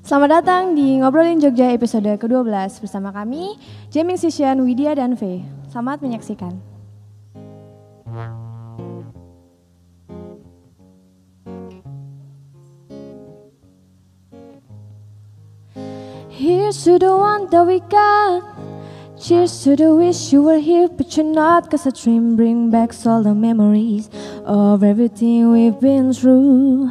Selamat 0.00 0.40
datang 0.40 0.72
di 0.72 0.96
Ngobrolin 0.96 1.44
Jogja 1.44 1.76
episode 1.76 2.08
ke-12 2.16 2.48
bersama 2.80 3.12
kami, 3.12 3.60
Jamming 3.92 4.16
Session 4.16 4.64
Widya 4.64 4.96
dan 4.96 5.12
V. 5.12 5.44
Selamat 5.68 6.00
menyaksikan. 6.00 6.56
Here's 16.32 16.80
to 16.88 16.96
the 16.96 17.12
one 17.12 17.52
that 17.52 17.68
we 17.68 17.84
got. 17.92 18.40
Cheers 19.20 19.52
to 19.68 19.76
the 19.76 19.92
wish 19.92 20.32
you 20.32 20.40
were 20.40 20.64
here, 20.64 20.88
but 20.88 21.12
you're 21.12 21.28
not. 21.28 21.68
Cause 21.68 21.84
a 21.84 21.92
dream 21.92 22.40
bring 22.40 22.72
back 22.72 22.96
all 23.04 23.20
the 23.20 23.36
memories 23.36 24.08
of 24.48 24.80
everything 24.80 25.52
we've 25.52 25.76
been 25.76 26.16
through. 26.16 26.88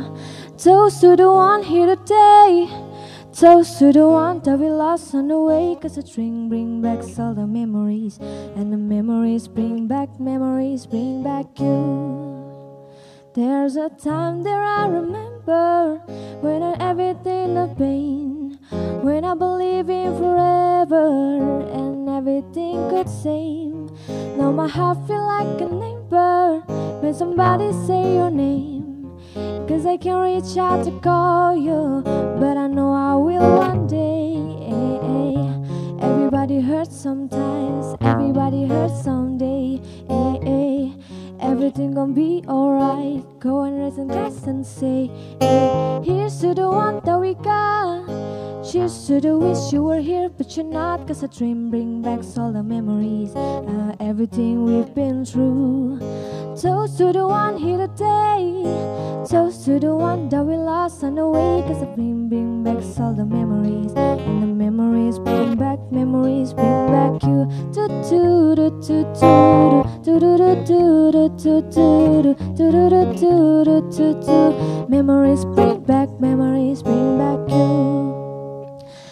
Toast 0.62 1.02
to 1.02 1.18
the 1.18 1.26
one 1.26 1.66
here 1.66 1.89
today. 1.98 2.70
Toast 3.39 3.79
to 3.79 3.93
the 3.93 4.06
one 4.06 4.42
that 4.42 4.60
we 4.60 4.68
lost 4.68 5.16
on 5.16 5.29
the 5.29 5.39
way. 5.39 5.78
Cause 5.82 5.96
a 5.97 6.04
drink 6.04 6.50
bring 6.50 6.82
back 6.82 7.00
all 7.18 7.34
the 7.34 7.47
memories. 7.47 8.18
And 8.20 8.74
the 8.74 8.75
memories 8.75 9.47
bring 9.47 9.88
back 9.88 10.20
memories, 10.20 10.86
bring 10.86 11.24
back 11.24 11.46
you. 11.57 12.86
There's 13.33 13.78
a 13.78 13.88
time 13.92 14.44
that 14.44 14.60
I 14.60 14.88
remember 14.88 16.02
when 16.42 16.61
I 16.61 16.75
everything 16.82 17.54
the 17.54 17.74
pain. 17.78 18.60
When 19.07 19.24
I 19.24 19.36
believe 19.36 19.89
in 19.89 20.18
forever 20.18 21.64
and 21.71 22.10
everything 22.10 22.89
could 22.89 23.08
same. 23.08 23.88
Now 24.36 24.52
my 24.52 24.68
heart 24.68 24.97
feel 25.08 25.25
like 25.25 25.61
a 25.61 25.69
neighbor 25.71 26.60
when 27.00 27.14
somebody 27.14 27.71
say 27.88 28.16
your 28.16 28.32
name. 28.32 28.79
Cause 29.68 29.86
I 29.86 29.98
can 29.98 30.18
reach 30.21 30.57
out 30.57 30.86
to 30.86 30.92
call 31.00 31.56
you, 31.56 32.02
but 32.03 32.58
I 32.58 32.67
know 32.67 32.92
I 32.92 33.16
will 33.16 33.58
one 33.58 33.88
day. 33.88 34.39
Everybody 36.02 36.59
hurts 36.61 36.95
sometimes, 36.95 37.95
everybody 38.02 38.66
hurts 38.66 39.03
someday. 39.03 39.80
Everything 41.41 41.93
gonna 41.93 42.13
be 42.13 42.43
alright. 42.47 43.23
Go 43.39 43.61
and 43.63 43.79
raise 43.79 43.97
a 43.97 44.03
glass 44.03 44.43
and 44.43 44.65
say, 44.65 45.09
hey, 45.39 46.01
here's 46.03 46.39
to 46.41 46.53
the 46.53 46.69
one 46.69 46.99
that 47.05 47.17
we 47.17 47.33
got. 47.35 48.05
Cheers 48.69 49.07
to 49.07 49.21
the 49.21 49.37
wish 49.37 49.71
you 49.71 49.83
were 49.83 50.01
here, 50.01 50.29
but 50.29 50.55
you're 50.57 50.65
not. 50.65 51.07
Cause 51.07 51.23
a 51.23 51.27
dream 51.27 51.69
bring 51.69 52.01
back 52.01 52.19
all 52.37 52.51
the 52.51 52.61
memories, 52.61 53.33
uh, 53.35 53.95
everything 53.99 54.65
we've 54.65 54.93
been 54.93 55.25
through. 55.25 55.99
Toast 56.61 56.97
to 56.97 57.13
the 57.13 57.25
one 57.25 57.57
here 57.57 57.87
today. 57.87 58.63
Toast 59.29 59.63
to 59.65 59.79
the 59.79 59.95
one 59.95 60.27
that 60.29 60.43
we 60.43 60.55
lost 60.57 61.03
on 61.03 61.15
the 61.15 61.27
way. 61.27 61.63
Cause 61.65 61.79
the 61.79 61.85
dream 61.95 62.27
bring 62.27 62.63
back 62.63 62.83
all 62.99 63.13
the 63.13 63.25
memories. 63.25 63.93
And 63.95 64.43
the 64.43 64.47
memories 64.47 65.17
bring 65.19 65.55
back 65.55 65.78
memories, 65.91 66.53
bring 66.53 66.87
back 66.87 67.23
you. 67.23 67.45
Do 67.73 67.87
do 68.03 68.55
do 68.55 68.69
do 68.81 69.03
do 69.13 69.83
do 70.03 70.19
do 70.19 70.37
do 70.37 70.65
do 70.65 71.11
do 71.11 71.25
do 71.31 71.61
do 71.61 71.95
do 72.19 72.35
do 72.55 73.03
do 73.03 73.31
do 73.63 73.81
do 73.91 74.13
do 74.21 74.85
Memories 74.89 75.45
bring 75.45 75.79
back 75.83 76.09
memories, 76.19 76.83
bring 76.83 77.17
back 77.17 77.39
you. 77.51 78.19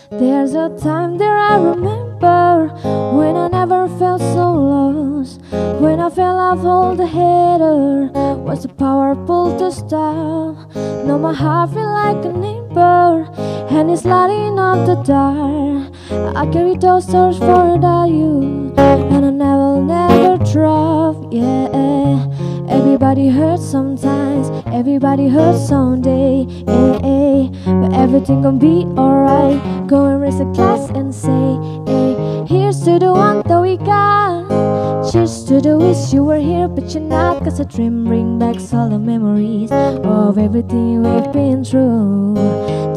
There's 0.09 0.53
a 0.53 0.69
time 0.81 1.17
that 1.17 1.51
I 1.51 1.57
remember 1.57 2.69
when 3.13 3.35
I 3.35 3.49
never 3.49 3.89
felt 3.99 4.21
so 4.21 4.53
lost. 4.53 5.41
When 5.81 5.99
I 5.99 6.09
fell 6.09 6.39
off 6.39 6.63
all 6.63 6.95
the 6.95 7.05
hater 7.05 8.09
was 8.37 8.63
the 8.63 8.69
powerful 8.69 9.59
to 9.59 9.69
stop. 9.69 10.73
Now 11.05 11.17
my 11.17 11.33
heart 11.33 11.71
feel 11.71 11.91
like 11.91 12.23
a 12.23 12.31
neighbor 12.31 13.27
and 13.69 13.91
it's 13.91 14.05
lighting 14.05 14.57
up 14.57 14.85
the 14.87 14.95
dark. 15.03 15.91
I 16.37 16.49
carry 16.53 16.77
those 16.77 17.03
stars 17.03 17.37
for 17.37 17.75
you 18.07 18.73
and 18.77 19.25
I 19.25 19.29
never, 19.29 19.81
never 19.81 20.37
drop. 20.53 21.33
Yeah, 21.33 21.67
everybody 22.69 23.29
hurts 23.29 23.65
sometimes, 23.65 24.49
everybody 24.67 25.27
hurts 25.27 25.67
someday. 25.67 26.45
Yeah, 26.65 27.49
but 27.65 27.93
everything 27.93 28.41
gonna 28.41 28.57
be 28.57 28.85
alright. 28.97 29.87
Go 29.87 30.05
and 30.05 30.21
raise 30.21 30.39
a 30.39 30.45
glass 30.45 30.89
and 30.89 31.13
say, 31.13 31.57
hey, 31.85 32.45
here's 32.47 32.79
to 32.83 32.99
the 32.99 33.11
one 33.11 33.43
that 33.47 33.61
we 33.61 33.77
got. 33.77 35.11
Cheers 35.11 35.45
to 35.45 35.61
the 35.61 35.77
wish 35.77 36.13
you 36.13 36.23
were 36.23 36.39
here, 36.39 36.67
but 36.67 36.93
you're 36.93 37.03
not. 37.03 37.43
Cause 37.43 37.59
a 37.59 37.65
dream 37.65 38.05
bring 38.05 38.39
back 38.39 38.55
all 38.73 38.89
the 38.89 38.99
memories 38.99 39.71
of 39.71 40.37
everything 40.37 41.03
we've 41.03 41.31
been 41.31 41.63
through. 41.63 42.35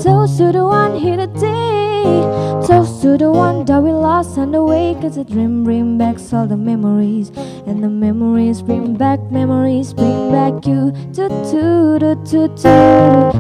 Toast 0.03 0.39
to 0.39 0.53
the 0.53 0.65
one 0.65 0.97
here 0.97 1.17
today. 1.17 2.50
Toast 2.71 3.03
to 3.03 3.19
the 3.19 3.29
one 3.29 3.65
that 3.65 3.83
we 3.83 3.91
lost 3.91 4.39
on 4.39 4.53
the 4.53 4.63
way. 4.63 4.95
Cause 5.03 5.17
a 5.17 5.25
dream 5.25 5.65
bring 5.65 5.99
back 5.99 6.19
all 6.33 6.47
the 6.47 6.57
memories. 6.57 7.31
And 7.67 7.83
the 7.83 7.89
memories 7.89 8.63
bring 8.63 8.95
back 8.95 9.19
memories, 9.33 9.93
bring 9.93 10.31
back 10.31 10.65
you. 10.65 10.93
Do 11.11 11.27
do 11.51 11.99
do 11.99 12.15
do 12.23 12.47
do 12.47 12.79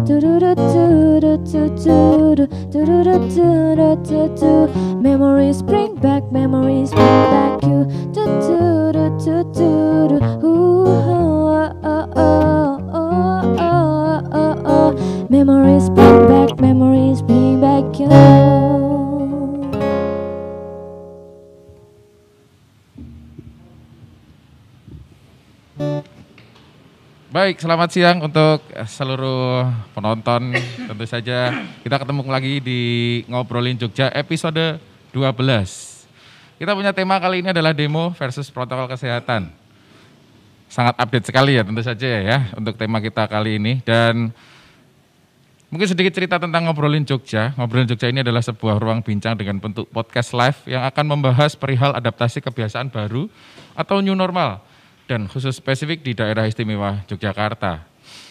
do 0.05 0.19
do 0.19 0.41
do 0.41 0.41
do 0.41 0.55
do 0.57 1.39
do 1.39 1.79
do 1.79 2.35
do 2.35 2.91
do 2.99 2.99
do 2.99 3.55
do 3.71 3.97
do 4.03 4.29
do 4.35 5.01
Memories 5.01 5.63
bring 5.63 5.95
back 5.95 6.33
memories, 6.33 6.91
bring 6.91 7.23
back 7.31 7.60
Baik, 27.41 27.57
selamat 27.57 27.89
siang 27.89 28.21
untuk 28.21 28.61
seluruh 28.85 29.65
penonton. 29.97 30.53
Tentu 30.61 31.05
saja 31.09 31.65
kita 31.81 31.97
ketemu 31.97 32.21
lagi 32.29 32.61
di 32.61 32.81
Ngobrolin 33.33 33.81
Jogja 33.81 34.13
episode 34.13 34.77
12. 35.17 36.61
Kita 36.61 36.77
punya 36.77 36.93
tema 36.93 37.17
kali 37.17 37.41
ini 37.41 37.49
adalah 37.49 37.73
demo 37.73 38.13
versus 38.13 38.53
protokol 38.53 38.93
kesehatan. 38.93 39.49
Sangat 40.69 41.01
update 41.01 41.33
sekali 41.33 41.57
ya 41.57 41.65
tentu 41.65 41.81
saja 41.81 42.21
ya 42.21 42.45
untuk 42.61 42.77
tema 42.77 43.01
kita 43.01 43.25
kali 43.25 43.57
ini. 43.57 43.81
Dan 43.89 44.37
mungkin 45.73 45.89
sedikit 45.89 46.13
cerita 46.13 46.37
tentang 46.37 46.69
Ngobrolin 46.69 47.09
Jogja. 47.09 47.57
Ngobrolin 47.57 47.89
Jogja 47.89 48.13
ini 48.13 48.21
adalah 48.21 48.45
sebuah 48.45 48.77
ruang 48.77 49.01
bincang 49.01 49.41
dengan 49.41 49.57
bentuk 49.57 49.89
podcast 49.89 50.37
live 50.37 50.61
yang 50.69 50.85
akan 50.85 51.17
membahas 51.17 51.57
perihal 51.57 51.97
adaptasi 51.97 52.45
kebiasaan 52.45 52.93
baru 52.93 53.33
atau 53.73 54.05
new 54.05 54.13
normal 54.13 54.69
dan 55.11 55.27
khusus 55.27 55.59
spesifik 55.59 56.07
di 56.07 56.15
daerah 56.15 56.47
istimewa 56.47 57.03
Yogyakarta. 57.11 57.83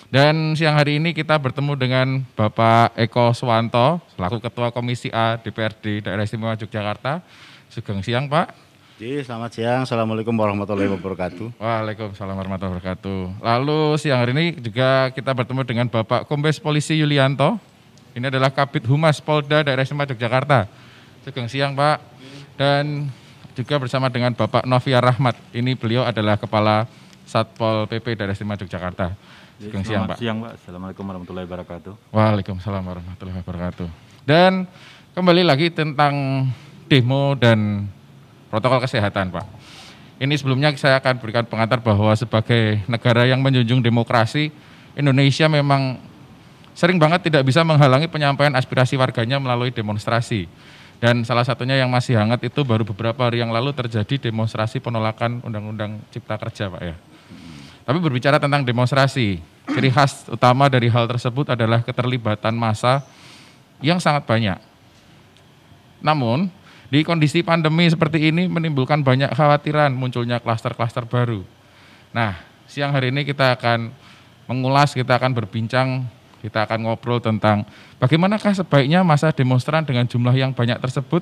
Dan 0.07 0.55
siang 0.55 0.79
hari 0.79 0.95
ini 0.95 1.11
kita 1.11 1.35
bertemu 1.35 1.75
dengan 1.75 2.07
Bapak 2.39 2.95
Eko 2.95 3.35
Swanto, 3.35 3.99
selaku 4.15 4.39
Ketua 4.39 4.71
Komisi 4.71 5.11
A 5.11 5.35
DPRD 5.35 6.07
Daerah 6.07 6.23
Istimewa 6.23 6.55
Yogyakarta. 6.55 7.19
Sugeng 7.67 7.99
siang 7.99 8.31
Pak. 8.31 8.55
Selamat 8.99 9.51
siang, 9.53 9.83
Assalamualaikum 9.83 10.33
warahmatullahi 10.33 10.89
wabarakatuh. 10.89 11.59
Waalaikumsalam 11.59 12.35
warahmatullahi 12.35 12.79
wabarakatuh. 12.79 13.19
Lalu 13.43 13.79
siang 13.99 14.23
hari 14.23 14.31
ini 14.33 14.45
juga 14.57 15.11
kita 15.11 15.35
bertemu 15.35 15.61
dengan 15.67 15.87
Bapak 15.91 16.31
Kombes 16.31 16.63
Polisi 16.63 16.95
Yulianto. 16.95 17.59
Ini 18.15 18.31
adalah 18.31 18.49
Kabit 18.55 18.87
Humas 18.87 19.19
Polda 19.19 19.67
Daerah 19.67 19.83
Istimewa 19.83 20.07
Yogyakarta. 20.07 20.65
Sugeng 21.27 21.51
siang 21.51 21.75
Pak. 21.75 22.01
Dan 22.57 23.13
juga 23.59 23.75
bersama 23.75 24.07
dengan 24.07 24.31
Bapak 24.31 24.63
Novia 24.63 25.03
Rahmat. 25.03 25.35
Ini 25.51 25.75
beliau 25.75 26.07
adalah 26.07 26.39
Kepala 26.39 26.87
Satpol 27.27 27.91
PP 27.91 28.15
Daerah 28.15 28.31
Istimewa 28.31 28.55
Yogyakarta. 28.55 29.11
Selamat 29.59 29.83
siang, 29.83 30.03
Pak. 30.07 30.15
siang 30.15 30.37
Pak. 30.39 30.51
Assalamualaikum 30.63 31.03
warahmatullahi 31.03 31.43
wabarakatuh. 31.43 31.93
Waalaikumsalam 32.15 32.79
warahmatullahi 32.79 33.37
wabarakatuh. 33.43 33.87
Dan 34.23 34.63
kembali 35.11 35.43
lagi 35.43 35.67
tentang 35.75 36.47
demo 36.87 37.35
dan 37.35 37.91
protokol 38.47 38.79
kesehatan 38.79 39.35
Pak. 39.35 39.45
Ini 40.23 40.31
sebelumnya 40.39 40.71
saya 40.79 40.95
akan 41.03 41.19
berikan 41.19 41.43
pengantar 41.43 41.83
bahwa 41.83 42.15
sebagai 42.15 42.79
negara 42.87 43.27
yang 43.27 43.43
menjunjung 43.43 43.83
demokrasi, 43.83 44.55
Indonesia 44.95 45.51
memang 45.51 45.99
sering 46.71 46.95
banget 46.95 47.27
tidak 47.27 47.43
bisa 47.43 47.59
menghalangi 47.67 48.07
penyampaian 48.07 48.55
aspirasi 48.55 48.95
warganya 48.95 49.35
melalui 49.35 49.75
demonstrasi. 49.75 50.47
Dan 50.99 51.23
salah 51.23 51.47
satunya 51.47 51.79
yang 51.79 51.87
masih 51.87 52.19
hangat 52.19 52.43
itu 52.43 52.59
baru 52.67 52.83
beberapa 52.83 53.23
hari 53.23 53.39
yang 53.39 53.55
lalu 53.55 53.71
terjadi 53.71 54.29
demonstrasi 54.29 54.83
penolakan 54.83 55.39
Undang-Undang 55.47 56.03
Cipta 56.11 56.35
Kerja 56.35 56.67
Pak 56.67 56.81
ya. 56.83 56.95
Tapi 57.87 57.97
berbicara 58.03 58.35
tentang 58.35 58.67
demonstrasi, 58.67 59.39
ciri 59.71 59.89
khas 59.89 60.27
utama 60.27 60.67
dari 60.67 60.91
hal 60.91 61.07
tersebut 61.07 61.55
adalah 61.55 61.81
keterlibatan 61.81 62.51
massa 62.53 63.01
yang 63.79 63.97
sangat 63.97 64.27
banyak. 64.27 64.59
Namun, 66.03 66.51
di 66.91 67.01
kondisi 67.07 67.47
pandemi 67.47 67.87
seperti 67.87 68.29
ini 68.29 68.51
menimbulkan 68.51 68.99
banyak 68.99 69.31
khawatiran 69.31 69.95
munculnya 69.95 70.43
klaster-klaster 70.43 71.07
baru. 71.07 71.47
Nah, 72.11 72.35
siang 72.67 72.91
hari 72.91 73.15
ini 73.15 73.23
kita 73.23 73.55
akan 73.55 73.93
mengulas, 74.51 74.91
kita 74.91 75.15
akan 75.15 75.31
berbincang 75.31 76.05
Kita 76.39 76.63
akan 76.63 76.87
ngobrol 76.87 77.19
tentang 77.19 77.67
bagaimanakah 77.99 78.55
sebaiknya 78.55 79.03
masa 79.03 79.35
demonstran 79.35 79.83
dengan 79.83 80.07
jumlah 80.07 80.31
yang 80.31 80.55
banyak 80.55 80.79
tersebut 80.79 81.19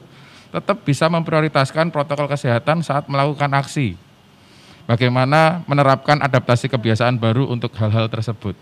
tetap 0.54 0.86
bisa 0.86 1.10
memprioritaskan 1.12 1.92
protokol 1.92 2.30
kesehatan 2.30 2.86
saat 2.86 3.10
melakukan 3.10 3.52
aksi. 3.58 3.98
Bagaimana 4.88 5.68
menerapkan 5.68 6.16
adaptasi 6.24 6.72
kebiasaan 6.72 7.20
baru 7.20 7.50
untuk 7.52 7.76
hal-hal 7.76 8.08
tersebut. 8.08 8.56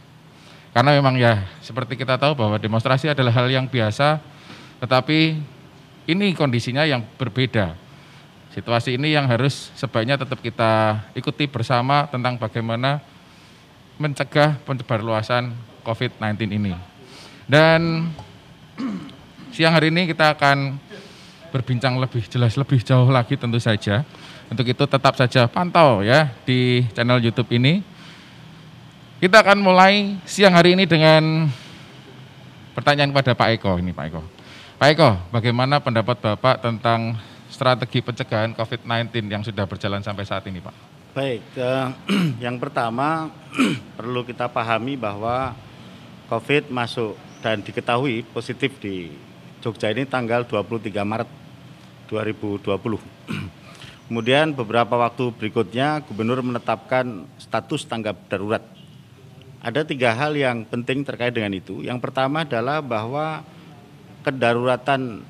Karena 0.74 0.98
memang 0.98 1.16
ya 1.16 1.46
seperti 1.62 1.96
kita 1.96 2.18
tahu 2.18 2.34
bahwa 2.34 2.58
demonstrasi 2.58 3.14
adalah 3.14 3.32
hal 3.32 3.48
yang 3.48 3.70
biasa, 3.70 4.18
tetapi 4.82 5.38
ini 6.10 6.34
kondisinya 6.34 6.84
yang 6.84 7.06
berbeda. 7.16 7.78
Situasi 8.52 8.96
ini 8.98 9.14
yang 9.14 9.28
harus 9.30 9.70
sebaiknya 9.76 10.16
tetap 10.16 10.40
kita 10.40 11.04
ikuti 11.14 11.46
bersama 11.46 12.08
tentang 12.08 12.40
bagaimana 12.40 13.04
mencegah 14.00 14.60
penyebarluasan 14.64 15.54
COVID-19 15.86 16.50
ini. 16.50 16.74
Dan 17.46 18.10
siang 19.54 19.78
hari 19.78 19.94
ini 19.94 20.10
kita 20.10 20.34
akan 20.34 20.82
berbincang 21.54 21.96
lebih 22.02 22.26
jelas, 22.26 22.58
lebih 22.58 22.82
jauh 22.82 23.08
lagi 23.08 23.38
tentu 23.38 23.62
saja. 23.62 24.02
Untuk 24.50 24.66
itu 24.66 24.84
tetap 24.86 25.14
saja 25.18 25.46
pantau 25.46 26.02
ya 26.02 26.34
di 26.44 26.84
channel 26.92 27.22
YouTube 27.22 27.50
ini. 27.54 27.86
Kita 29.22 29.42
akan 29.42 29.64
mulai 29.64 30.20
siang 30.28 30.54
hari 30.54 30.76
ini 30.76 30.84
dengan 30.84 31.48
pertanyaan 32.76 33.16
kepada 33.16 33.32
Pak 33.32 33.50
Eko 33.56 33.72
ini 33.80 33.96
Pak 33.96 34.06
Eko. 34.12 34.22
Pak 34.76 34.90
Eko, 34.92 35.10
bagaimana 35.32 35.80
pendapat 35.80 36.20
Bapak 36.20 36.60
tentang 36.60 37.16
strategi 37.48 38.04
pencegahan 38.04 38.52
COVID-19 38.52 39.32
yang 39.32 39.40
sudah 39.40 39.64
berjalan 39.64 40.04
sampai 40.04 40.28
saat 40.28 40.44
ini 40.52 40.60
Pak? 40.60 40.76
Baik, 41.16 41.48
eh, 41.56 41.88
yang 42.46 42.60
pertama 42.60 43.32
perlu 43.98 44.28
kita 44.28 44.52
pahami 44.52 45.00
bahwa 45.00 45.56
COVID 46.26 46.74
masuk 46.74 47.14
dan 47.46 47.62
diketahui 47.62 48.26
positif 48.34 48.82
di 48.82 49.14
Jogja 49.62 49.94
ini 49.94 50.06
tanggal 50.06 50.46
23 50.46 50.90
Maret 51.06 51.30
2020. 52.10 52.66
Kemudian 54.06 54.54
beberapa 54.54 54.98
waktu 54.98 55.34
berikutnya 55.34 56.06
gubernur 56.06 56.42
menetapkan 56.46 57.26
status 57.42 57.86
tanggap 57.90 58.18
darurat. 58.30 58.62
Ada 59.66 59.82
tiga 59.82 60.14
hal 60.14 60.38
yang 60.38 60.62
penting 60.66 61.02
terkait 61.02 61.34
dengan 61.34 61.50
itu. 61.54 61.82
Yang 61.82 61.98
pertama 62.06 62.46
adalah 62.46 62.86
bahwa 62.86 63.42
kedaruratan 64.22 65.26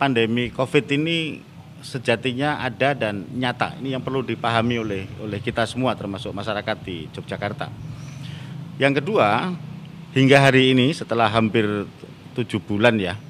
pandemi 0.00 0.48
COVID 0.48 0.84
ini 0.96 1.44
sejatinya 1.84 2.64
ada 2.64 2.96
dan 2.96 3.28
nyata. 3.36 3.76
Ini 3.80 3.96
yang 3.96 4.04
perlu 4.04 4.24
dipahami 4.24 4.80
oleh 4.80 5.02
oleh 5.20 5.40
kita 5.44 5.68
semua 5.68 5.92
termasuk 5.92 6.32
masyarakat 6.32 6.76
di 6.84 7.04
Yogyakarta. 7.12 7.68
Yang 8.80 9.04
kedua, 9.04 9.52
hingga 10.16 10.40
hari 10.40 10.72
ini 10.72 10.96
setelah 10.96 11.28
hampir 11.28 11.84
tujuh 12.32 12.56
bulan 12.64 12.96
ya 12.96 13.20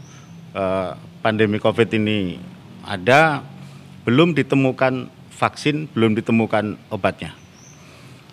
eh, 0.55 0.91
pandemi 1.19 1.59
COVID 1.59 1.91
ini 1.99 2.39
ada, 2.87 3.43
belum 4.07 4.31
ditemukan 4.39 5.11
vaksin, 5.35 5.91
belum 5.91 6.15
ditemukan 6.15 6.79
obatnya. 6.95 7.35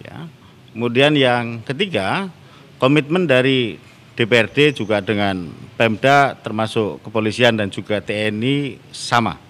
Ya. 0.06 0.30
Kemudian 0.70 1.18
yang 1.18 1.66
ketiga, 1.66 2.30
komitmen 2.78 3.26
dari 3.26 3.82
DPRD 4.14 4.78
juga 4.78 5.02
dengan 5.02 5.50
Pemda 5.74 6.38
termasuk 6.38 7.02
kepolisian 7.02 7.58
dan 7.58 7.74
juga 7.74 7.98
TNI 7.98 8.78
sama. 8.94 9.42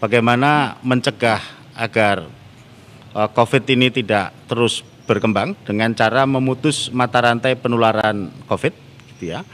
Bagaimana 0.00 0.80
mencegah 0.80 1.44
agar 1.76 2.24
eh, 3.12 3.28
COVID 3.36 3.64
ini 3.68 3.92
tidak 3.92 4.32
terus 4.48 4.80
berkembang 5.06 5.54
dengan 5.62 5.94
cara 5.94 6.26
memutus 6.26 6.90
mata 6.90 7.22
rantai 7.22 7.54
penularan 7.54 8.28
COVID, 8.50 8.74
gitu 9.14 9.32
ya, 9.32 9.46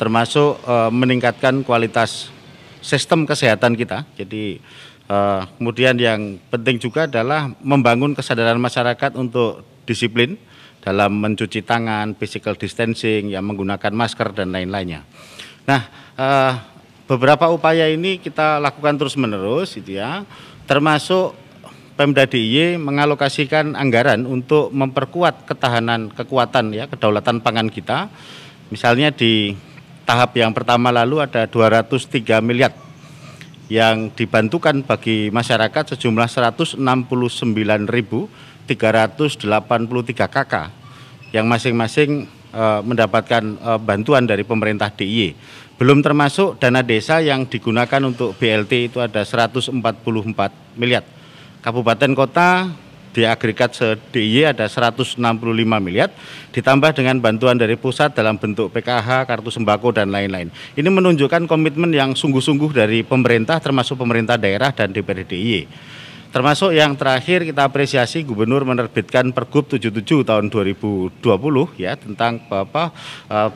termasuk 0.00 0.58
e, 0.64 0.74
meningkatkan 0.90 1.60
kualitas 1.62 2.32
sistem 2.80 3.28
kesehatan 3.28 3.76
kita. 3.76 4.08
Jadi 4.16 4.58
e, 5.04 5.16
kemudian 5.60 5.94
yang 6.00 6.40
penting 6.48 6.80
juga 6.80 7.04
adalah 7.04 7.52
membangun 7.60 8.16
kesadaran 8.16 8.56
masyarakat 8.56 9.14
untuk 9.14 9.62
disiplin 9.84 10.40
dalam 10.80 11.20
mencuci 11.20 11.60
tangan, 11.60 12.16
physical 12.16 12.56
distancing, 12.56 13.28
yang 13.28 13.44
menggunakan 13.44 13.92
masker 13.92 14.32
dan 14.32 14.56
lain-lainnya. 14.56 15.04
Nah, 15.68 15.84
e, 16.16 16.28
beberapa 17.04 17.52
upaya 17.52 17.92
ini 17.92 18.16
kita 18.16 18.56
lakukan 18.56 18.96
terus 18.96 19.16
menerus, 19.20 19.76
gitu 19.76 20.00
ya, 20.00 20.24
termasuk 20.64 21.36
Pemda 21.98 22.30
DIY 22.30 22.78
mengalokasikan 22.78 23.74
anggaran 23.74 24.22
untuk 24.22 24.70
memperkuat 24.70 25.50
ketahanan 25.50 26.14
kekuatan 26.14 26.70
ya 26.70 26.86
kedaulatan 26.86 27.42
pangan 27.42 27.66
kita. 27.66 28.06
Misalnya 28.70 29.10
di 29.10 29.58
tahap 30.06 30.30
yang 30.38 30.54
pertama 30.54 30.94
lalu 30.94 31.26
ada 31.26 31.50
203 31.50 32.38
miliar 32.38 32.70
yang 33.66 34.14
dibantukan 34.14 34.86
bagi 34.86 35.34
masyarakat 35.34 35.98
sejumlah 35.98 36.30
169.383 36.78 36.78
KK 40.22 40.54
yang 41.34 41.50
masing-masing 41.50 42.30
e, 42.30 42.64
mendapatkan 42.86 43.42
e, 43.42 43.70
bantuan 43.82 44.22
dari 44.22 44.46
pemerintah 44.46 44.94
DIY. 44.94 45.34
Belum 45.74 45.98
termasuk 45.98 46.62
dana 46.62 46.86
desa 46.86 47.18
yang 47.18 47.50
digunakan 47.50 48.06
untuk 48.06 48.38
BLT 48.38 48.94
itu 48.94 49.02
ada 49.02 49.26
144 49.26 49.74
miliar 50.78 51.17
kabupaten 51.62 52.12
kota 52.14 52.70
di 53.08 53.26
agregat 53.26 53.74
se-DIY 53.74 54.54
ada 54.54 54.70
165 54.70 55.18
miliar, 55.82 56.12
ditambah 56.54 56.94
dengan 56.94 57.18
bantuan 57.18 57.58
dari 57.58 57.74
pusat 57.74 58.14
dalam 58.14 58.38
bentuk 58.38 58.70
PKH, 58.70 59.26
kartu 59.26 59.50
sembako, 59.50 59.90
dan 59.90 60.12
lain-lain. 60.12 60.52
Ini 60.78 60.86
menunjukkan 60.86 61.50
komitmen 61.50 61.90
yang 61.90 62.14
sungguh-sungguh 62.14 62.70
dari 62.70 63.02
pemerintah, 63.02 63.58
termasuk 63.58 63.98
pemerintah 63.98 64.38
daerah 64.38 64.70
dan 64.70 64.94
DPRD 64.94 65.34
DIY. 65.34 65.62
Termasuk 66.28 66.76
yang 66.76 66.92
terakhir 66.92 67.40
kita 67.48 67.64
apresiasi 67.64 68.20
Gubernur 68.20 68.60
menerbitkan 68.60 69.32
Pergub 69.32 69.64
77 69.64 70.28
tahun 70.28 70.52
2020 70.52 71.24
ya 71.80 71.96
tentang 71.96 72.44
apa 72.52 72.92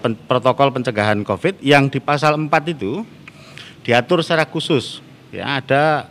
pen, 0.00 0.16
protokol 0.24 0.72
pencegahan 0.72 1.20
Covid 1.20 1.60
yang 1.60 1.92
di 1.92 2.00
pasal 2.00 2.40
4 2.40 2.48
itu 2.72 3.04
diatur 3.84 4.24
secara 4.24 4.48
khusus 4.48 5.04
ya 5.28 5.60
ada 5.60 6.08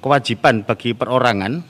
kewajiban 0.00 0.64
bagi 0.64 0.96
perorangan 0.96 1.60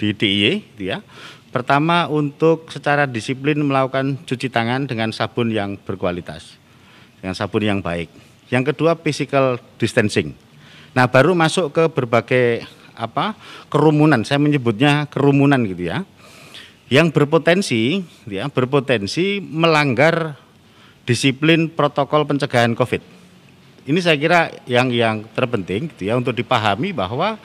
di 0.00 0.16
DIY 0.16 0.74
gitu 0.74 0.84
ya. 0.96 1.04
Pertama 1.52 2.08
untuk 2.08 2.72
secara 2.72 3.04
disiplin 3.04 3.58
melakukan 3.60 4.22
cuci 4.24 4.48
tangan 4.48 4.88
dengan 4.88 5.12
sabun 5.12 5.52
yang 5.52 5.76
berkualitas. 5.76 6.56
Dengan 7.20 7.36
sabun 7.36 7.62
yang 7.62 7.80
baik. 7.84 8.08
Yang 8.48 8.74
kedua 8.74 8.96
physical 8.96 9.60
distancing. 9.76 10.32
Nah, 10.96 11.06
baru 11.06 11.36
masuk 11.36 11.70
ke 11.70 11.84
berbagai 11.90 12.66
apa? 12.94 13.34
kerumunan. 13.70 14.22
Saya 14.26 14.42
menyebutnya 14.42 15.06
kerumunan 15.10 15.62
gitu 15.68 15.90
ya. 15.90 16.02
Yang 16.90 17.14
berpotensi 17.14 18.02
gitu 18.26 18.34
ya, 18.34 18.50
berpotensi 18.50 19.38
melanggar 19.38 20.34
disiplin 21.06 21.70
protokol 21.70 22.26
pencegahan 22.26 22.74
Covid 22.74 23.19
ini 23.88 23.98
saya 24.00 24.16
kira 24.20 24.52
yang 24.68 24.92
yang 24.92 25.24
terpenting 25.32 25.88
gitu 25.94 26.10
ya 26.10 26.18
untuk 26.18 26.36
dipahami 26.36 26.92
bahwa 26.92 27.40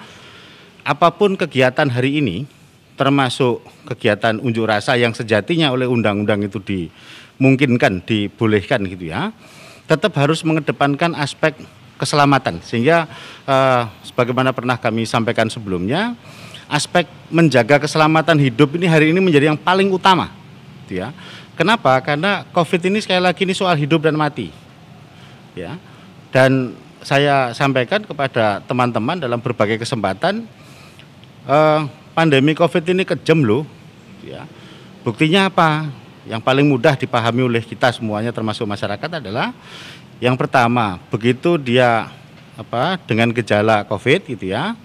apa 0.86 1.08
pun 1.16 1.34
kegiatan 1.40 1.88
hari 1.88 2.20
ini 2.20 2.46
termasuk 2.96 3.60
kegiatan 3.92 4.40
unjuk 4.40 4.68
rasa 4.68 4.96
yang 4.96 5.12
sejatinya 5.12 5.72
oleh 5.72 5.88
undang-undang 5.88 6.48
itu 6.48 6.60
dimungkinkan 6.64 8.04
dibolehkan 8.08 8.88
gitu 8.88 9.12
ya 9.12 9.36
tetap 9.86 10.18
harus 10.18 10.42
mengedepankan 10.42 11.14
aspek 11.14 11.54
keselamatan. 11.96 12.60
Sehingga 12.66 13.08
eh, 13.48 13.84
sebagaimana 14.06 14.52
pernah 14.52 14.76
kami 14.76 15.08
sampaikan 15.08 15.48
sebelumnya 15.48 16.18
aspek 16.66 17.06
menjaga 17.30 17.78
keselamatan 17.78 18.42
hidup 18.42 18.74
ini 18.74 18.90
hari 18.90 19.14
ini 19.14 19.22
menjadi 19.22 19.54
yang 19.54 19.60
paling 19.60 19.90
utama 19.94 20.34
gitu 20.86 21.06
ya. 21.06 21.14
Kenapa? 21.56 21.96
Karena 22.04 22.44
covid 22.52 22.82
ini 22.90 23.00
sekali 23.00 23.22
lagi 23.24 23.48
ini 23.48 23.56
soal 23.56 23.80
hidup 23.80 24.04
dan 24.04 24.18
mati 24.18 24.52
ya 25.56 25.80
dan 26.30 26.74
saya 27.06 27.54
sampaikan 27.54 28.02
kepada 28.02 28.62
teman-teman 28.66 29.22
dalam 29.22 29.38
berbagai 29.38 29.78
kesempatan, 29.78 30.46
eh, 31.46 31.82
pandemi 32.18 32.58
COVID 32.58 32.84
ini 32.96 33.04
kejam 33.06 33.46
loh. 33.46 33.68
Ya. 34.26 34.50
Buktinya 35.06 35.52
apa? 35.54 35.90
Yang 36.26 36.42
paling 36.42 36.66
mudah 36.66 36.98
dipahami 36.98 37.46
oleh 37.46 37.62
kita 37.62 37.94
semuanya 37.94 38.34
termasuk 38.34 38.66
masyarakat 38.66 39.22
adalah 39.22 39.54
yang 40.18 40.34
pertama, 40.40 40.98
begitu 41.12 41.60
dia 41.60 42.10
apa 42.56 42.96
dengan 43.04 43.30
gejala 43.36 43.84
COVID 43.84 44.32
gitu 44.32 44.48
ya, 44.48 44.80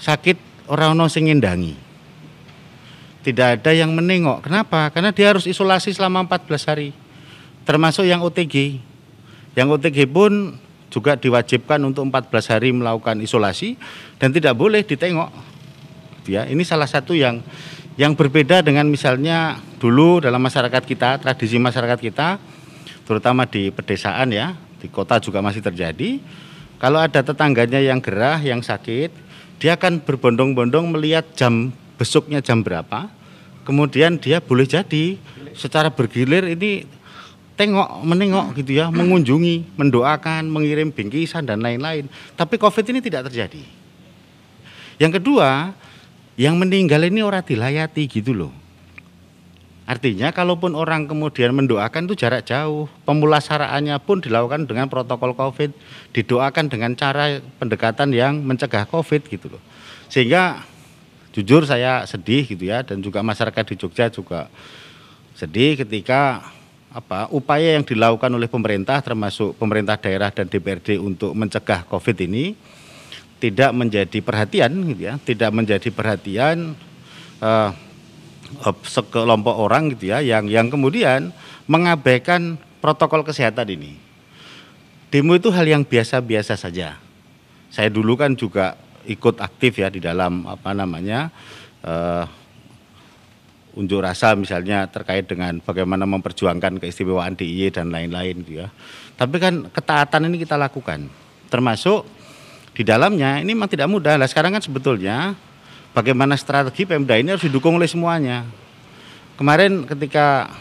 sakit 0.00 0.40
orang 0.72 0.96
no 0.96 1.06
sing. 1.06 1.28
Tidak 3.22 3.48
ada 3.60 3.70
yang 3.70 3.94
menengok. 3.94 4.50
Kenapa? 4.50 4.90
Karena 4.90 5.14
dia 5.14 5.30
harus 5.30 5.46
isolasi 5.46 5.94
selama 5.94 6.26
14 6.26 6.66
hari. 6.66 6.90
Termasuk 7.62 8.02
yang 8.02 8.18
OTG. 8.18 8.82
Yang 9.52 9.68
OTG 9.78 10.08
pun 10.08 10.56
juga 10.92 11.16
diwajibkan 11.16 11.80
untuk 11.84 12.04
14 12.08 12.52
hari 12.52 12.68
melakukan 12.72 13.20
isolasi 13.24 13.80
dan 14.20 14.32
tidak 14.32 14.52
boleh 14.56 14.84
ditengok. 14.84 15.32
Ya, 16.28 16.46
ini 16.46 16.62
salah 16.62 16.86
satu 16.86 17.16
yang 17.16 17.40
Yang 17.92 18.24
berbeda 18.24 18.64
dengan 18.64 18.88
misalnya 18.88 19.60
dulu 19.76 20.24
dalam 20.24 20.40
masyarakat 20.40 20.80
kita, 20.80 21.20
tradisi 21.20 21.60
masyarakat 21.60 22.00
kita, 22.00 22.40
terutama 23.04 23.44
di 23.44 23.68
pedesaan 23.68 24.32
ya, 24.32 24.56
di 24.80 24.88
kota 24.88 25.20
juga 25.20 25.44
masih 25.44 25.60
terjadi. 25.60 26.16
Kalau 26.80 26.96
ada 26.96 27.20
tetangganya 27.20 27.84
yang 27.84 28.00
gerah, 28.00 28.40
yang 28.40 28.64
sakit, 28.64 29.12
dia 29.60 29.76
akan 29.76 30.00
berbondong-bondong 30.08 30.88
melihat 30.88 31.28
jam 31.36 31.68
besuknya 32.00 32.40
jam 32.40 32.64
berapa. 32.64 33.12
Kemudian 33.68 34.16
dia 34.16 34.40
boleh 34.40 34.64
jadi 34.64 35.20
secara 35.52 35.92
bergilir 35.92 36.48
ini 36.48 36.88
tengok, 37.54 38.02
menengok 38.02 38.56
gitu 38.58 38.80
ya, 38.80 38.88
mengunjungi, 38.88 39.76
mendoakan, 39.76 40.48
mengirim 40.48 40.88
bingkisan 40.90 41.44
dan 41.44 41.60
lain-lain. 41.60 42.08
Tapi 42.34 42.56
Covid 42.56 42.84
ini 42.90 43.00
tidak 43.04 43.28
terjadi. 43.30 43.62
Yang 45.00 45.20
kedua, 45.20 45.76
yang 46.40 46.56
meninggal 46.56 47.02
ini 47.04 47.20
orang 47.20 47.44
dilayati 47.44 48.08
gitu 48.08 48.32
loh. 48.32 48.52
Artinya 49.82 50.30
kalaupun 50.30 50.78
orang 50.78 51.10
kemudian 51.10 51.52
mendoakan 51.52 52.06
itu 52.06 52.24
jarak 52.24 52.46
jauh, 52.46 52.86
pemulasaraannya 53.02 53.98
pun 54.00 54.22
dilakukan 54.22 54.64
dengan 54.64 54.86
protokol 54.86 55.34
Covid, 55.34 55.74
didoakan 56.14 56.70
dengan 56.70 56.94
cara 56.94 57.42
pendekatan 57.58 58.14
yang 58.14 58.40
mencegah 58.40 58.86
Covid 58.86 59.26
gitu 59.26 59.52
loh. 59.52 59.62
Sehingga 60.06 60.62
jujur 61.34 61.66
saya 61.66 62.06
sedih 62.06 62.46
gitu 62.46 62.68
ya 62.68 62.86
dan 62.86 63.02
juga 63.02 63.24
masyarakat 63.24 63.64
di 63.72 63.74
Jogja 63.80 64.12
juga 64.12 64.52
sedih 65.32 65.80
ketika 65.80 66.44
apa 66.92 67.32
upaya 67.32 67.80
yang 67.80 67.84
dilakukan 67.88 68.28
oleh 68.28 68.46
pemerintah 68.46 69.00
termasuk 69.00 69.56
pemerintah 69.56 69.96
daerah 69.96 70.28
dan 70.28 70.44
DPRD 70.44 71.00
untuk 71.00 71.32
mencegah 71.32 71.88
Covid 71.88 72.16
ini 72.28 72.52
tidak 73.42 73.74
menjadi 73.74 74.18
perhatian 74.22 74.70
gitu 74.94 75.02
ya, 75.10 75.18
tidak 75.18 75.50
menjadi 75.50 75.88
perhatian 75.90 76.78
uh, 77.42 77.74
sekelompok 78.86 79.58
orang 79.58 79.90
gitu 79.96 80.14
ya 80.14 80.22
yang 80.22 80.46
yang 80.46 80.70
kemudian 80.70 81.34
mengabaikan 81.66 82.54
protokol 82.78 83.26
kesehatan 83.26 83.66
ini. 83.74 83.98
Demo 85.10 85.34
itu 85.34 85.50
hal 85.50 85.66
yang 85.66 85.82
biasa-biasa 85.82 86.54
saja. 86.54 86.96
Saya 87.68 87.90
dulu 87.90 88.14
kan 88.14 88.38
juga 88.38 88.78
ikut 89.10 89.42
aktif 89.42 89.82
ya 89.82 89.90
di 89.90 89.98
dalam 89.98 90.46
apa 90.46 90.70
namanya 90.70 91.34
uh, 91.82 92.24
unjuk 93.72 94.04
rasa 94.04 94.36
misalnya 94.36 94.84
terkait 94.88 95.24
dengan 95.24 95.56
bagaimana 95.64 96.04
memperjuangkan 96.04 96.76
keistimewaan 96.76 97.32
DIY 97.36 97.72
dan 97.72 97.88
lain-lain 97.88 98.44
gitu 98.44 98.64
ya. 98.64 98.68
Tapi 99.16 99.36
kan 99.40 99.68
ketaatan 99.72 100.28
ini 100.28 100.40
kita 100.40 100.60
lakukan. 100.60 101.08
Termasuk 101.48 102.04
di 102.72 102.82
dalamnya 102.84 103.40
ini 103.40 103.52
memang 103.52 103.68
tidak 103.68 103.88
mudah. 103.88 104.16
Nah, 104.16 104.28
sekarang 104.28 104.56
kan 104.56 104.62
sebetulnya 104.64 105.36
bagaimana 105.96 106.36
strategi 106.36 106.88
Pemda 106.88 107.16
ini 107.16 107.32
harus 107.32 107.44
didukung 107.44 107.76
oleh 107.76 107.88
semuanya. 107.88 108.44
Kemarin 109.36 109.88
ketika 109.88 110.52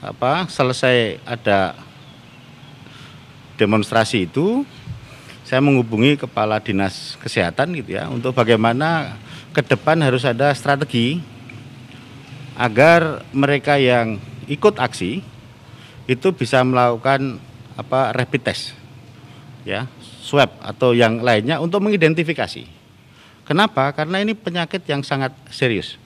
apa 0.00 0.48
selesai 0.48 1.20
ada 1.28 1.76
demonstrasi 3.60 4.24
itu 4.24 4.64
saya 5.44 5.60
menghubungi 5.60 6.16
kepala 6.16 6.62
dinas 6.62 7.18
kesehatan 7.20 7.74
gitu 7.76 7.98
ya 7.98 8.08
untuk 8.08 8.32
bagaimana 8.32 9.18
ke 9.52 9.60
depan 9.60 9.98
harus 10.00 10.24
ada 10.24 10.54
strategi 10.56 11.20
agar 12.60 13.24
mereka 13.32 13.80
yang 13.80 14.20
ikut 14.44 14.76
aksi 14.76 15.24
itu 16.04 16.28
bisa 16.36 16.60
melakukan 16.60 17.40
apa 17.80 18.12
rapid 18.12 18.52
test 18.52 18.76
ya 19.64 19.88
swab 20.20 20.52
atau 20.60 20.92
yang 20.92 21.24
lainnya 21.24 21.56
untuk 21.58 21.80
mengidentifikasi. 21.80 22.68
Kenapa? 23.48 23.90
Karena 23.96 24.20
ini 24.20 24.36
penyakit 24.36 24.84
yang 24.86 25.00
sangat 25.00 25.32
serius. 25.48 25.96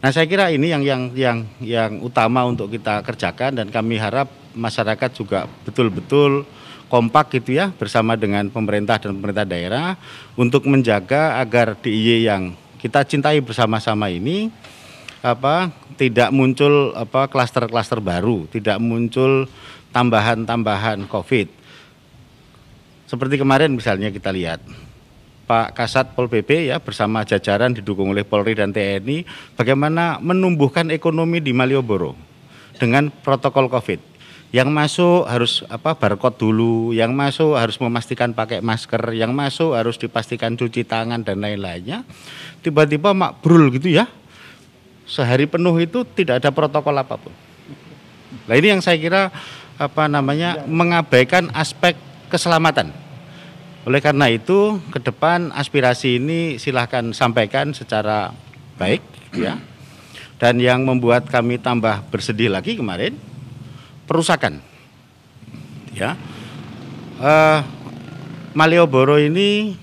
Nah, 0.00 0.14
saya 0.14 0.24
kira 0.24 0.48
ini 0.54 0.70
yang 0.70 0.80
yang 0.80 1.02
yang 1.12 1.38
yang 1.60 1.90
utama 2.00 2.46
untuk 2.46 2.70
kita 2.72 3.04
kerjakan 3.04 3.58
dan 3.58 3.66
kami 3.68 4.00
harap 4.00 4.30
masyarakat 4.54 5.10
juga 5.12 5.50
betul-betul 5.66 6.46
kompak 6.88 7.40
gitu 7.40 7.56
ya 7.58 7.72
bersama 7.74 8.14
dengan 8.14 8.48
pemerintah 8.48 9.00
dan 9.00 9.16
pemerintah 9.16 9.48
daerah 9.48 9.96
untuk 10.38 10.68
menjaga 10.68 11.40
agar 11.40 11.74
DIY 11.80 12.28
yang 12.28 12.42
kita 12.78 13.00
cintai 13.08 13.40
bersama-sama 13.40 14.12
ini 14.12 14.52
apa 15.24 15.72
tidak 15.96 16.28
muncul 16.36 16.92
apa 16.92 17.32
klaster-klaster 17.32 18.04
baru, 18.04 18.44
tidak 18.52 18.76
muncul 18.76 19.48
tambahan-tambahan 19.96 21.08
Covid. 21.08 21.48
Seperti 23.08 23.40
kemarin 23.40 23.72
misalnya 23.72 24.12
kita 24.12 24.28
lihat 24.28 24.60
Pak 25.48 25.72
Kasat 25.72 26.12
Pol 26.12 26.28
PP 26.28 26.68
ya 26.68 26.76
bersama 26.76 27.24
jajaran 27.24 27.72
didukung 27.72 28.12
oleh 28.12 28.24
Polri 28.24 28.52
dan 28.52 28.72
TNI 28.72 29.24
bagaimana 29.56 30.20
menumbuhkan 30.20 30.92
ekonomi 30.92 31.40
di 31.40 31.56
Malioboro 31.56 32.12
dengan 32.76 33.08
protokol 33.08 33.72
Covid. 33.72 34.12
Yang 34.54 34.70
masuk 34.70 35.20
harus 35.26 35.52
apa 35.66 35.98
barcode 35.98 36.38
dulu, 36.38 36.94
yang 36.94 37.10
masuk 37.10 37.58
harus 37.58 37.74
memastikan 37.82 38.30
pakai 38.30 38.62
masker, 38.62 39.10
yang 39.10 39.34
masuk 39.34 39.74
harus 39.74 39.98
dipastikan 39.98 40.54
cuci 40.54 40.86
tangan 40.86 41.26
dan 41.26 41.42
lain-lainnya. 41.42 42.06
Tiba-tiba 42.62 43.10
makbrul 43.10 43.74
gitu 43.74 43.90
ya, 43.90 44.06
sehari 45.04 45.44
penuh 45.44 45.76
itu 45.80 46.02
tidak 46.04 46.40
ada 46.40 46.50
protokol 46.50 46.96
apa 46.96 47.16
pun. 47.20 47.32
Nah 48.44 48.54
ini 48.56 48.76
yang 48.76 48.82
saya 48.84 48.96
kira 49.00 49.32
apa 49.76 50.08
namanya 50.08 50.64
mengabaikan 50.68 51.48
aspek 51.52 51.96
keselamatan. 52.28 52.92
Oleh 53.84 54.00
karena 54.00 54.32
itu 54.32 54.80
ke 54.88 54.98
depan 55.00 55.52
aspirasi 55.52 56.16
ini 56.16 56.56
silahkan 56.56 57.04
sampaikan 57.12 57.76
secara 57.76 58.32
baik 58.80 59.04
ya. 59.36 59.60
Dan 60.40 60.58
yang 60.60 60.82
membuat 60.82 61.28
kami 61.28 61.60
tambah 61.60 62.04
bersedih 62.10 62.50
lagi 62.50 62.76
kemarin 62.76 63.16
perusakan. 64.08 64.60
Ya. 65.94 66.18
Uh, 67.20 67.62
Malioboro 68.54 69.18
ini 69.18 69.78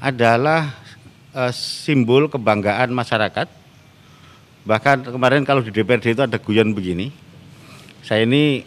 adalah 0.00 0.72
uh, 1.36 1.52
simbol 1.52 2.28
kebanggaan 2.28 2.92
masyarakat 2.92 3.59
Bahkan 4.64 5.08
kemarin 5.08 5.42
kalau 5.48 5.64
di 5.64 5.72
DPRD 5.72 6.12
itu 6.12 6.22
ada 6.24 6.36
guyon 6.36 6.76
begini. 6.76 7.08
Saya 8.04 8.24
ini 8.28 8.64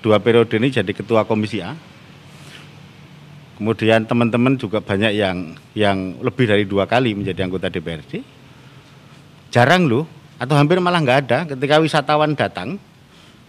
dua 0.00 0.20
periode 0.20 0.52
ini 0.56 0.72
jadi 0.72 0.88
ketua 0.88 1.24
komisi 1.28 1.60
A. 1.60 1.76
Kemudian 3.58 4.06
teman-teman 4.06 4.54
juga 4.54 4.78
banyak 4.78 5.12
yang 5.18 5.58
yang 5.74 6.22
lebih 6.22 6.46
dari 6.46 6.62
dua 6.62 6.86
kali 6.86 7.12
menjadi 7.12 7.42
anggota 7.42 7.66
DPRD. 7.66 8.22
Jarang 9.50 9.90
loh, 9.90 10.06
atau 10.38 10.54
hampir 10.54 10.78
malah 10.78 11.02
nggak 11.02 11.18
ada 11.26 11.38
ketika 11.50 11.82
wisatawan 11.82 12.38
datang 12.38 12.78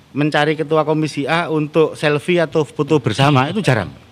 mencari 0.10 0.58
ketua 0.58 0.82
komisi 0.82 1.30
A 1.30 1.54
untuk 1.54 1.94
selfie 1.94 2.42
atau 2.42 2.66
foto 2.66 2.98
bersama 2.98 3.46
itu 3.54 3.62
jarang. 3.62 4.09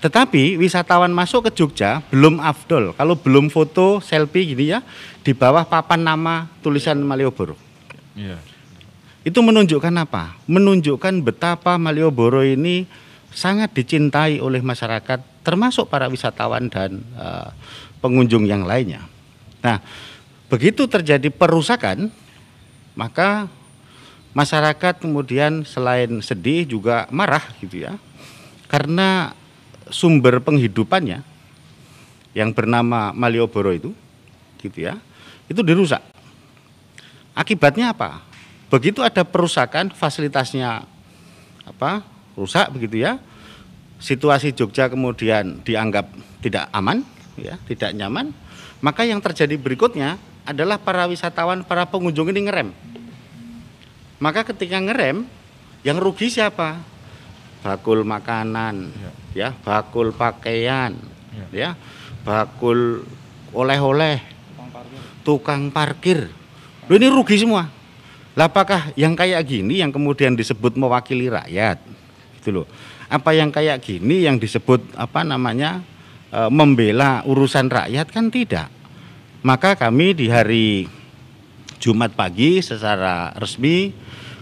Tetapi 0.00 0.56
wisatawan 0.56 1.12
masuk 1.12 1.48
ke 1.48 1.60
Jogja 1.60 2.00
belum 2.08 2.40
afdol. 2.40 2.96
Kalau 2.96 3.20
belum 3.20 3.52
foto 3.52 4.00
selfie 4.00 4.56
gini 4.56 4.72
ya, 4.72 4.80
di 5.20 5.36
bawah 5.36 5.68
papan 5.68 6.00
nama 6.00 6.48
tulisan 6.64 6.96
Malioboro. 7.04 7.52
Iya. 8.16 8.40
Itu 9.20 9.44
menunjukkan 9.44 9.92
apa? 10.00 10.40
Menunjukkan 10.48 11.20
betapa 11.20 11.76
Malioboro 11.76 12.40
ini 12.40 12.88
sangat 13.28 13.76
dicintai 13.76 14.40
oleh 14.40 14.64
masyarakat, 14.64 15.44
termasuk 15.44 15.92
para 15.92 16.08
wisatawan 16.08 16.72
dan 16.72 17.04
uh, 17.20 17.52
pengunjung 18.00 18.48
yang 18.48 18.64
lainnya. 18.64 19.04
Nah, 19.60 19.84
begitu 20.48 20.88
terjadi 20.88 21.28
perusakan, 21.28 22.08
maka 22.96 23.52
masyarakat 24.32 25.04
kemudian 25.04 25.68
selain 25.68 26.24
sedih 26.24 26.64
juga 26.64 27.04
marah 27.12 27.44
gitu 27.60 27.84
ya. 27.84 28.00
Karena 28.66 29.36
sumber 29.90 30.40
penghidupannya 30.40 31.22
yang 32.32 32.54
bernama 32.54 33.10
Malioboro 33.10 33.74
itu 33.74 33.90
gitu 34.62 34.86
ya 34.86 34.98
itu 35.50 35.60
dirusak. 35.66 36.00
Akibatnya 37.34 37.90
apa? 37.90 38.22
Begitu 38.70 39.02
ada 39.02 39.26
perusakan 39.26 39.90
fasilitasnya 39.90 40.86
apa 41.66 42.06
rusak 42.38 42.70
begitu 42.72 43.02
ya 43.02 43.18
situasi 44.00 44.54
Jogja 44.54 44.86
kemudian 44.88 45.60
dianggap 45.62 46.08
tidak 46.40 46.70
aman 46.72 47.04
ya 47.36 47.58
tidak 47.66 47.92
nyaman 47.94 48.32
maka 48.80 49.04
yang 49.04 49.20
terjadi 49.20 49.60
berikutnya 49.60 50.16
adalah 50.48 50.80
para 50.80 51.04
wisatawan 51.04 51.60
para 51.62 51.84
pengunjung 51.84 52.32
ini 52.32 52.48
ngerem. 52.48 52.68
Maka 54.20 54.44
ketika 54.44 54.80
ngerem 54.80 55.28
yang 55.84 56.00
rugi 56.00 56.32
siapa 56.32 56.80
bakul 57.60 58.02
makanan, 58.02 58.88
ya, 58.96 59.10
ya 59.36 59.48
bakul 59.52 60.12
pakaian, 60.16 60.96
ya, 61.32 61.46
ya 61.52 61.70
bakul 62.24 63.04
oleh-oleh, 63.52 64.20
tukang 65.22 65.68
parkir. 65.72 66.30
Loh, 66.88 66.96
ini 66.96 67.06
rugi 67.06 67.38
semua. 67.38 67.68
Lah 68.38 68.46
apakah 68.46 68.94
yang 68.94 69.18
kayak 69.18 69.42
gini 69.42 69.82
yang 69.82 69.90
kemudian 69.90 70.38
disebut 70.38 70.78
mewakili 70.78 71.26
rakyat? 71.26 71.82
Gitu 72.38 72.62
loh. 72.62 72.66
Apa 73.10 73.34
yang 73.34 73.50
kayak 73.50 73.82
gini 73.82 74.22
yang 74.24 74.38
disebut 74.38 74.94
apa 74.94 75.26
namanya? 75.26 75.82
E, 76.30 76.46
membela 76.46 77.26
urusan 77.26 77.66
rakyat 77.66 78.06
kan 78.14 78.30
tidak. 78.30 78.70
Maka 79.42 79.74
kami 79.74 80.14
di 80.14 80.30
hari 80.30 80.86
Jumat 81.82 82.14
pagi 82.14 82.62
secara 82.62 83.34
resmi 83.34 83.90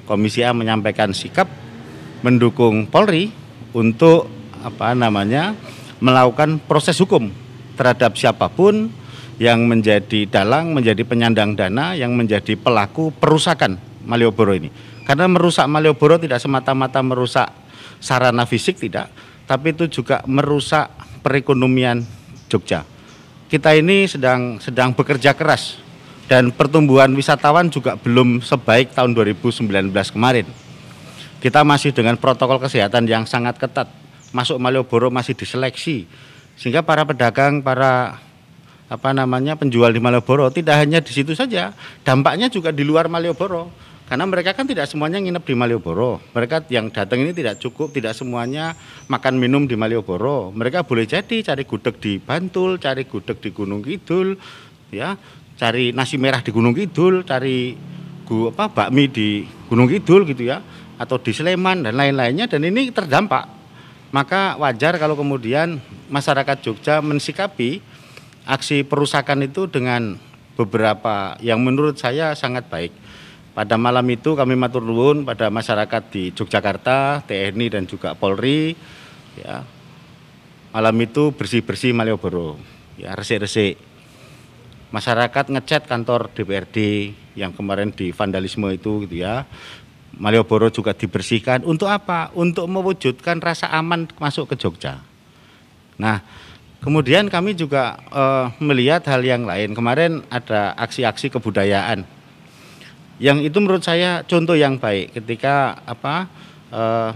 Komisi 0.04 0.40
A 0.40 0.56
menyampaikan 0.56 1.12
sikap 1.12 1.48
mendukung 2.22 2.88
Polri 2.88 3.30
untuk 3.72 4.26
apa 4.62 4.94
namanya 4.94 5.54
melakukan 6.02 6.58
proses 6.62 6.98
hukum 6.98 7.30
terhadap 7.78 8.18
siapa 8.18 8.50
pun 8.50 8.90
yang 9.38 9.70
menjadi 9.70 10.26
dalang, 10.26 10.75
menjadi 10.75 11.06
penyandang 11.06 11.54
dana, 11.54 11.94
yang 11.94 12.10
menjadi 12.18 12.58
pelaku 12.58 13.14
perusakan 13.14 13.78
Malioboro 14.02 14.50
ini. 14.50 14.70
Karena 15.06 15.30
merusak 15.30 15.64
Malioboro 15.70 16.18
tidak 16.18 16.42
semata-mata 16.42 16.98
merusak 17.00 17.48
sarana 18.02 18.44
fisik 18.50 18.82
tidak, 18.82 19.08
tapi 19.46 19.72
itu 19.72 19.87
juga 19.87 20.26
merusak 20.26 20.90
perekonomian 21.22 22.02
Jogja. 22.50 22.82
Kita 23.48 23.72
ini 23.72 24.10
sedang 24.10 24.60
sedang 24.60 24.92
bekerja 24.92 25.32
keras 25.32 25.80
dan 26.28 26.52
pertumbuhan 26.52 27.08
wisatawan 27.16 27.72
juga 27.72 27.96
belum 27.96 28.44
sebaik 28.44 28.92
tahun 28.92 29.16
2019 29.16 29.88
kemarin. 30.12 30.67
Kita 31.38 31.62
masih 31.62 31.95
dengan 31.95 32.18
protokol 32.18 32.59
kesehatan 32.59 33.07
yang 33.07 33.23
sangat 33.23 33.59
ketat. 33.62 33.87
Masuk 34.35 34.59
Malioboro 34.59 35.09
masih 35.09 35.38
diseleksi. 35.38 36.11
Sehingga 36.59 36.83
para 36.83 37.07
pedagang, 37.07 37.62
para 37.62 38.18
apa 38.88 39.11
namanya 39.12 39.54
penjual 39.54 39.92
di 39.92 40.00
Malioboro 40.00 40.49
tidak 40.49 40.80
hanya 40.80 40.99
di 40.99 41.12
situ 41.12 41.37
saja, 41.37 41.76
dampaknya 42.02 42.49
juga 42.49 42.73
di 42.73 42.83
luar 42.83 43.07
Malioboro 43.07 43.68
karena 44.09 44.25
mereka 44.25 44.57
kan 44.57 44.64
tidak 44.64 44.88
semuanya 44.88 45.21
nginep 45.21 45.45
di 45.45 45.52
Malioboro. 45.52 46.25
Mereka 46.33 46.64
yang 46.73 46.88
datang 46.88 47.21
ini 47.21 47.37
tidak 47.37 47.61
cukup, 47.61 47.92
tidak 47.92 48.16
semuanya 48.16 48.73
makan 49.04 49.37
minum 49.37 49.68
di 49.68 49.76
Malioboro. 49.76 50.49
Mereka 50.57 50.88
boleh 50.88 51.04
jadi 51.04 51.45
cari 51.45 51.68
gudeg 51.68 52.00
di 52.00 52.16
Bantul, 52.16 52.80
cari 52.80 53.04
gudeg 53.04 53.37
di 53.37 53.52
Gunung 53.52 53.85
Kidul, 53.85 54.33
ya, 54.88 55.12
cari 55.61 55.92
nasi 55.92 56.16
merah 56.16 56.40
di 56.40 56.49
Gunung 56.49 56.73
Kidul, 56.73 57.21
cari 57.28 57.76
gu, 58.25 58.49
apa 58.49 58.73
bakmi 58.73 59.12
di 59.12 59.45
Gunung 59.68 59.92
Kidul 59.92 60.25
gitu 60.25 60.49
ya, 60.49 60.64
atau 60.98 61.16
di 61.22 61.30
Sleman 61.32 61.86
dan 61.86 61.94
lain-lainnya 61.94 62.50
dan 62.50 62.66
ini 62.66 62.90
terdampak. 62.90 63.46
Maka 64.10 64.56
wajar 64.56 64.96
kalau 64.98 65.14
kemudian 65.14 65.78
masyarakat 66.10 66.64
Jogja 66.64 66.98
mensikapi 67.04 67.80
aksi 68.48 68.82
perusakan 68.82 69.46
itu 69.46 69.68
dengan 69.68 70.16
beberapa 70.58 71.38
yang 71.44 71.62
menurut 71.62 72.00
saya 72.00 72.32
sangat 72.34 72.66
baik 72.66 72.90
pada 73.58 73.74
malam 73.74 74.06
itu 74.06 74.38
kami 74.38 74.54
matur 74.54 74.86
nuwun 74.86 75.26
pada 75.26 75.50
masyarakat 75.50 76.02
di 76.14 76.30
Yogyakarta, 76.30 77.26
TNI 77.26 77.66
dan 77.66 77.90
juga 77.90 78.14
Polri 78.14 78.78
ya. 79.34 79.66
Malam 80.70 80.94
itu 81.02 81.34
bersih-bersih 81.34 81.90
Malioboro, 81.90 82.54
ya 82.94 83.18
resik-resik. 83.18 83.74
Masyarakat 84.94 85.50
ngecat 85.50 85.90
kantor 85.90 86.30
DPRD 86.30 87.10
yang 87.34 87.50
kemarin 87.50 87.90
di 87.90 88.14
vandalisme 88.14 88.70
itu 88.70 89.02
gitu 89.10 89.26
ya. 89.26 89.42
Malioboro 90.18 90.68
juga 90.68 90.94
dibersihkan 90.94 91.62
untuk 91.62 91.87
apa? 91.87 92.34
Untuk 92.34 92.66
mewujudkan 92.66 93.38
rasa 93.38 93.70
aman 93.70 94.10
masuk 94.18 94.50
ke 94.50 94.58
Jogja. 94.58 94.98
Nah, 95.98 96.22
kemudian 96.82 97.30
kami 97.30 97.54
juga 97.54 98.02
uh, 98.10 98.50
melihat 98.58 99.06
hal 99.06 99.22
yang 99.22 99.46
lain. 99.46 99.78
Kemarin 99.78 100.26
ada 100.30 100.75
aksi-aksi 100.75 101.30
kebudayaan 101.30 102.18
yang 103.18 103.42
itu 103.42 103.58
menurut 103.58 103.82
saya 103.82 104.22
contoh 104.22 104.54
yang 104.54 104.78
baik 104.78 105.10
ketika 105.18 105.82
apa 105.82 106.30
eh, 106.70 107.10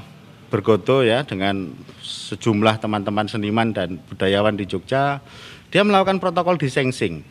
bergoto 0.50 1.06
ya 1.06 1.22
dengan 1.22 1.70
sejumlah 2.02 2.82
teman-teman 2.82 3.30
seniman 3.30 3.70
dan 3.70 4.02
budayawan 4.10 4.58
di 4.58 4.66
Jogja 4.66 5.22
dia 5.70 5.82
melakukan 5.86 6.18
protokol 6.18 6.58
distancing 6.58 7.22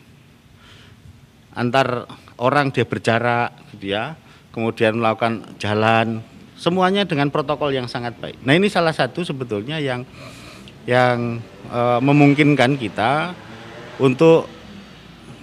antar 1.52 2.08
orang 2.40 2.72
dia 2.72 2.88
berjarak 2.88 3.52
gitu 3.76 3.92
ya 3.92 4.16
kemudian 4.52 5.00
melakukan 5.00 5.56
jalan 5.56 6.20
semuanya 6.54 7.08
dengan 7.08 7.32
protokol 7.32 7.74
yang 7.74 7.90
sangat 7.90 8.14
baik 8.20 8.38
nah 8.44 8.54
ini 8.54 8.68
salah 8.70 8.94
satu 8.94 9.24
sebetulnya 9.26 9.82
yang 9.82 10.06
yang 10.86 11.38
e, 11.70 11.80
memungkinkan 12.02 12.74
kita 12.78 13.34
untuk 14.02 14.50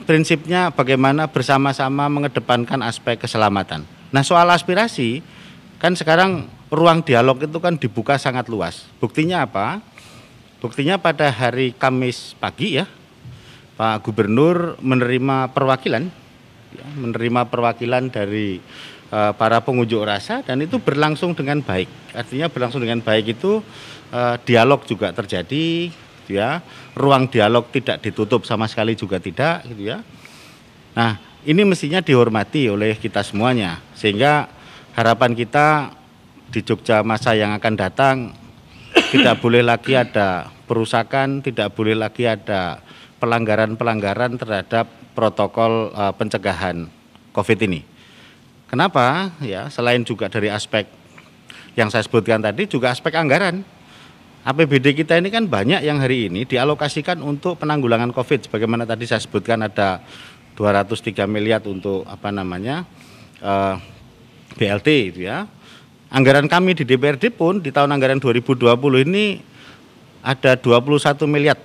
prinsipnya 0.10 0.74
bagaimana 0.74 1.30
bersama-sama 1.30 2.10
mengedepankan 2.10 2.82
aspek 2.82 3.22
keselamatan. 3.22 3.86
Nah 4.10 4.26
soal 4.26 4.50
aspirasi, 4.50 5.22
kan 5.78 5.94
sekarang 5.94 6.50
ruang 6.74 7.06
dialog 7.06 7.38
itu 7.46 7.62
kan 7.62 7.78
dibuka 7.78 8.18
sangat 8.18 8.50
luas. 8.50 8.90
Buktinya 8.98 9.46
apa? 9.46 9.86
Buktinya 10.66 10.98
pada 10.98 11.30
hari 11.30 11.78
Kamis 11.78 12.34
pagi 12.42 12.82
ya, 12.82 12.90
Pak 13.78 14.02
Gubernur 14.02 14.82
menerima 14.82 15.54
perwakilan, 15.54 16.10
ya, 16.74 16.88
menerima 16.98 17.46
perwakilan 17.48 18.10
dari 18.10 18.60
uh, 19.14 19.34
para 19.36 19.62
pengunjuk 19.62 20.02
rasa 20.02 20.42
dan 20.42 20.62
itu 20.62 20.78
berlangsung 20.82 21.34
dengan 21.38 21.62
baik. 21.62 21.90
Artinya 22.14 22.48
berlangsung 22.50 22.82
dengan 22.82 23.02
baik 23.04 23.38
itu 23.38 23.62
uh, 24.14 24.36
dialog 24.46 24.86
juga 24.86 25.14
terjadi, 25.14 25.90
gitu 25.90 26.32
ya. 26.38 26.62
Ruang 26.94 27.30
dialog 27.30 27.70
tidak 27.74 28.02
ditutup 28.06 28.46
sama 28.46 28.66
sekali 28.70 28.94
juga 28.94 29.22
tidak 29.22 29.66
gitu 29.70 29.94
ya. 29.94 30.02
Nah, 30.98 31.22
ini 31.46 31.62
mestinya 31.64 32.02
dihormati 32.04 32.68
oleh 32.68 32.98
kita 32.98 33.24
semuanya 33.24 33.80
sehingga 33.96 34.50
harapan 34.98 35.32
kita 35.38 35.96
di 36.50 36.66
Jogja 36.66 37.06
masa 37.06 37.38
yang 37.38 37.54
akan 37.56 37.74
datang 37.78 38.18
tidak 39.14 39.38
boleh 39.40 39.62
lagi 39.62 39.94
ada 39.94 40.50
perusakan, 40.66 41.46
tidak 41.46 41.78
boleh 41.78 41.94
lagi 41.94 42.26
ada 42.26 42.82
pelanggaran-pelanggaran 43.22 44.38
terhadap 44.38 44.90
protokol 45.14 45.94
uh, 45.94 46.14
pencegahan 46.16 46.90
Covid 47.34 47.60
ini. 47.70 47.99
Kenapa? 48.70 49.34
Ya, 49.42 49.66
selain 49.74 50.06
juga 50.06 50.30
dari 50.30 50.54
aspek 50.54 50.86
yang 51.74 51.90
saya 51.90 52.06
sebutkan 52.06 52.38
tadi 52.38 52.70
juga 52.70 52.94
aspek 52.94 53.18
anggaran 53.18 53.66
APBD 54.46 54.96
kita 54.96 55.20
ini 55.20 55.28
kan 55.34 55.52
banyak 55.52 55.84
yang 55.84 56.00
hari 56.00 56.32
ini 56.32 56.48
dialokasikan 56.48 57.20
untuk 57.20 57.60
penanggulangan 57.60 58.14
COVID. 58.16 58.48
Sebagaimana 58.48 58.88
tadi 58.88 59.04
saya 59.04 59.20
sebutkan 59.20 59.60
ada 59.66 60.00
203 60.56 61.28
miliar 61.28 61.60
untuk 61.68 62.08
apa 62.08 62.32
namanya 62.32 62.88
eh, 63.44 63.76
BLT 64.56 64.88
itu 65.12 65.20
ya. 65.28 65.44
Anggaran 66.10 66.50
kami 66.50 66.74
di 66.74 66.88
DPRD 66.88 67.30
pun 67.30 67.62
di 67.62 67.70
tahun 67.70 67.94
anggaran 67.94 68.18
2020 68.18 68.66
ini 69.06 69.44
ada 70.26 70.58
21 70.58 70.98
miliar 71.30 71.60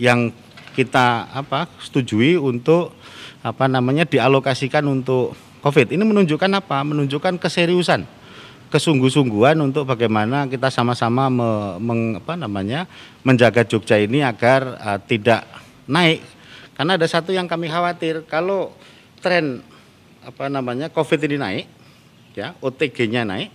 yang 0.00 0.32
kita 0.72 1.28
apa 1.32 1.68
setujui 1.80 2.40
untuk 2.40 2.96
apa 3.44 3.68
namanya 3.68 4.08
dialokasikan 4.08 4.84
untuk 4.88 5.36
COVID. 5.60 5.92
Ini 5.92 6.02
menunjukkan 6.04 6.50
apa? 6.56 6.82
Menunjukkan 6.84 7.40
keseriusan 7.40 8.04
kesungguh-sungguhan 8.66 9.54
untuk 9.62 9.86
bagaimana 9.86 10.50
kita 10.50 10.74
sama-sama 10.74 11.30
me, 11.30 11.50
meng, 11.78 12.02
apa 12.18 12.34
namanya 12.34 12.90
menjaga 13.22 13.62
Jogja 13.62 13.94
ini 13.94 14.26
agar 14.26 14.74
uh, 14.82 14.98
tidak 14.98 15.46
naik 15.86 16.18
karena 16.74 16.98
ada 16.98 17.06
satu 17.06 17.30
yang 17.30 17.46
kami 17.46 17.70
khawatir 17.70 18.26
kalau 18.26 18.74
tren 19.22 19.62
apa 20.26 20.50
namanya 20.50 20.90
COVID 20.90 21.30
ini 21.30 21.36
naik 21.38 21.66
ya 22.34 22.58
OTG-nya 22.58 23.22
naik 23.22 23.54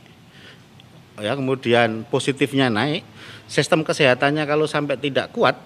ya 1.19 1.35
kemudian 1.35 2.07
positifnya 2.07 2.71
naik 2.71 3.03
sistem 3.51 3.83
kesehatannya 3.83 4.47
kalau 4.47 4.63
sampai 4.63 4.95
tidak 4.95 5.35
kuat 5.35 5.59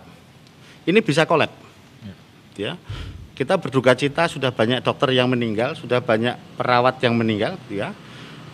ini 0.90 1.00
bisa 1.06 1.24
kolab 1.30 1.54
ya. 2.58 2.74
Kita 3.36 3.60
berduka 3.60 3.94
cita 3.94 4.32
sudah 4.32 4.50
banyak 4.56 4.80
dokter 4.80 5.12
yang 5.12 5.28
meninggal 5.28 5.76
sudah 5.76 6.00
banyak 6.00 6.40
perawat 6.56 7.04
yang 7.04 7.20
meninggal 7.20 7.60
ya 7.68 7.92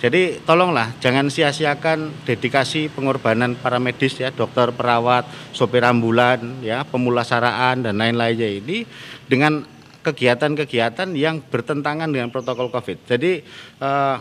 jadi 0.01 0.41
tolonglah 0.41 0.97
jangan 0.97 1.29
sia-siakan 1.29 2.25
dedikasi 2.25 2.89
pengorbanan 2.89 3.53
para 3.53 3.77
medis 3.77 4.17
ya, 4.17 4.33
dokter, 4.33 4.73
perawat, 4.73 5.29
sopir 5.53 5.85
ambulan, 5.85 6.57
ya, 6.65 6.81
pemulasaraan 6.89 7.85
dan 7.85 8.01
lain-lainnya 8.01 8.49
ini 8.49 8.81
dengan 9.29 9.61
kegiatan-kegiatan 10.01 11.13
yang 11.13 11.45
bertentangan 11.45 12.09
dengan 12.09 12.33
protokol 12.33 12.73
Covid. 12.73 12.97
Jadi 13.05 13.45
eh, 13.77 14.15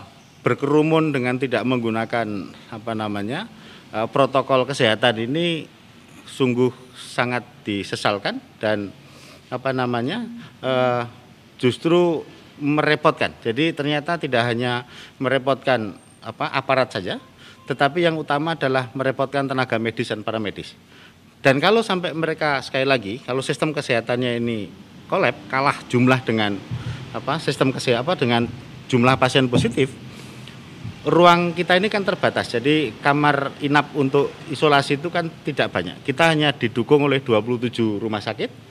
berkerumun 0.45 1.17
dengan 1.17 1.41
tidak 1.41 1.65
menggunakan 1.65 2.29
apa 2.69 2.93
namanya 2.93 3.49
eh, 3.97 4.05
protokol 4.13 4.69
kesehatan 4.69 5.33
ini 5.33 5.65
sungguh 6.29 6.93
sangat 6.93 7.43
disesalkan 7.65 8.37
dan 8.61 8.93
apa 9.51 9.75
namanya 9.75 10.25
eh, 10.63 11.03
justru 11.59 12.23
merepotkan. 12.61 13.35
Jadi 13.43 13.75
ternyata 13.75 14.17
tidak 14.17 14.47
hanya 14.47 14.87
merepotkan 15.19 15.97
apa 16.21 16.53
aparat 16.53 16.93
saja, 16.93 17.19
tetapi 17.67 18.05
yang 18.05 18.17
utama 18.21 18.55
adalah 18.55 18.93
merepotkan 18.95 19.49
tenaga 19.49 19.81
medis 19.81 20.13
dan 20.13 20.23
para 20.23 20.39
medis. 20.39 20.77
Dan 21.41 21.57
kalau 21.57 21.81
sampai 21.81 22.13
mereka 22.13 22.61
sekali 22.61 22.85
lagi, 22.85 23.15
kalau 23.25 23.41
sistem 23.41 23.73
kesehatannya 23.73 24.37
ini 24.37 24.69
kolab, 25.09 25.35
kalah 25.49 25.77
jumlah 25.89 26.21
dengan 26.23 26.61
apa 27.11 27.41
sistem 27.43 27.73
kesehatan 27.75 28.05
apa 28.07 28.13
dengan 28.15 28.43
jumlah 28.87 29.17
pasien 29.17 29.49
positif, 29.49 29.89
ruang 31.09 31.57
kita 31.57 31.81
ini 31.81 31.89
kan 31.89 32.05
terbatas. 32.05 32.53
Jadi 32.53 33.01
kamar 33.01 33.57
inap 33.65 33.97
untuk 33.97 34.31
isolasi 34.53 35.01
itu 35.01 35.09
kan 35.09 35.33
tidak 35.43 35.73
banyak. 35.73 36.05
Kita 36.05 36.29
hanya 36.29 36.53
didukung 36.53 37.09
oleh 37.09 37.25
27 37.25 37.97
rumah 37.97 38.21
sakit. 38.21 38.70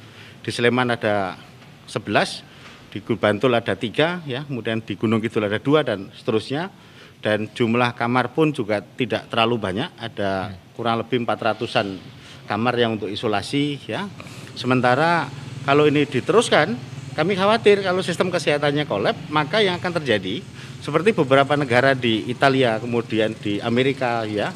Di 0.50 0.58
Sleman 0.58 0.90
ada 0.90 1.38
11, 1.86 2.90
di 2.90 2.98
Bantul 3.06 3.54
ada 3.54 3.78
tiga, 3.78 4.18
ya, 4.26 4.42
kemudian 4.50 4.82
di 4.82 4.98
Gunung 4.98 5.22
Kidul 5.22 5.46
ada 5.46 5.62
dua 5.62 5.86
dan 5.86 6.10
seterusnya. 6.10 6.74
Dan 7.22 7.54
jumlah 7.54 7.94
kamar 7.94 8.34
pun 8.34 8.50
juga 8.50 8.82
tidak 8.82 9.30
terlalu 9.30 9.62
banyak, 9.62 9.94
ada 10.02 10.58
kurang 10.74 11.06
lebih 11.06 11.22
400-an 11.22 12.02
kamar 12.50 12.74
yang 12.82 12.98
untuk 12.98 13.14
isolasi, 13.14 13.78
ya. 13.86 14.10
Sementara 14.58 15.30
kalau 15.70 15.86
ini 15.86 16.10
diteruskan, 16.10 16.74
kami 17.14 17.38
khawatir 17.38 17.86
kalau 17.86 18.02
sistem 18.02 18.34
kesehatannya 18.34 18.90
kolab, 18.90 19.14
maka 19.30 19.62
yang 19.62 19.78
akan 19.78 20.02
terjadi 20.02 20.42
seperti 20.82 21.14
beberapa 21.14 21.54
negara 21.54 21.94
di 21.94 22.26
Italia, 22.26 22.82
kemudian 22.82 23.38
di 23.38 23.62
Amerika, 23.62 24.26
ya, 24.26 24.50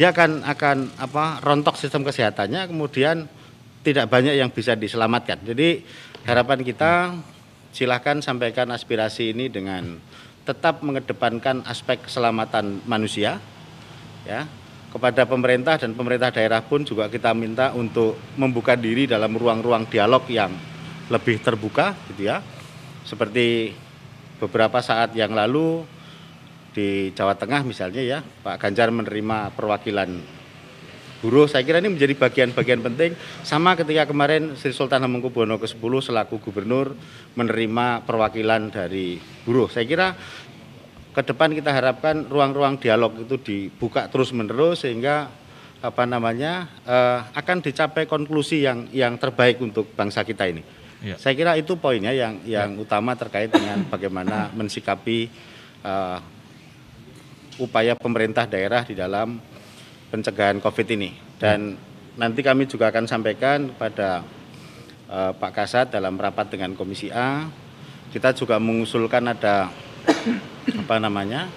dia 0.00 0.16
akan 0.16 0.48
akan 0.48 0.96
apa 0.96 1.44
rontok 1.44 1.76
sistem 1.76 2.08
kesehatannya, 2.08 2.72
kemudian 2.72 3.43
tidak 3.84 4.08
banyak 4.08 4.40
yang 4.40 4.48
bisa 4.48 4.72
diselamatkan. 4.72 5.44
Jadi 5.44 5.84
harapan 6.24 6.64
kita 6.64 6.92
silahkan 7.70 8.24
sampaikan 8.24 8.72
aspirasi 8.72 9.36
ini 9.36 9.52
dengan 9.52 10.00
tetap 10.48 10.80
mengedepankan 10.80 11.64
aspek 11.68 12.04
keselamatan 12.08 12.84
manusia 12.88 13.40
ya 14.24 14.48
kepada 14.94 15.26
pemerintah 15.26 15.74
dan 15.76 15.92
pemerintah 15.92 16.30
daerah 16.30 16.62
pun 16.62 16.86
juga 16.86 17.10
kita 17.10 17.34
minta 17.34 17.74
untuk 17.74 18.14
membuka 18.38 18.78
diri 18.78 19.10
dalam 19.10 19.34
ruang-ruang 19.34 19.90
dialog 19.90 20.22
yang 20.30 20.54
lebih 21.10 21.42
terbuka 21.42 21.92
gitu 22.12 22.30
ya 22.30 22.38
seperti 23.04 23.74
beberapa 24.38 24.78
saat 24.80 25.12
yang 25.18 25.34
lalu 25.34 25.82
di 26.72 27.10
Jawa 27.10 27.34
Tengah 27.34 27.66
misalnya 27.66 28.02
ya 28.06 28.18
Pak 28.22 28.62
Ganjar 28.62 28.94
menerima 28.94 29.50
perwakilan 29.52 30.10
buruh 31.24 31.48
saya 31.48 31.64
kira 31.64 31.80
ini 31.80 31.96
menjadi 31.96 32.12
bagian-bagian 32.20 32.84
penting 32.84 33.16
sama 33.40 33.72
ketika 33.80 34.04
kemarin 34.04 34.52
Sri 34.60 34.76
Sultan 34.76 35.00
Hamengkubuwono 35.08 35.56
ke-10 35.56 36.12
selaku 36.12 36.36
gubernur 36.36 36.92
menerima 37.32 38.04
perwakilan 38.04 38.68
dari 38.68 39.16
buruh 39.48 39.72
saya 39.72 39.88
kira 39.88 40.12
ke 41.16 41.22
depan 41.24 41.56
kita 41.56 41.72
harapkan 41.72 42.28
ruang-ruang 42.28 42.76
dialog 42.76 43.24
itu 43.24 43.40
dibuka 43.40 44.04
terus-menerus 44.12 44.84
sehingga 44.84 45.32
apa 45.80 46.04
namanya 46.04 46.68
eh, 46.84 47.20
akan 47.32 47.64
dicapai 47.64 48.04
konklusi 48.04 48.60
yang 48.60 48.92
yang 48.92 49.16
terbaik 49.16 49.56
untuk 49.64 49.96
bangsa 49.96 50.28
kita 50.28 50.44
ini. 50.44 50.60
Ya. 51.04 51.16
Saya 51.16 51.36
kira 51.36 51.56
itu 51.56 51.76
poinnya 51.80 52.12
yang 52.12 52.40
yang 52.44 52.76
ya. 52.76 52.80
utama 52.80 53.16
terkait 53.16 53.48
dengan 53.48 53.84
bagaimana 53.88 54.48
mensikapi 54.58 55.28
uh, 55.84 56.16
upaya 57.60 57.92
pemerintah 57.92 58.48
daerah 58.48 58.80
di 58.88 58.96
dalam 58.96 59.36
pencegahan 60.14 60.62
COVID 60.62 60.86
ini. 60.94 61.10
Dan 61.34 61.74
nanti 62.14 62.46
kami 62.46 62.70
juga 62.70 62.94
akan 62.94 63.10
sampaikan 63.10 63.74
kepada 63.74 64.22
uh, 65.10 65.34
Pak 65.34 65.50
Kasat 65.50 65.90
dalam 65.90 66.14
rapat 66.14 66.54
dengan 66.54 66.78
Komisi 66.78 67.10
A. 67.10 67.50
Kita 68.14 68.30
juga 68.30 68.62
mengusulkan 68.62 69.34
ada 69.34 69.66
apa 70.86 70.96
namanya 71.02 71.50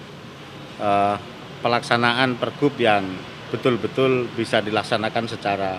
uh, 0.82 1.14
pelaksanaan 1.62 2.34
pergub 2.34 2.74
yang 2.82 3.06
betul-betul 3.54 4.26
bisa 4.34 4.58
dilaksanakan 4.58 5.24
secara 5.30 5.78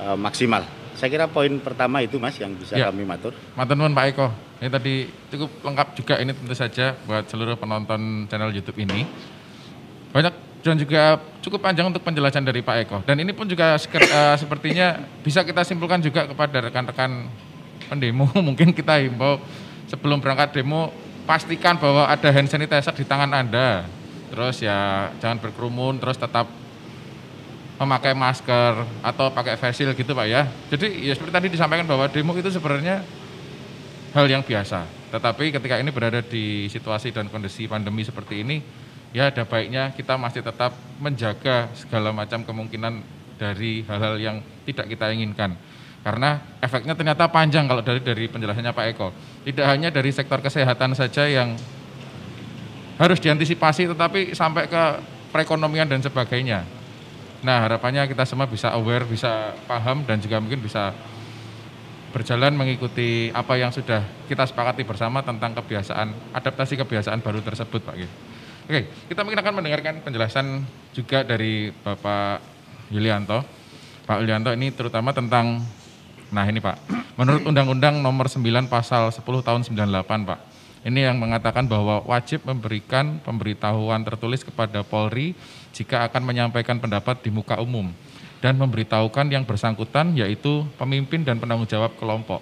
uh, 0.00 0.16
maksimal. 0.16 0.64
Saya 0.96 1.12
kira 1.12 1.28
poin 1.28 1.60
pertama 1.60 2.00
itu 2.00 2.16
Mas 2.16 2.40
yang 2.40 2.56
bisa 2.56 2.80
ya. 2.80 2.88
kami 2.88 3.04
matur. 3.04 3.36
Nuwun 3.52 3.92
Pak 3.92 4.06
Eko. 4.16 4.28
Ini 4.62 4.70
tadi 4.70 5.10
cukup 5.34 5.50
lengkap 5.66 5.88
juga 5.98 6.14
ini 6.22 6.30
tentu 6.30 6.54
saja 6.54 6.94
buat 7.04 7.26
seluruh 7.26 7.58
penonton 7.58 8.30
channel 8.30 8.54
YouTube 8.54 8.78
ini. 8.80 9.04
Banyak 10.14 10.51
dan 10.62 10.78
juga 10.78 11.18
cukup 11.42 11.58
panjang 11.58 11.90
untuk 11.90 12.00
penjelasan 12.06 12.46
dari 12.46 12.62
Pak 12.62 12.76
Eko. 12.86 12.98
Dan 13.02 13.18
ini 13.18 13.34
pun 13.34 13.50
juga 13.50 13.74
uh, 13.74 14.36
sepertinya 14.38 15.02
bisa 15.20 15.42
kita 15.42 15.66
simpulkan 15.66 15.98
juga 15.98 16.30
kepada 16.30 16.70
rekan-rekan 16.70 17.26
pendemo. 17.90 18.30
Mungkin 18.48 18.70
kita 18.70 19.02
himbau 19.02 19.42
sebelum 19.90 20.22
berangkat 20.22 20.54
demo 20.54 20.94
pastikan 21.26 21.76
bahwa 21.76 22.06
ada 22.06 22.30
hand 22.30 22.46
sanitizer 22.46 22.94
di 22.94 23.04
tangan 23.04 23.34
Anda. 23.34 23.84
Terus 24.32 24.64
ya 24.64 25.10
jangan 25.20 25.42
berkerumun, 25.42 26.00
terus 26.00 26.16
tetap 26.16 26.48
memakai 27.76 28.14
masker 28.14 28.86
atau 29.02 29.34
pakai 29.34 29.58
face 29.58 29.82
gitu 29.82 30.14
Pak 30.14 30.26
ya. 30.30 30.46
Jadi 30.70 31.10
ya 31.10 31.12
seperti 31.18 31.34
tadi 31.34 31.46
disampaikan 31.50 31.84
bahwa 31.84 32.06
demo 32.06 32.32
itu 32.38 32.48
sebenarnya 32.48 33.02
hal 34.14 34.26
yang 34.30 34.46
biasa. 34.46 34.86
Tetapi 35.12 35.52
ketika 35.52 35.76
ini 35.76 35.90
berada 35.92 36.24
di 36.24 36.70
situasi 36.70 37.12
dan 37.12 37.28
kondisi 37.28 37.68
pandemi 37.68 38.00
seperti 38.06 38.40
ini, 38.40 38.62
ya 39.12 39.28
ada 39.28 39.44
baiknya 39.44 39.92
kita 39.92 40.16
masih 40.16 40.40
tetap 40.40 40.72
menjaga 40.96 41.68
segala 41.76 42.10
macam 42.10 42.42
kemungkinan 42.42 43.04
dari 43.36 43.84
hal-hal 43.84 44.16
yang 44.18 44.36
tidak 44.64 44.88
kita 44.88 45.12
inginkan. 45.12 45.56
Karena 46.02 46.58
efeknya 46.58 46.98
ternyata 46.98 47.30
panjang 47.30 47.70
kalau 47.70 47.78
dari 47.78 48.02
dari 48.02 48.26
penjelasannya 48.26 48.74
Pak 48.74 48.86
Eko. 48.90 49.08
Tidak 49.46 49.66
hanya 49.68 49.88
dari 49.94 50.10
sektor 50.10 50.42
kesehatan 50.42 50.98
saja 50.98 51.30
yang 51.30 51.54
harus 52.98 53.18
diantisipasi 53.22 53.86
tetapi 53.94 54.34
sampai 54.34 54.66
ke 54.66 54.82
perekonomian 55.30 55.86
dan 55.86 56.02
sebagainya. 56.02 56.66
Nah, 57.42 57.66
harapannya 57.66 58.06
kita 58.06 58.22
semua 58.22 58.46
bisa 58.46 58.70
aware, 58.74 59.06
bisa 59.06 59.54
paham 59.66 60.06
dan 60.06 60.22
juga 60.22 60.38
mungkin 60.38 60.62
bisa 60.62 60.94
berjalan 62.12 62.52
mengikuti 62.52 63.32
apa 63.32 63.56
yang 63.56 63.72
sudah 63.72 64.04
kita 64.28 64.44
sepakati 64.44 64.84
bersama 64.84 65.24
tentang 65.24 65.56
kebiasaan 65.56 66.34
adaptasi 66.36 66.78
kebiasaan 66.78 67.24
baru 67.24 67.40
tersebut, 67.40 67.82
Pak. 67.82 67.96
Oke, 68.72 68.88
kita 68.88 69.20
mungkin 69.20 69.36
akan 69.36 69.60
mendengarkan 69.60 70.00
penjelasan 70.00 70.64
juga 70.96 71.20
dari 71.20 71.68
Bapak 71.84 72.40
Yulianto. 72.88 73.44
Pak 74.08 74.24
Yulianto 74.24 74.48
ini 74.48 74.72
terutama 74.72 75.12
tentang, 75.12 75.60
nah 76.32 76.48
ini 76.48 76.56
Pak, 76.56 76.80
menurut 77.20 77.44
Undang-Undang 77.44 78.00
nomor 78.00 78.32
9 78.32 78.40
pasal 78.72 79.12
10 79.12 79.20
tahun 79.44 79.68
98 79.68 80.24
Pak, 80.24 80.38
ini 80.88 81.04
yang 81.04 81.20
mengatakan 81.20 81.68
bahwa 81.68 82.00
wajib 82.08 82.48
memberikan 82.48 83.20
pemberitahuan 83.20 84.08
tertulis 84.08 84.40
kepada 84.40 84.80
Polri 84.80 85.36
jika 85.76 86.08
akan 86.08 86.32
menyampaikan 86.32 86.80
pendapat 86.80 87.20
di 87.20 87.28
muka 87.28 87.60
umum 87.60 87.92
dan 88.40 88.56
memberitahukan 88.56 89.28
yang 89.28 89.44
bersangkutan 89.44 90.16
yaitu 90.16 90.64
pemimpin 90.80 91.20
dan 91.20 91.36
penanggung 91.36 91.68
jawab 91.68 91.92
kelompok. 92.00 92.40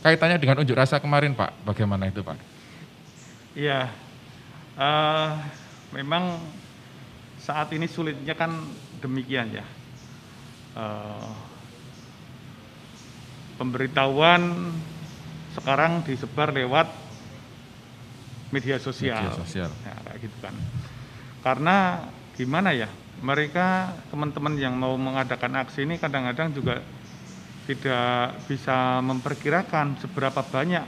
Kaitannya 0.00 0.40
dengan 0.40 0.64
unjuk 0.64 0.72
rasa 0.72 0.96
kemarin 0.96 1.36
Pak, 1.36 1.68
bagaimana 1.68 2.08
itu 2.08 2.24
Pak? 2.24 2.40
Iya, 3.52 4.07
Uh, 4.78 5.34
memang 5.90 6.38
saat 7.42 7.66
ini 7.74 7.90
sulitnya 7.90 8.38
kan 8.38 8.54
demikian 9.02 9.50
ya. 9.50 9.66
Uh, 10.78 11.34
pemberitahuan 13.58 14.70
sekarang 15.58 16.06
disebar 16.06 16.54
lewat 16.54 16.86
media 18.54 18.78
sosial. 18.78 19.18
Media 19.18 19.34
sosial. 19.34 19.70
Ya, 19.82 19.94
kayak 20.06 20.18
gitu 20.22 20.36
kan. 20.38 20.54
Karena 21.42 21.76
gimana 22.38 22.70
ya? 22.70 22.86
Mereka 23.18 23.98
teman-teman 24.14 24.54
yang 24.54 24.78
mau 24.78 24.94
mengadakan 24.94 25.58
aksi 25.66 25.82
ini 25.82 25.98
kadang-kadang 25.98 26.54
juga 26.54 26.78
tidak 27.66 28.46
bisa 28.46 29.02
memperkirakan 29.02 29.98
seberapa 29.98 30.40
banyak 30.46 30.86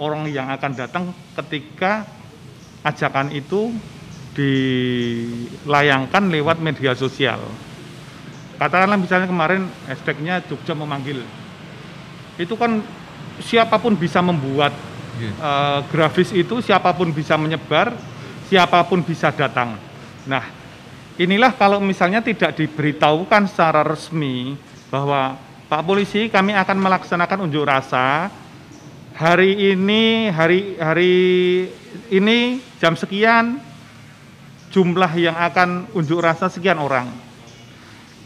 orang 0.00 0.24
yang 0.32 0.48
akan 0.48 0.72
datang 0.72 1.04
ketika 1.36 2.08
ajakan 2.86 3.34
itu 3.34 3.74
dilayangkan 4.36 6.30
lewat 6.30 6.62
media 6.62 6.94
sosial. 6.94 7.42
Katakanlah 8.56 8.96
misalnya 8.96 9.28
kemarin 9.28 9.66
hashtagnya 9.90 10.40
Jogja 10.46 10.72
memanggil. 10.72 11.20
Itu 12.38 12.54
kan 12.54 12.80
siapa 13.42 13.76
pun 13.80 13.96
bisa 13.98 14.22
membuat 14.22 14.72
yeah. 15.18 15.34
Uh, 15.40 15.80
grafis 15.90 16.32
itu, 16.32 16.60
siapa 16.64 16.92
pun 16.94 17.12
bisa 17.12 17.36
menyebar, 17.36 17.92
siapa 18.48 18.80
pun 18.84 19.00
bisa 19.04 19.32
datang. 19.32 19.76
Nah, 20.24 20.44
inilah 21.20 21.52
kalau 21.56 21.80
misalnya 21.80 22.20
tidak 22.24 22.56
diberitahukan 22.56 23.48
secara 23.48 23.84
resmi 23.84 24.56
bahwa 24.88 25.36
Pak 25.66 25.82
Polisi 25.82 26.30
kami 26.30 26.54
akan 26.54 26.78
melaksanakan 26.78 27.50
unjuk 27.50 27.66
rasa 27.66 28.30
hari 29.16 29.72
ini 29.72 30.28
hari 30.28 30.76
hari 30.76 31.14
ini 32.12 32.60
jam 32.80 32.92
sekian 32.94 33.60
jumlah 34.70 35.12
yang 35.16 35.36
akan 35.36 35.88
unjuk 35.96 36.20
rasa 36.20 36.52
sekian 36.52 36.76
orang. 36.76 37.08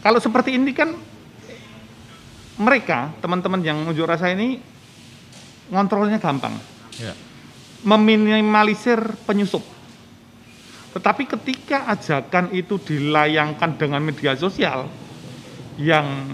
Kalau 0.01 0.19
seperti 0.19 0.57
ini 0.57 0.73
kan 0.73 0.91
mereka 2.59 3.13
teman-teman 3.23 3.61
yang 3.63 3.77
unjuk 3.87 4.03
rasa 4.03 4.33
ini 4.33 4.59
ngontrolnya 5.71 6.19
gampang, 6.19 6.51
ya. 6.99 7.15
meminimalisir 7.87 8.99
penyusup. 9.23 9.63
Tetapi 10.91 11.23
ketika 11.23 11.87
ajakan 11.87 12.51
itu 12.51 12.75
dilayangkan 12.75 13.79
dengan 13.79 14.03
media 14.03 14.35
sosial 14.35 14.91
yang 15.79 16.27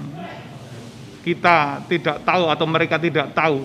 kita 1.22 1.86
tidak 1.86 2.26
tahu 2.26 2.50
atau 2.50 2.66
mereka 2.66 2.98
tidak 2.98 3.30
tahu 3.38 3.62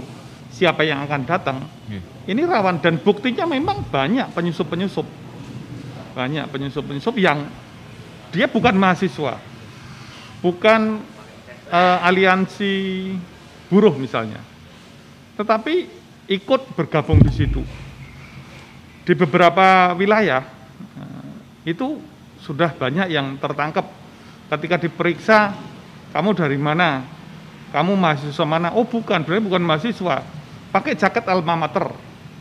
siapa 0.63 0.87
yang 0.87 1.03
akan 1.03 1.27
datang. 1.27 1.59
Yeah. 1.91 2.07
Ini 2.31 2.47
rawan 2.47 2.79
dan 2.79 3.03
buktinya 3.03 3.51
memang 3.51 3.83
banyak 3.91 4.31
penyusup-penyusup. 4.31 5.03
Banyak 6.15 6.47
penyusup-penyusup 6.55 7.19
yang 7.19 7.51
dia 8.31 8.47
bukan 8.47 8.79
mahasiswa. 8.79 9.43
Bukan 10.39 11.03
uh, 11.67 11.99
aliansi 12.07 13.11
buruh 13.67 13.99
misalnya. 13.99 14.39
tetapi 15.33 15.89
ikut 16.29 16.77
bergabung 16.77 17.19
di 17.19 17.33
situ. 17.33 17.65
Di 19.03 19.17
beberapa 19.17 19.97
wilayah 19.97 20.45
eh, 20.79 21.73
itu 21.73 21.99
sudah 22.39 22.71
banyak 22.77 23.11
yang 23.11 23.41
tertangkap. 23.41 23.89
Ketika 24.53 24.77
diperiksa, 24.77 25.57
kamu 26.13 26.37
dari 26.37 26.61
mana? 26.61 27.03
Kamu 27.73 27.97
mahasiswa 27.97 28.45
mana? 28.45 28.77
Oh 28.77 28.85
bukan, 28.85 29.25
berarti 29.25 29.43
bukan 29.43 29.65
mahasiswa. 29.65 30.42
Pakai 30.73 30.97
jaket 30.97 31.29
alma 31.29 31.53
mater, 31.53 31.93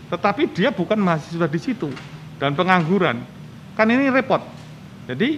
tetapi 0.07 0.47
dia 0.55 0.71
bukan 0.71 0.95
mahasiswa 0.95 1.51
di 1.51 1.59
situ 1.59 1.91
dan 2.39 2.55
pengangguran. 2.55 3.19
Kan 3.75 3.91
ini 3.91 4.07
repot. 4.07 4.39
Jadi 5.11 5.35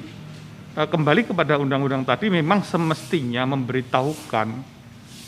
eh, 0.77 0.88
kembali 0.88 1.25
kepada 1.25 1.58
undang-undang 1.58 2.06
tadi 2.06 2.29
memang 2.29 2.62
semestinya 2.62 3.49
memberitahukan 3.49 4.47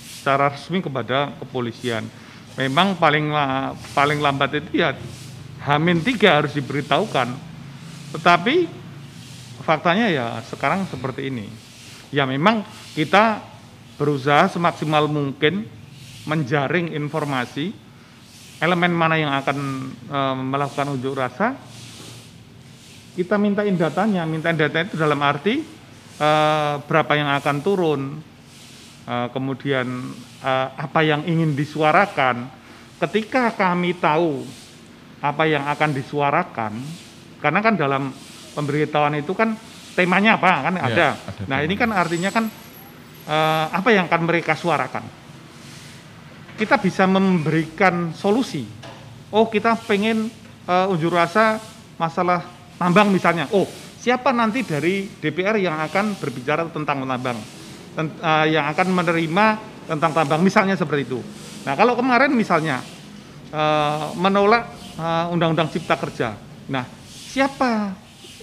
secara 0.06 0.54
resmi 0.54 0.82
kepada 0.82 1.34
kepolisian. 1.42 2.06
Memang 2.56 2.96
paling 2.96 3.34
paling 3.92 4.24
lambat 4.24 4.64
itu 4.64 4.80
ya 4.80 4.96
Hamin 5.66 6.06
tiga 6.06 6.42
harus 6.42 6.54
diberitahukan. 6.54 7.34
Tetapi 8.14 8.56
faktanya 9.66 10.14
ya 10.14 10.26
sekarang 10.46 10.86
seperti 10.86 11.34
ini. 11.34 11.50
Ya 12.14 12.30
memang 12.30 12.62
kita 12.94 13.42
berusaha 13.98 14.50
semaksimal 14.54 15.10
mungkin 15.10 15.66
menjaring 16.26 16.94
informasi 16.94 17.74
elemen 18.62 18.94
mana 18.94 19.16
yang 19.18 19.34
akan 19.34 19.58
e, 20.10 20.20
melakukan 20.42 20.88
unjuk 20.98 21.14
rasa 21.18 21.54
kita 23.16 23.40
mintain 23.40 23.76
datanya 23.78 24.26
mintain 24.28 24.58
datanya 24.58 24.90
itu 24.90 24.98
dalam 24.98 25.22
arti 25.22 25.62
e, 26.18 26.30
berapa 26.86 27.14
yang 27.14 27.30
akan 27.40 27.58
turun 27.62 28.02
e, 29.06 29.16
kemudian 29.32 29.88
e, 30.42 30.52
apa 30.76 31.00
yang 31.06 31.24
ingin 31.30 31.54
disuarakan 31.54 32.50
ketika 33.06 33.54
kami 33.54 33.94
tahu 33.98 34.44
apa 35.22 35.44
yang 35.46 35.66
akan 35.70 35.90
disuarakan 35.94 36.74
karena 37.42 37.60
kan 37.62 37.74
dalam 37.78 38.14
pemberitahuan 38.58 39.20
itu 39.20 39.36
kan 39.38 39.54
temanya 39.96 40.36
apa 40.40 40.52
kan 40.70 40.74
ya, 40.76 40.84
ada. 40.86 41.08
ada 41.16 41.44
nah 41.48 41.60
ini 41.62 41.76
kan 41.78 41.90
artinya 41.92 42.32
kan 42.32 42.46
uh, 43.30 43.66
apa 43.74 43.90
yang 43.92 44.06
akan 44.08 44.22
mereka 44.26 44.54
suarakan. 44.56 45.04
Kita 46.56 46.80
bisa 46.80 47.04
memberikan 47.04 48.16
solusi. 48.16 48.64
Oh, 49.28 49.52
kita 49.52 49.76
pengen 49.76 50.32
uh, 50.64 50.88
unjuk 50.88 51.12
rasa 51.12 51.60
masalah 52.00 52.48
tambang 52.80 53.12
misalnya. 53.12 53.52
Oh, 53.52 53.68
siapa 54.00 54.32
nanti 54.32 54.64
dari 54.64 55.12
DPR 55.20 55.60
yang 55.60 55.76
akan 55.84 56.16
berbicara 56.16 56.64
tentang 56.72 57.04
tambang, 57.04 57.36
Tent, 57.92 58.10
uh, 58.24 58.48
yang 58.48 58.72
akan 58.72 58.88
menerima 58.88 59.46
tentang 59.84 60.12
tambang, 60.16 60.40
misalnya 60.40 60.80
seperti 60.80 61.04
itu. 61.12 61.20
Nah, 61.68 61.76
kalau 61.76 62.00
kemarin 62.00 62.32
misalnya 62.32 62.80
uh, 63.52 64.16
menolak 64.16 64.72
Undang-Undang 65.36 65.68
uh, 65.68 65.74
Cipta 65.76 66.00
Kerja, 66.00 66.40
nah 66.72 66.88
siapa 67.12 67.92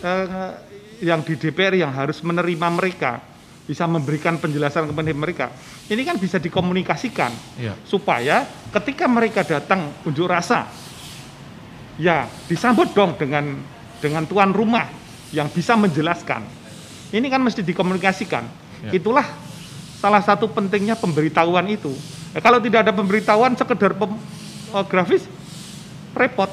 uh, 0.04 0.52
yang 1.00 1.24
di 1.24 1.40
DPR 1.40 1.80
yang 1.80 1.96
harus 1.96 2.20
menerima 2.20 2.68
mereka? 2.68 3.31
Bisa 3.72 3.88
memberikan 3.88 4.36
penjelasan 4.36 4.92
kepada 4.92 5.08
mereka. 5.16 5.46
Ini 5.88 6.04
kan 6.04 6.20
bisa 6.20 6.36
dikomunikasikan 6.36 7.32
ya. 7.56 7.72
supaya 7.88 8.44
ketika 8.68 9.08
mereka 9.08 9.40
datang 9.48 9.88
unjuk 10.04 10.28
rasa, 10.28 10.68
ya 11.96 12.28
disambut 12.52 12.92
dong 12.92 13.16
dengan 13.16 13.56
dengan 14.04 14.28
tuan 14.28 14.52
rumah 14.52 14.92
yang 15.32 15.48
bisa 15.48 15.72
menjelaskan. 15.72 16.44
Ini 17.16 17.24
kan 17.32 17.40
mesti 17.40 17.64
dikomunikasikan. 17.64 18.44
Ya. 18.84 19.00
Itulah 19.00 19.24
salah 19.96 20.20
satu 20.20 20.52
pentingnya 20.52 20.92
pemberitahuan 21.00 21.64
itu. 21.72 21.96
Ya, 22.36 22.44
kalau 22.44 22.60
tidak 22.60 22.84
ada 22.84 22.92
pemberitahuan 22.92 23.56
sekedar 23.56 23.96
pem, 23.96 24.12
uh, 24.76 24.84
grafis, 24.84 25.24
repot. 26.12 26.52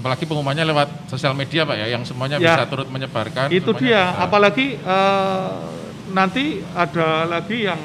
Apalagi 0.00 0.24
pengumumannya 0.28 0.64
lewat 0.64 1.12
sosial 1.12 1.32
media 1.32 1.64
pak 1.64 1.76
ya, 1.76 1.86
yang 1.92 2.04
semuanya 2.08 2.40
ya, 2.40 2.56
bisa 2.56 2.64
turut 2.68 2.88
menyebarkan. 2.88 3.52
Itu 3.52 3.76
dia. 3.76 4.12
Bisa. 4.12 4.24
Apalagi 4.28 4.76
uh, 4.84 5.85
nanti 6.10 6.62
ada 6.74 7.26
lagi 7.26 7.66
yang 7.66 7.80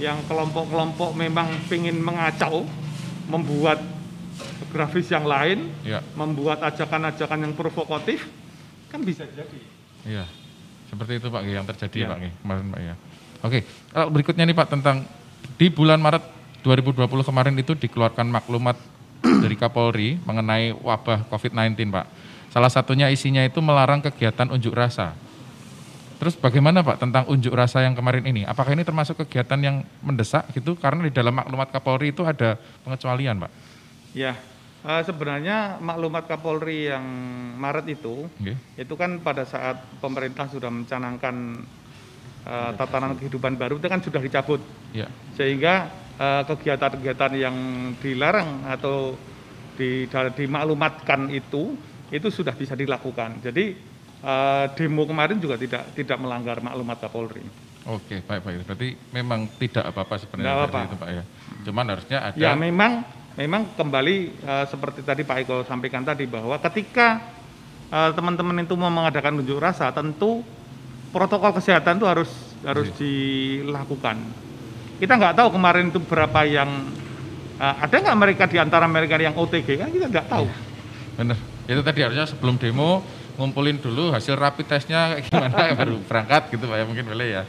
yang 0.00 0.18
kelompok-kelompok 0.24 1.12
memang 1.12 1.52
ingin 1.68 2.00
mengacau, 2.00 2.64
membuat 3.28 3.84
grafis 4.72 5.12
yang 5.12 5.28
lain, 5.28 5.68
ya. 5.84 6.00
membuat 6.16 6.64
ajakan-ajakan 6.64 7.44
yang 7.44 7.52
provokatif, 7.52 8.24
kan 8.88 9.04
bisa 9.04 9.28
jadi. 9.28 9.60
Iya, 10.08 10.24
seperti 10.88 11.20
itu 11.20 11.28
Pak 11.28 11.42
yang 11.44 11.68
terjadi 11.68 11.98
ya. 12.00 12.08
Pak 12.08 12.18
kemarin 12.40 12.66
Pak 12.72 12.80
ya. 12.80 12.94
Oke, 13.40 13.58
berikutnya 13.92 14.44
nih 14.48 14.56
Pak 14.56 14.68
tentang 14.72 15.04
di 15.60 15.68
bulan 15.68 16.00
Maret 16.00 16.24
2020 16.64 17.04
kemarin 17.24 17.54
itu 17.60 17.72
dikeluarkan 17.76 18.24
maklumat 18.28 18.76
dari 19.44 19.56
Kapolri 19.56 20.16
mengenai 20.24 20.72
wabah 20.72 21.28
COVID-19 21.28 21.92
Pak. 21.92 22.06
Salah 22.50 22.72
satunya 22.72 23.12
isinya 23.12 23.44
itu 23.44 23.60
melarang 23.60 24.00
kegiatan 24.00 24.48
unjuk 24.48 24.72
rasa 24.72 25.12
Terus 26.20 26.36
bagaimana 26.36 26.84
Pak 26.84 27.00
tentang 27.00 27.24
unjuk 27.32 27.56
rasa 27.56 27.80
yang 27.80 27.96
kemarin 27.96 28.28
ini? 28.28 28.44
Apakah 28.44 28.76
ini 28.76 28.84
termasuk 28.84 29.24
kegiatan 29.24 29.56
yang 29.56 29.76
mendesak 30.04 30.52
gitu? 30.52 30.76
Karena 30.76 31.08
di 31.08 31.12
dalam 31.16 31.32
maklumat 31.32 31.72
Kapolri 31.72 32.12
itu 32.12 32.28
ada 32.28 32.60
pengecualian 32.84 33.40
Pak. 33.40 33.50
Ya, 34.12 34.36
uh, 34.84 35.00
sebenarnya 35.00 35.80
maklumat 35.80 36.28
Kapolri 36.28 36.92
yang 36.92 37.00
Maret 37.56 37.88
itu, 37.88 38.28
okay. 38.36 38.52
itu 38.76 38.94
kan 39.00 39.16
pada 39.24 39.48
saat 39.48 39.80
pemerintah 40.04 40.44
sudah 40.44 40.68
mencanangkan 40.68 41.64
uh, 42.44 42.76
tatanan 42.76 43.16
kehidupan 43.16 43.56
baru 43.56 43.80
itu 43.80 43.88
kan 43.88 44.04
sudah 44.04 44.20
dicabut. 44.20 44.60
Ya. 44.92 45.08
Sehingga 45.40 45.88
uh, 46.20 46.44
kegiatan-kegiatan 46.44 47.32
yang 47.32 47.56
dilarang 47.96 48.68
atau 48.68 49.16
di, 49.80 50.04
dimaklumatkan 50.36 51.32
itu, 51.32 51.80
itu 52.12 52.28
sudah 52.28 52.52
bisa 52.52 52.76
dilakukan. 52.76 53.40
Jadi 53.40 53.88
uh, 54.24 54.66
demo 54.76 55.02
kemarin 55.08 55.36
juga 55.40 55.56
tidak 55.56 55.92
tidak 55.96 56.18
melanggar 56.20 56.60
maklumat 56.60 56.96
Kapolri. 57.00 57.44
Oke, 57.88 58.20
baik 58.20 58.44
baik. 58.44 58.56
Berarti 58.68 58.88
memang 59.12 59.48
tidak 59.56 59.88
apa-apa 59.88 60.20
sebenarnya 60.20 60.68
apa. 60.68 60.80
itu 60.84 60.96
Pak 61.00 61.08
ya. 61.08 61.22
Cuman 61.64 61.84
harusnya 61.88 62.18
ada 62.28 62.36
Ya 62.36 62.52
memang 62.52 63.04
memang 63.40 63.72
kembali 63.72 64.16
uh, 64.44 64.64
seperti 64.68 65.00
tadi 65.00 65.24
Pak 65.24 65.36
Eko 65.46 65.56
sampaikan 65.64 66.04
tadi 66.04 66.28
bahwa 66.28 66.60
ketika 66.60 67.24
uh, 67.88 68.12
teman-teman 68.12 68.60
itu 68.60 68.76
mau 68.76 68.92
mengadakan 68.92 69.40
unjuk 69.40 69.56
rasa 69.56 69.88
tentu 69.96 70.44
protokol 71.10 71.56
kesehatan 71.56 71.96
itu 71.98 72.06
harus 72.06 72.30
harus 72.62 72.88
iya. 72.92 72.98
dilakukan. 73.00 74.16
Kita 75.00 75.16
nggak 75.16 75.40
tahu 75.40 75.48
kemarin 75.56 75.88
itu 75.88 76.00
berapa 76.04 76.40
yang 76.44 76.68
uh, 77.56 77.74
ada 77.80 77.96
nggak 77.96 78.18
mereka 78.20 78.44
di 78.44 78.60
antara 78.60 78.84
mereka 78.84 79.16
yang 79.16 79.32
OTG 79.32 79.80
kan 79.80 79.88
kita 79.88 80.06
nggak 80.12 80.28
tahu. 80.28 80.46
Benar. 81.16 81.38
Itu 81.64 81.80
tadi 81.80 82.04
harusnya 82.04 82.28
sebelum 82.28 82.60
demo 82.60 83.00
ngumpulin 83.40 83.80
dulu 83.80 84.12
hasil 84.12 84.36
rapid 84.36 84.68
testnya 84.68 85.16
gimana 85.24 85.72
baru 85.80 85.96
berangkat 86.04 86.52
gitu 86.52 86.68
Pak 86.68 86.76
ya 86.76 86.84
mungkin 86.84 87.04
boleh 87.08 87.28
ya. 87.40 87.42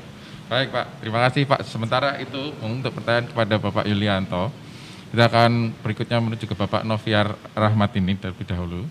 Baik 0.47 0.71
Pak, 0.71 0.85
terima 1.03 1.19
kasih 1.27 1.43
Pak. 1.47 1.59
Sementara 1.67 2.19
itu 2.19 2.51
untuk 2.63 2.91
pertanyaan 2.95 3.27
kepada 3.27 3.55
Bapak 3.55 3.87
Yulianto, 3.87 4.51
kita 5.11 5.27
akan 5.31 5.71
berikutnya 5.79 6.19
menuju 6.19 6.43
ke 6.47 6.55
Bapak 6.55 6.83
Noviar 6.83 7.35
Rahmat 7.55 7.95
ini 7.99 8.19
terlebih 8.19 8.47
dahulu. 8.47 8.83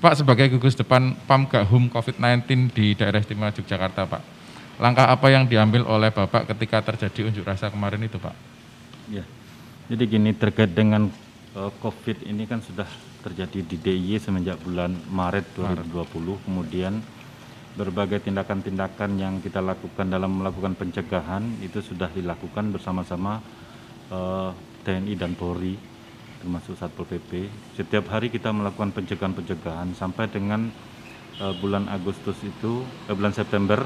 Pak 0.00 0.20
sebagai 0.20 0.52
gugus 0.52 0.76
depan 0.76 1.16
Pamgahum 1.24 1.88
COVID-19 1.88 2.72
di 2.72 2.92
daerah 2.96 3.20
istimewa 3.20 3.52
Yogyakarta 3.52 4.04
Pak, 4.04 4.22
langkah 4.80 5.08
apa 5.08 5.28
yang 5.28 5.48
diambil 5.48 5.84
oleh 5.88 6.08
Bapak 6.08 6.48
ketika 6.52 6.80
terjadi 6.92 7.32
unjuk 7.32 7.44
rasa 7.44 7.68
kemarin 7.68 8.00
itu 8.04 8.16
Pak? 8.20 8.36
Ya, 9.12 9.24
jadi 9.92 10.04
gini 10.08 10.32
terkait 10.32 10.72
dengan 10.72 11.12
uh, 11.52 11.72
COVID 11.84 12.24
ini 12.24 12.48
kan 12.48 12.64
sudah 12.64 12.88
terjadi 13.24 13.64
di 13.64 13.76
DIY 13.80 14.20
semenjak 14.20 14.60
bulan 14.60 14.92
Maret 15.08 15.56
2020 15.56 15.88
Maret. 15.88 16.36
kemudian 16.44 16.94
berbagai 17.74 18.22
tindakan-tindakan 18.28 19.16
yang 19.16 19.40
kita 19.40 19.64
lakukan 19.64 20.06
dalam 20.06 20.44
melakukan 20.44 20.76
pencegahan 20.76 21.42
itu 21.64 21.80
sudah 21.80 22.06
dilakukan 22.12 22.70
bersama-sama 22.70 23.42
uh, 24.12 24.52
eh, 24.52 24.84
TNI 24.84 25.14
dan 25.16 25.32
Polri 25.34 25.74
termasuk 26.44 26.76
Satpol 26.76 27.08
PP 27.08 27.48
setiap 27.74 28.12
hari 28.12 28.28
kita 28.28 28.52
melakukan 28.52 28.92
pencegahan-pencegahan 28.92 29.96
sampai 29.96 30.28
dengan 30.28 30.68
uh, 31.40 31.56
bulan 31.58 31.88
Agustus 31.88 32.36
itu 32.44 32.84
uh, 33.08 33.14
bulan 33.16 33.32
September 33.32 33.82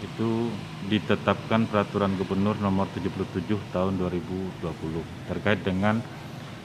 itu 0.00 0.48
ditetapkan 0.88 1.68
peraturan 1.68 2.16
gubernur 2.16 2.56
nomor 2.56 2.88
77 2.96 3.52
tahun 3.68 4.00
2020 4.00 4.64
terkait 5.28 5.60
dengan 5.60 6.00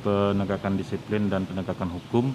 penegakan 0.06 0.78
disiplin 0.78 1.26
dan 1.26 1.50
penegakan 1.50 1.90
hukum 1.98 2.30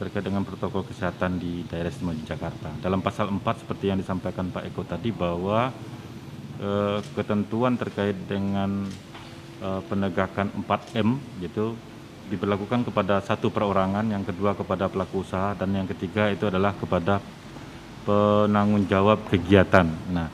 terkait 0.00 0.24
dengan 0.24 0.40
protokol 0.40 0.88
kesehatan 0.88 1.36
di 1.36 1.68
daerah 1.68 1.92
istimewa 1.92 2.16
Jakarta. 2.24 2.72
Dalam 2.80 3.04
pasal 3.04 3.28
4 3.28 3.44
seperti 3.60 3.92
yang 3.92 4.00
disampaikan 4.00 4.48
Pak 4.48 4.72
Eko 4.72 4.80
tadi 4.88 5.12
bahwa 5.12 5.68
eh, 6.56 6.98
ketentuan 7.12 7.76
terkait 7.76 8.16
dengan 8.24 8.88
eh, 9.60 9.80
penegakan 9.84 10.56
4M 10.64 11.20
gitu 11.44 11.76
diberlakukan 12.32 12.86
kepada 12.88 13.20
satu 13.20 13.50
perorangan, 13.52 14.06
yang 14.06 14.22
kedua 14.22 14.54
kepada 14.54 14.86
pelaku 14.86 15.20
usaha 15.26 15.52
dan 15.58 15.74
yang 15.74 15.84
ketiga 15.90 16.30
itu 16.30 16.46
adalah 16.46 16.72
kepada 16.78 17.18
penanggung 18.06 18.86
jawab 18.86 19.26
kegiatan. 19.28 19.84
Nah, 20.14 20.30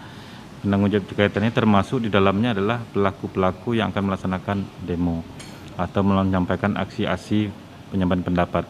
penanggung 0.60 0.92
jawab 0.92 1.08
kegiatan 1.08 1.42
ini 1.42 1.52
termasuk 1.56 2.04
di 2.06 2.12
dalamnya 2.12 2.52
adalah 2.52 2.84
pelaku-pelaku 2.84 3.80
yang 3.80 3.90
akan 3.90 4.12
melaksanakan 4.12 4.58
demo. 4.84 5.35
Atau 5.76 6.00
menyampaikan 6.02 6.74
aksi-aksi 6.76 7.52
penyampaian 7.92 8.24
pendapat 8.24 8.64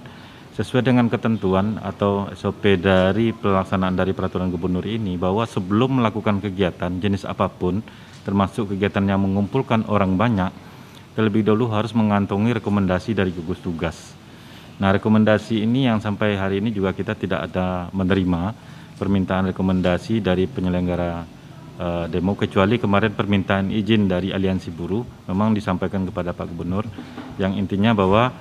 sesuai 0.57 0.89
dengan 0.89 1.07
ketentuan 1.13 1.77
atau 1.85 2.33
SOP 2.33 2.81
dari 2.81 3.37
pelaksanaan 3.37 3.93
dari 3.93 4.17
peraturan 4.17 4.49
gubernur 4.49 4.83
ini 4.89 5.21
bahwa 5.21 5.45
sebelum 5.45 6.01
melakukan 6.01 6.41
kegiatan 6.41 6.97
jenis 6.97 7.29
apa 7.29 7.47
pun 7.53 7.85
termasuk 8.25 8.73
kegiatan 8.73 9.05
yang 9.05 9.21
mengumpulkan 9.21 9.85
orang 9.87 10.17
banyak 10.17 10.49
terlebih 11.13 11.45
dahulu 11.45 11.69
harus 11.73 11.93
mengantongi 11.93 12.57
rekomendasi 12.57 13.13
dari 13.13 13.33
gugus 13.37 13.61
tugas. 13.61 14.17
Nah, 14.77 14.93
rekomendasi 14.93 15.65
ini 15.65 15.89
yang 15.89 16.01
sampai 16.01 16.37
hari 16.37 16.61
ini 16.61 16.69
juga 16.69 16.93
kita 16.93 17.17
tidak 17.17 17.49
ada 17.49 17.89
menerima 17.97 18.53
permintaan 18.97 19.53
rekomendasi 19.53 20.21
dari 20.21 20.45
penyelenggara 20.45 21.36
uh, 21.81 22.07
demo 22.09 22.35
kecuali 22.37 22.81
kemarin 22.81 23.13
permintaan 23.13 23.73
izin 23.73 24.09
dari 24.09 24.33
aliansi 24.33 24.73
buruh 24.73 25.05
memang 25.29 25.53
disampaikan 25.53 26.05
kepada 26.09 26.33
Pak 26.33 26.47
Gubernur 26.53 26.85
yang 27.37 27.57
intinya 27.57 27.93
bahwa 27.93 28.33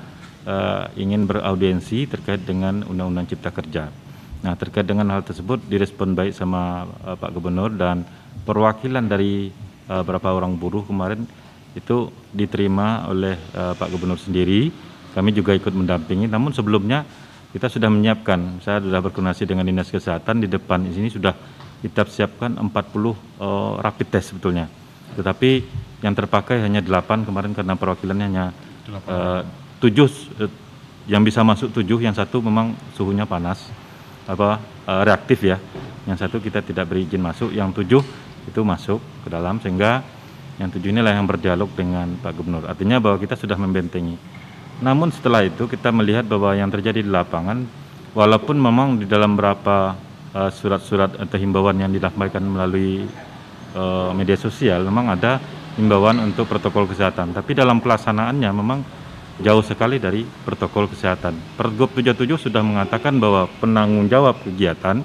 uh, 0.47 0.85
ingin 0.95 1.27
beraudiensi 1.27 2.07
terkait 2.07 2.43
dengan 2.43 2.83
Undang-Undang 2.87 3.35
Cipta 3.35 3.51
Kerja. 3.51 3.91
Nah, 4.45 4.53
terkait 4.53 4.85
dengan 4.85 5.09
hal 5.09 5.25
tersebut 5.25 5.57
direspon 5.65 6.13
baik 6.13 6.35
sama 6.35 6.85
uh, 7.01 7.17
Pak 7.17 7.33
Gubernur 7.33 7.73
dan 7.73 8.05
perwakilan 8.45 9.05
dari 9.07 9.49
uh, 9.89 10.01
beberapa 10.05 10.31
orang 10.31 10.55
buruh 10.55 10.85
kemarin 10.85 11.25
itu 11.75 12.07
diterima 12.31 13.09
oleh 13.09 13.35
uh, 13.57 13.75
Pak 13.75 13.89
Gubernur 13.91 14.21
sendiri 14.21 14.71
kami 15.15 15.31
juga 15.31 15.55
ikut 15.55 15.71
mendampingi. 15.71 16.27
Namun 16.27 16.51
sebelumnya 16.51 17.07
kita 17.55 17.71
sudah 17.71 17.87
menyiapkan, 17.87 18.59
saya 18.59 18.83
sudah 18.83 18.99
berkoordinasi 18.99 19.47
dengan 19.47 19.63
Dinas 19.63 19.87
Kesehatan 19.87 20.43
di 20.43 20.51
depan 20.51 20.83
di 20.83 20.91
sini 20.91 21.07
sudah 21.07 21.31
kita 21.85 22.09
siapkan 22.09 22.57
40 22.57 22.65
uh, 22.65 23.13
rapid 23.77 24.07
test 24.09 24.33
sebetulnya. 24.33 24.65
Tetapi 25.13 25.61
yang 26.01 26.17
terpakai 26.17 26.57
hanya 26.65 26.81
8 26.81 27.29
kemarin 27.29 27.53
karena 27.53 27.77
perwakilannya 27.77 28.25
hanya 28.25 28.45
uh, 29.05 29.45
7 29.77 29.85
uh, 29.85 30.49
yang 31.05 31.21
bisa 31.21 31.45
masuk 31.45 31.69
7, 31.69 31.85
yang 32.01 32.17
satu 32.17 32.41
memang 32.41 32.73
suhunya 32.97 33.29
panas 33.29 33.69
apa 34.25 34.57
uh, 34.89 35.01
reaktif 35.05 35.45
ya. 35.45 35.61
Yang 36.09 36.25
satu 36.25 36.41
kita 36.41 36.65
tidak 36.65 36.89
berizin 36.89 37.21
masuk, 37.21 37.53
yang 37.53 37.69
7 37.69 37.85
itu 38.49 38.61
masuk 38.65 38.97
ke 39.21 39.27
dalam 39.29 39.61
sehingga 39.61 40.01
yang 40.55 40.71
tujuh 40.71 40.89
inilah 40.89 41.13
yang 41.13 41.27
berdialog 41.27 41.69
dengan 41.75 42.15
Pak 42.17 42.31
Gubernur. 42.39 42.63
Artinya 42.65 42.97
bahwa 42.97 43.19
kita 43.19 43.35
sudah 43.35 43.59
membentengi. 43.59 44.15
Namun 44.79 45.11
setelah 45.11 45.43
itu 45.43 45.67
kita 45.67 45.91
melihat 45.91 46.23
bahwa 46.27 46.55
yang 46.55 46.71
terjadi 46.71 47.03
di 47.03 47.11
lapangan, 47.11 47.67
walaupun 48.15 48.55
memang 48.55 48.95
di 48.99 49.05
dalam 49.07 49.35
beberapa 49.35 49.99
uh, 50.35 50.51
surat-surat 50.51 51.15
atau 51.15 51.37
himbauan 51.39 51.79
yang 51.79 51.89
disampaikan 51.95 52.43
melalui 52.43 53.07
uh, 53.71 54.11
media 54.11 54.35
sosial, 54.35 54.83
memang 54.83 55.15
ada 55.15 55.39
himbauan 55.79 56.19
untuk 56.19 56.51
protokol 56.51 56.85
kesehatan. 56.91 57.31
Tapi 57.31 57.55
dalam 57.55 57.79
pelaksanaannya 57.79 58.51
memang 58.51 58.83
jauh 59.39 59.63
sekali 59.63 59.99
dari 59.99 60.27
protokol 60.43 60.91
kesehatan. 60.91 61.35
Pergub 61.59 61.91
77 61.95 62.51
sudah 62.51 62.63
mengatakan 62.63 63.15
bahwa 63.19 63.47
penanggung 63.59 64.07
jawab 64.11 64.39
kegiatan 64.43 65.03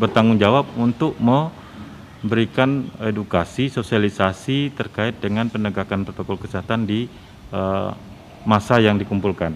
bertanggung 0.00 0.40
jawab 0.40 0.64
untuk 0.80 1.12
memberikan 1.20 2.88
edukasi, 3.04 3.68
sosialisasi 3.68 4.72
terkait 4.72 5.20
dengan 5.20 5.52
penegakan 5.52 6.08
protokol 6.08 6.40
kesehatan 6.40 6.88
di 6.88 7.04
uh, 7.52 7.92
masa 8.48 8.80
yang 8.80 8.96
dikumpulkan. 8.96 9.52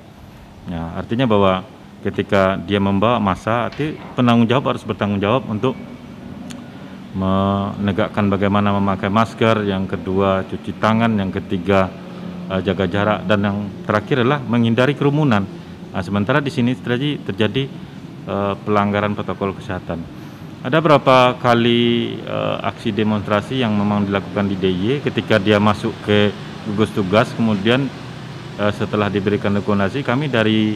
Ya, 0.68 0.92
artinya 1.00 1.24
bahwa 1.24 1.64
ketika 2.04 2.60
dia 2.60 2.76
membawa 2.76 3.16
masa, 3.16 3.72
arti 3.72 3.96
penanggung 4.12 4.44
jawab 4.44 4.76
harus 4.76 4.84
bertanggung 4.84 5.24
jawab 5.24 5.48
untuk 5.48 5.72
menegakkan 7.16 8.28
bagaimana 8.28 8.76
memakai 8.76 9.08
masker, 9.08 9.64
yang 9.64 9.88
kedua 9.88 10.44
cuci 10.44 10.76
tangan, 10.76 11.16
yang 11.16 11.32
ketiga 11.32 11.88
uh, 12.52 12.60
jaga 12.60 12.84
jarak, 12.84 13.18
dan 13.24 13.40
yang 13.40 13.58
terakhir 13.88 14.20
adalah 14.20 14.42
menghindari 14.44 14.92
kerumunan. 14.92 15.46
Nah, 15.94 16.02
sementara 16.02 16.44
di 16.44 16.50
sini 16.50 16.74
terjadi 16.76 17.22
terjadi 17.24 17.64
uh, 18.28 18.54
pelanggaran 18.60 19.16
protokol 19.16 19.56
kesehatan. 19.56 20.02
Ada 20.64 20.80
berapa 20.80 21.38
kali 21.38 22.18
uh, 22.26 22.58
aksi 22.66 22.90
demonstrasi 22.90 23.62
yang 23.62 23.72
memang 23.78 24.10
dilakukan 24.10 24.50
di 24.50 24.56
DIY 24.58 25.06
ketika 25.06 25.38
dia 25.38 25.62
masuk 25.62 25.94
ke 26.04 26.34
gugus 26.66 26.90
tugas, 26.92 27.30
kemudian 27.32 27.86
uh, 28.58 28.72
setelah 28.74 29.06
diberikan 29.06 29.54
rekomendasi 29.54 30.02
kami 30.02 30.26
dari 30.26 30.74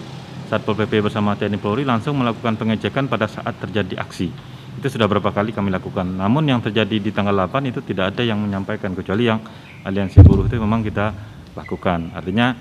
Satpol 0.49 0.81
PP 0.81 1.05
bersama 1.05 1.37
TNI 1.37 1.61
Polri 1.61 1.85
langsung 1.85 2.17
melakukan 2.17 2.57
pengecekan 2.57 3.05
pada 3.05 3.29
saat 3.29 3.53
terjadi 3.61 4.01
aksi. 4.01 4.33
Itu 4.81 4.89
sudah 4.89 5.05
berapa 5.05 5.29
kali 5.29 5.53
kami 5.53 5.69
lakukan. 5.69 6.09
Namun 6.09 6.49
yang 6.49 6.65
terjadi 6.65 6.97
di 6.97 7.13
tanggal 7.13 7.37
8 7.37 7.69
itu 7.69 7.85
tidak 7.85 8.17
ada 8.17 8.25
yang 8.25 8.41
menyampaikan 8.41 8.97
kecuali 8.97 9.29
yang 9.29 9.45
aliansi 9.85 10.25
buruh 10.25 10.49
itu 10.49 10.57
memang 10.57 10.81
kita 10.81 11.13
lakukan. 11.53 12.17
Artinya 12.17 12.57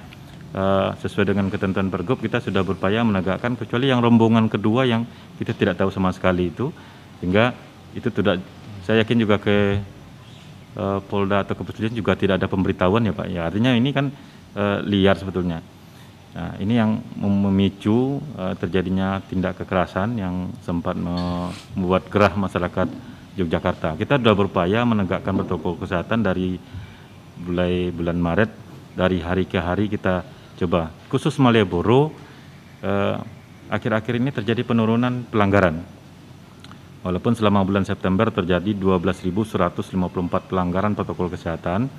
uh, 0.51 0.99
sesuai 0.99 1.31
dengan 1.31 1.47
ketentuan 1.47 1.87
pergub 1.87 2.19
kita 2.19 2.43
sudah 2.43 2.59
berupaya 2.59 3.07
menegakkan 3.07 3.55
kecuali 3.55 3.87
yang 3.87 4.03
rombongan 4.03 4.51
kedua 4.51 4.83
yang 4.83 5.07
kita 5.39 5.55
tidak 5.55 5.79
tahu 5.79 5.87
sama 5.87 6.11
sekali 6.11 6.51
itu 6.51 6.67
hingga 7.23 7.55
itu 7.95 8.11
tidak 8.11 8.43
saya 8.83 9.07
yakin 9.07 9.17
juga 9.23 9.39
ke 9.39 9.79
uh, 10.75 10.99
Polda 11.07 11.47
atau 11.47 11.55
kepolisian 11.55 11.95
juga 11.95 12.19
tidak 12.19 12.43
ada 12.43 12.51
pemberitahuan 12.51 13.07
ya 13.07 13.15
Pak. 13.15 13.27
Ya 13.31 13.41
artinya 13.47 13.71
ini 13.71 13.95
kan 13.95 14.11
uh, 14.59 14.83
liar 14.83 15.15
sebetulnya. 15.15 15.76
Nah, 16.37 16.53
ini 16.61 16.77
yang 16.77 17.01
memicu 17.17 18.21
uh, 18.37 18.53
terjadinya 18.61 19.17
tindak 19.25 19.57
kekerasan 19.57 20.21
yang 20.21 20.53
sempat 20.61 20.93
membuat 20.93 22.05
gerah 22.13 22.37
masyarakat 22.37 22.85
Yogyakarta. 23.41 23.97
Kita 23.97 24.21
sudah 24.21 24.37
berupaya 24.37 24.85
menegakkan 24.85 25.33
protokol 25.33 25.81
kesehatan 25.81 26.21
dari 26.21 26.61
mulai 27.41 27.89
bulan 27.89 28.21
Maret, 28.21 28.53
dari 28.93 29.17
hari 29.17 29.49
ke 29.49 29.57
hari 29.57 29.89
kita 29.89 30.21
coba. 30.61 30.93
Khusus 31.09 31.41
Malioboro, 31.41 32.13
uh, 32.85 33.17
akhir-akhir 33.73 34.21
ini 34.21 34.29
terjadi 34.29 34.61
penurunan 34.61 35.25
pelanggaran. 35.33 35.81
Walaupun 37.01 37.33
selama 37.33 37.65
bulan 37.65 37.81
September 37.81 38.29
terjadi 38.29 38.77
12.154 38.77 40.53
pelanggaran 40.53 40.93
protokol 40.93 41.33
kesehatan, 41.33 41.89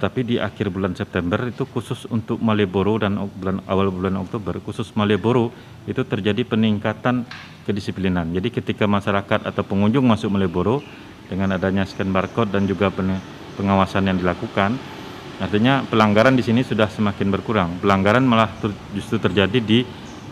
tapi 0.00 0.24
di 0.24 0.40
akhir 0.40 0.72
bulan 0.72 0.96
September 0.96 1.36
itu 1.44 1.68
khusus 1.68 2.08
untuk 2.08 2.40
Malioboro 2.40 2.96
dan 2.96 3.20
bulan 3.36 3.60
awal 3.68 3.92
bulan 3.92 4.16
Oktober 4.16 4.56
khusus 4.64 4.96
Malioboro 4.96 5.52
itu 5.84 6.00
terjadi 6.08 6.40
peningkatan 6.48 7.28
kedisiplinan. 7.68 8.32
Jadi 8.32 8.48
ketika 8.48 8.88
masyarakat 8.88 9.44
atau 9.44 9.60
pengunjung 9.60 10.08
masuk 10.08 10.32
Malioboro 10.32 10.80
dengan 11.28 11.52
adanya 11.52 11.84
scan 11.84 12.08
barcode 12.08 12.48
dan 12.48 12.64
juga 12.64 12.88
pengawasan 13.60 14.08
yang 14.08 14.16
dilakukan, 14.16 14.80
artinya 15.36 15.84
pelanggaran 15.84 16.32
di 16.32 16.42
sini 16.42 16.64
sudah 16.64 16.88
semakin 16.88 17.28
berkurang. 17.28 17.76
Pelanggaran 17.84 18.24
malah 18.24 18.48
ter, 18.56 18.72
justru 18.96 19.20
terjadi 19.20 19.60
di 19.60 19.84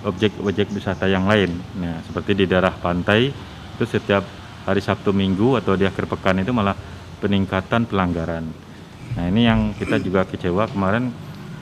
objek-objek 0.02 0.72
wisata 0.72 1.04
yang 1.12 1.28
lain. 1.28 1.52
Nah, 1.76 2.00
seperti 2.08 2.32
di 2.32 2.44
daerah 2.48 2.72
pantai 2.72 3.28
itu 3.76 3.84
setiap 3.84 4.24
hari 4.64 4.80
Sabtu 4.80 5.12
Minggu 5.12 5.60
atau 5.60 5.76
di 5.76 5.84
akhir 5.84 6.08
pekan 6.08 6.40
itu 6.40 6.56
malah 6.56 6.74
peningkatan 7.20 7.84
pelanggaran. 7.84 8.67
Nah 9.16 9.24
ini 9.30 9.48
yang 9.48 9.72
kita 9.72 9.96
juga 10.02 10.26
kecewa 10.28 10.68
kemarin 10.68 11.08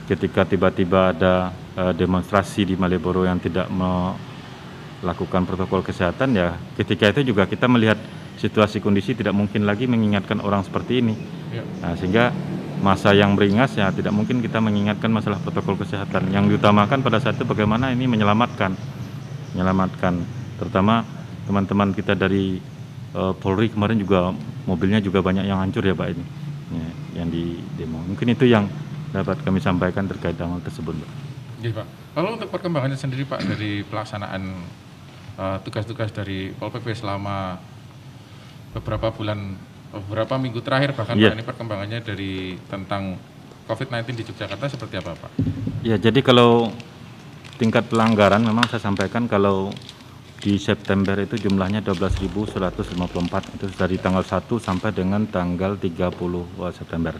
ketika 0.07 0.47
tiba-tiba 0.47 1.13
ada 1.15 1.51
uh, 1.75 1.93
demonstrasi 1.93 2.63
di 2.63 2.75
Malioboro 2.79 3.27
yang 3.27 3.39
tidak 3.43 3.67
melakukan 3.71 5.43
protokol 5.43 5.83
kesehatan 5.83 6.31
ya 6.35 6.55
ketika 6.79 7.11
itu 7.11 7.31
juga 7.35 7.43
kita 7.43 7.67
melihat 7.67 7.99
situasi 8.37 8.79
kondisi 8.79 9.17
tidak 9.17 9.33
mungkin 9.33 9.65
lagi 9.65 9.89
mengingatkan 9.89 10.39
orang 10.39 10.61
seperti 10.61 11.01
ini. 11.01 11.15
Ya. 11.49 11.63
Nah, 11.81 11.93
sehingga 11.97 12.29
masa 12.77 13.09
yang 13.17 13.33
beringas 13.33 13.73
ya 13.73 13.89
tidak 13.89 14.13
mungkin 14.13 14.37
kita 14.45 14.61
mengingatkan 14.61 15.09
masalah 15.09 15.41
protokol 15.41 15.81
kesehatan. 15.81 16.29
Yang 16.29 16.55
diutamakan 16.55 17.01
pada 17.01 17.17
saat 17.17 17.41
itu 17.41 17.45
bagaimana 17.49 17.89
ini 17.89 18.05
menyelamatkan, 18.05 18.77
menyelamatkan 19.57 20.21
terutama 20.61 21.01
teman-teman 21.49 21.95
kita 21.95 22.13
dari 22.13 22.61
uh, 23.17 23.33
Polri 23.33 23.73
kemarin 23.73 23.97
juga 23.97 24.35
mobilnya 24.67 24.99
juga 24.99 25.23
banyak 25.23 25.47
yang 25.47 25.63
hancur 25.63 25.85
ya 25.85 25.95
Pak 25.95 26.07
ini 26.11 26.25
ya, 26.75 26.89
yang 27.17 27.33
di 27.33 27.57
demo. 27.73 27.97
Mungkin 28.05 28.29
itu 28.29 28.45
yang 28.45 28.69
dapat 29.09 29.41
kami 29.41 29.57
sampaikan 29.57 30.05
terkait 30.05 30.37
dengan 30.37 30.61
tersebut, 30.61 30.93
Pak. 30.93 31.09
Ya, 31.65 31.73
Pak. 31.73 31.87
Lalu 32.13 32.27
untuk 32.37 32.49
perkembangannya 32.53 32.97
sendiri, 32.97 33.25
Pak, 33.25 33.41
dari 33.41 33.81
pelaksanaan 33.81 34.43
uh, 35.41 35.57
tugas-tugas 35.65 36.13
dari 36.13 36.53
Pol 36.53 36.69
PP 36.69 36.93
selama 36.93 37.57
beberapa 38.77 39.09
bulan, 39.09 39.57
beberapa 39.89 40.37
minggu 40.37 40.61
terakhir, 40.61 40.93
bahkan 40.93 41.17
ya. 41.17 41.33
Pak, 41.33 41.37
ini 41.41 41.45
perkembangannya 41.45 41.99
dari 42.05 42.61
tentang 42.69 43.17
COVID-19 43.65 44.05
di 44.13 44.23
Yogyakarta 44.23 44.65
seperti 44.69 44.95
apa, 45.01 45.17
Pak? 45.17 45.31
Ya, 45.81 45.97
jadi 45.97 46.21
kalau 46.21 46.69
tingkat 47.57 47.89
pelanggaran 47.89 48.45
memang 48.45 48.69
saya 48.69 48.79
sampaikan 48.79 49.25
kalau 49.25 49.73
di 50.37 50.61
September 50.61 51.17
itu 51.17 51.35
jumlahnya 51.37 51.81
12.154 51.81 53.57
itu 53.57 53.65
dari 53.73 53.97
tanggal 53.97 54.21
1 54.21 54.45
sampai 54.61 54.89
dengan 54.93 55.25
tanggal 55.25 55.75
30 55.75 56.13
September. 56.73 57.17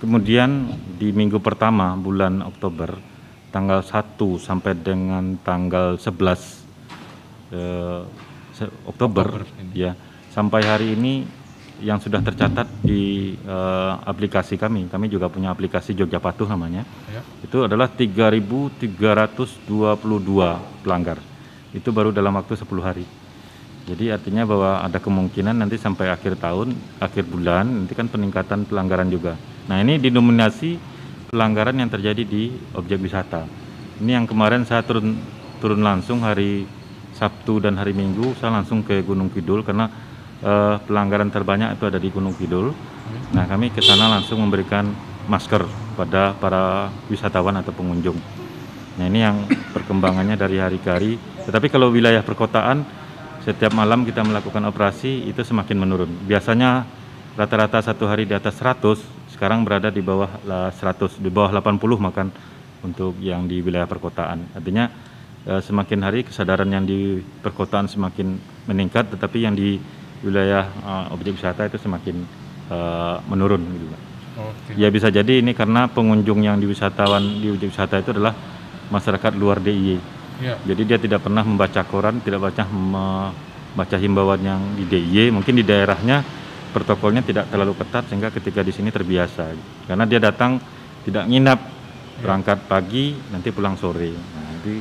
Kemudian 0.00 0.72
di 0.98 1.12
minggu 1.14 1.38
pertama 1.38 1.94
bulan 1.94 2.42
Oktober 2.42 2.96
tanggal 3.52 3.84
1 3.84 4.16
sampai 4.40 4.72
dengan 4.80 5.36
tanggal 5.44 6.00
11 6.00 6.08
eh, 7.52 8.02
Oktober, 8.88 9.44
Oktober 9.44 9.44
ya 9.76 9.92
sampai 10.32 10.64
hari 10.64 10.96
ini 10.96 11.42
yang 11.82 11.98
sudah 11.98 12.22
tercatat 12.22 12.70
di 12.78 13.34
uh, 13.42 13.98
aplikasi 14.06 14.54
kami. 14.54 14.86
Kami 14.86 15.10
juga 15.10 15.26
punya 15.26 15.50
aplikasi 15.50 15.98
Jogja 15.98 16.22
Patuh 16.22 16.46
namanya. 16.46 16.86
Ya. 17.10 17.26
Itu 17.42 17.66
adalah 17.66 17.90
3.322 17.90 18.86
pelanggar. 20.86 21.18
Itu 21.72 21.90
baru 21.90 22.12
dalam 22.12 22.36
waktu 22.36 22.54
10 22.56 22.68
hari. 22.84 23.04
Jadi 23.82 24.14
artinya 24.14 24.46
bahwa 24.46 24.78
ada 24.78 25.02
kemungkinan 25.02 25.58
nanti 25.58 25.74
sampai 25.74 26.06
akhir 26.06 26.38
tahun, 26.38 26.70
akhir 27.02 27.26
bulan 27.26 27.82
nanti 27.82 27.98
kan 27.98 28.06
peningkatan 28.06 28.62
pelanggaran 28.70 29.10
juga. 29.10 29.34
Nah 29.66 29.82
ini 29.82 29.98
dinominasi 29.98 30.78
pelanggaran 31.32 31.74
yang 31.82 31.90
terjadi 31.90 32.22
di 32.22 32.54
objek 32.78 33.02
wisata. 33.02 33.42
Ini 33.98 34.22
yang 34.22 34.26
kemarin 34.30 34.62
saya 34.62 34.86
turun 34.86 35.18
turun 35.58 35.82
langsung 35.82 36.22
hari 36.22 36.62
Sabtu 37.18 37.58
dan 37.58 37.74
hari 37.74 37.90
Minggu 37.90 38.38
saya 38.38 38.54
langsung 38.54 38.86
ke 38.86 39.02
Gunung 39.02 39.34
Kidul 39.34 39.66
karena 39.66 39.90
uh, 40.46 40.78
pelanggaran 40.86 41.34
terbanyak 41.34 41.74
itu 41.74 41.84
ada 41.90 41.98
di 41.98 42.08
Gunung 42.10 42.38
Kidul. 42.38 42.70
Nah 43.34 43.50
kami 43.50 43.74
ke 43.74 43.82
sana 43.82 44.06
langsung 44.06 44.38
memberikan 44.38 44.94
masker 45.26 45.66
pada 45.98 46.38
para 46.38 46.90
wisatawan 47.10 47.58
atau 47.58 47.74
pengunjung. 47.74 48.41
Nah 49.00 49.04
ini 49.08 49.24
yang 49.24 49.48
perkembangannya 49.74 50.36
dari 50.36 50.60
hari 50.60 50.78
ke 50.82 50.88
hari. 50.90 51.12
Tetapi 51.46 51.72
kalau 51.72 51.88
wilayah 51.88 52.20
perkotaan 52.20 52.84
setiap 53.42 53.74
malam 53.74 54.06
kita 54.06 54.22
melakukan 54.22 54.62
operasi 54.68 55.26
itu 55.26 55.42
semakin 55.42 55.76
menurun. 55.80 56.10
Biasanya 56.28 56.86
rata-rata 57.34 57.82
satu 57.82 58.06
hari 58.06 58.28
di 58.28 58.36
atas 58.36 58.54
100, 58.60 59.32
sekarang 59.34 59.64
berada 59.66 59.90
di 59.90 60.04
bawah 60.04 60.30
100, 60.70 61.18
di 61.18 61.30
bawah 61.32 61.50
80 61.50 61.80
makan 61.98 62.28
untuk 62.86 63.18
yang 63.18 63.48
di 63.50 63.58
wilayah 63.58 63.88
perkotaan. 63.88 64.54
Artinya 64.54 64.86
eh, 65.48 65.62
semakin 65.64 65.98
hari 66.04 66.22
kesadaran 66.22 66.70
yang 66.70 66.86
di 66.86 67.18
perkotaan 67.18 67.90
semakin 67.90 68.38
meningkat, 68.70 69.10
tetapi 69.10 69.42
yang 69.42 69.58
di 69.58 69.80
wilayah 70.22 70.70
uh, 70.86 71.04
objek 71.10 71.34
wisata 71.34 71.66
itu 71.66 71.82
semakin 71.82 72.22
menurun. 73.28 73.60
Gitu. 73.60 73.86
Oke. 74.32 74.80
Ya 74.80 74.88
bisa 74.88 75.12
jadi 75.12 75.44
ini 75.44 75.52
karena 75.52 75.92
pengunjung 75.92 76.40
yang 76.40 76.56
di 76.56 76.64
wisatawan 76.64 77.20
di 77.20 77.52
objek 77.52 77.68
wisata 77.68 78.00
itu 78.00 78.16
adalah 78.16 78.32
masyarakat 78.92 79.32
luar 79.32 79.56
DIY 79.56 80.20
Ya. 80.42 80.58
Jadi 80.66 80.82
dia 80.82 80.98
tidak 80.98 81.22
pernah 81.22 81.46
membaca 81.46 81.86
koran, 81.86 82.18
tidak 82.18 82.50
baca 82.50 82.66
membaca 82.66 83.96
himbauan 83.96 84.42
yang 84.42 84.60
di 84.74 84.84
DIY. 84.90 85.30
Mungkin 85.30 85.54
di 85.54 85.64
daerahnya 85.66 86.26
protokolnya 86.74 87.22
tidak 87.22 87.46
terlalu 87.52 87.78
ketat 87.78 88.10
sehingga 88.10 88.34
ketika 88.34 88.66
di 88.66 88.74
sini 88.74 88.90
terbiasa. 88.90 89.54
Karena 89.86 90.04
dia 90.08 90.18
datang 90.18 90.58
tidak 91.06 91.30
nginap, 91.30 91.60
ya. 91.62 92.20
berangkat 92.26 92.58
pagi, 92.66 93.14
nanti 93.30 93.54
pulang 93.54 93.78
sore. 93.78 94.10
Nah, 94.10 94.44
jadi 94.62 94.74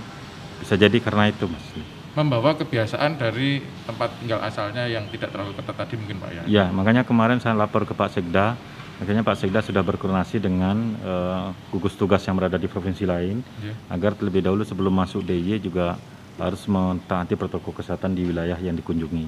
bisa 0.62 0.74
jadi 0.78 0.98
karena 0.98 1.30
itu, 1.30 1.46
Mas. 1.46 1.66
Membawa 2.12 2.52
kebiasaan 2.60 3.16
dari 3.16 3.64
tempat 3.88 4.12
tinggal 4.20 4.44
asalnya 4.44 4.84
yang 4.84 5.08
tidak 5.08 5.32
terlalu 5.32 5.56
ketat 5.56 5.76
tadi 5.80 5.96
mungkin 5.96 6.20
Pak 6.20 6.30
ya? 6.36 6.44
Ya, 6.44 6.66
makanya 6.68 7.08
kemarin 7.08 7.40
saya 7.40 7.56
lapor 7.56 7.88
ke 7.88 7.96
Pak 7.96 8.12
Sekda, 8.12 8.60
Akhirnya 9.02 9.26
Pak 9.26 9.34
Sekda 9.34 9.66
sudah 9.66 9.82
berkoordinasi 9.82 10.38
dengan 10.38 10.78
uh, 11.02 11.50
gugus 11.74 11.98
tugas 11.98 12.22
yang 12.22 12.38
berada 12.38 12.62
di 12.62 12.70
provinsi 12.70 13.10
lain 13.10 13.42
yeah. 13.66 13.74
agar 13.90 14.14
terlebih 14.14 14.46
dahulu 14.46 14.62
sebelum 14.62 14.94
masuk 14.94 15.26
DIY 15.26 15.58
juga 15.58 15.98
harus 16.38 16.62
mentaati 16.70 17.34
protokol 17.34 17.74
kesehatan 17.74 18.14
di 18.14 18.30
wilayah 18.30 18.62
yang 18.62 18.78
dikunjungi. 18.78 19.26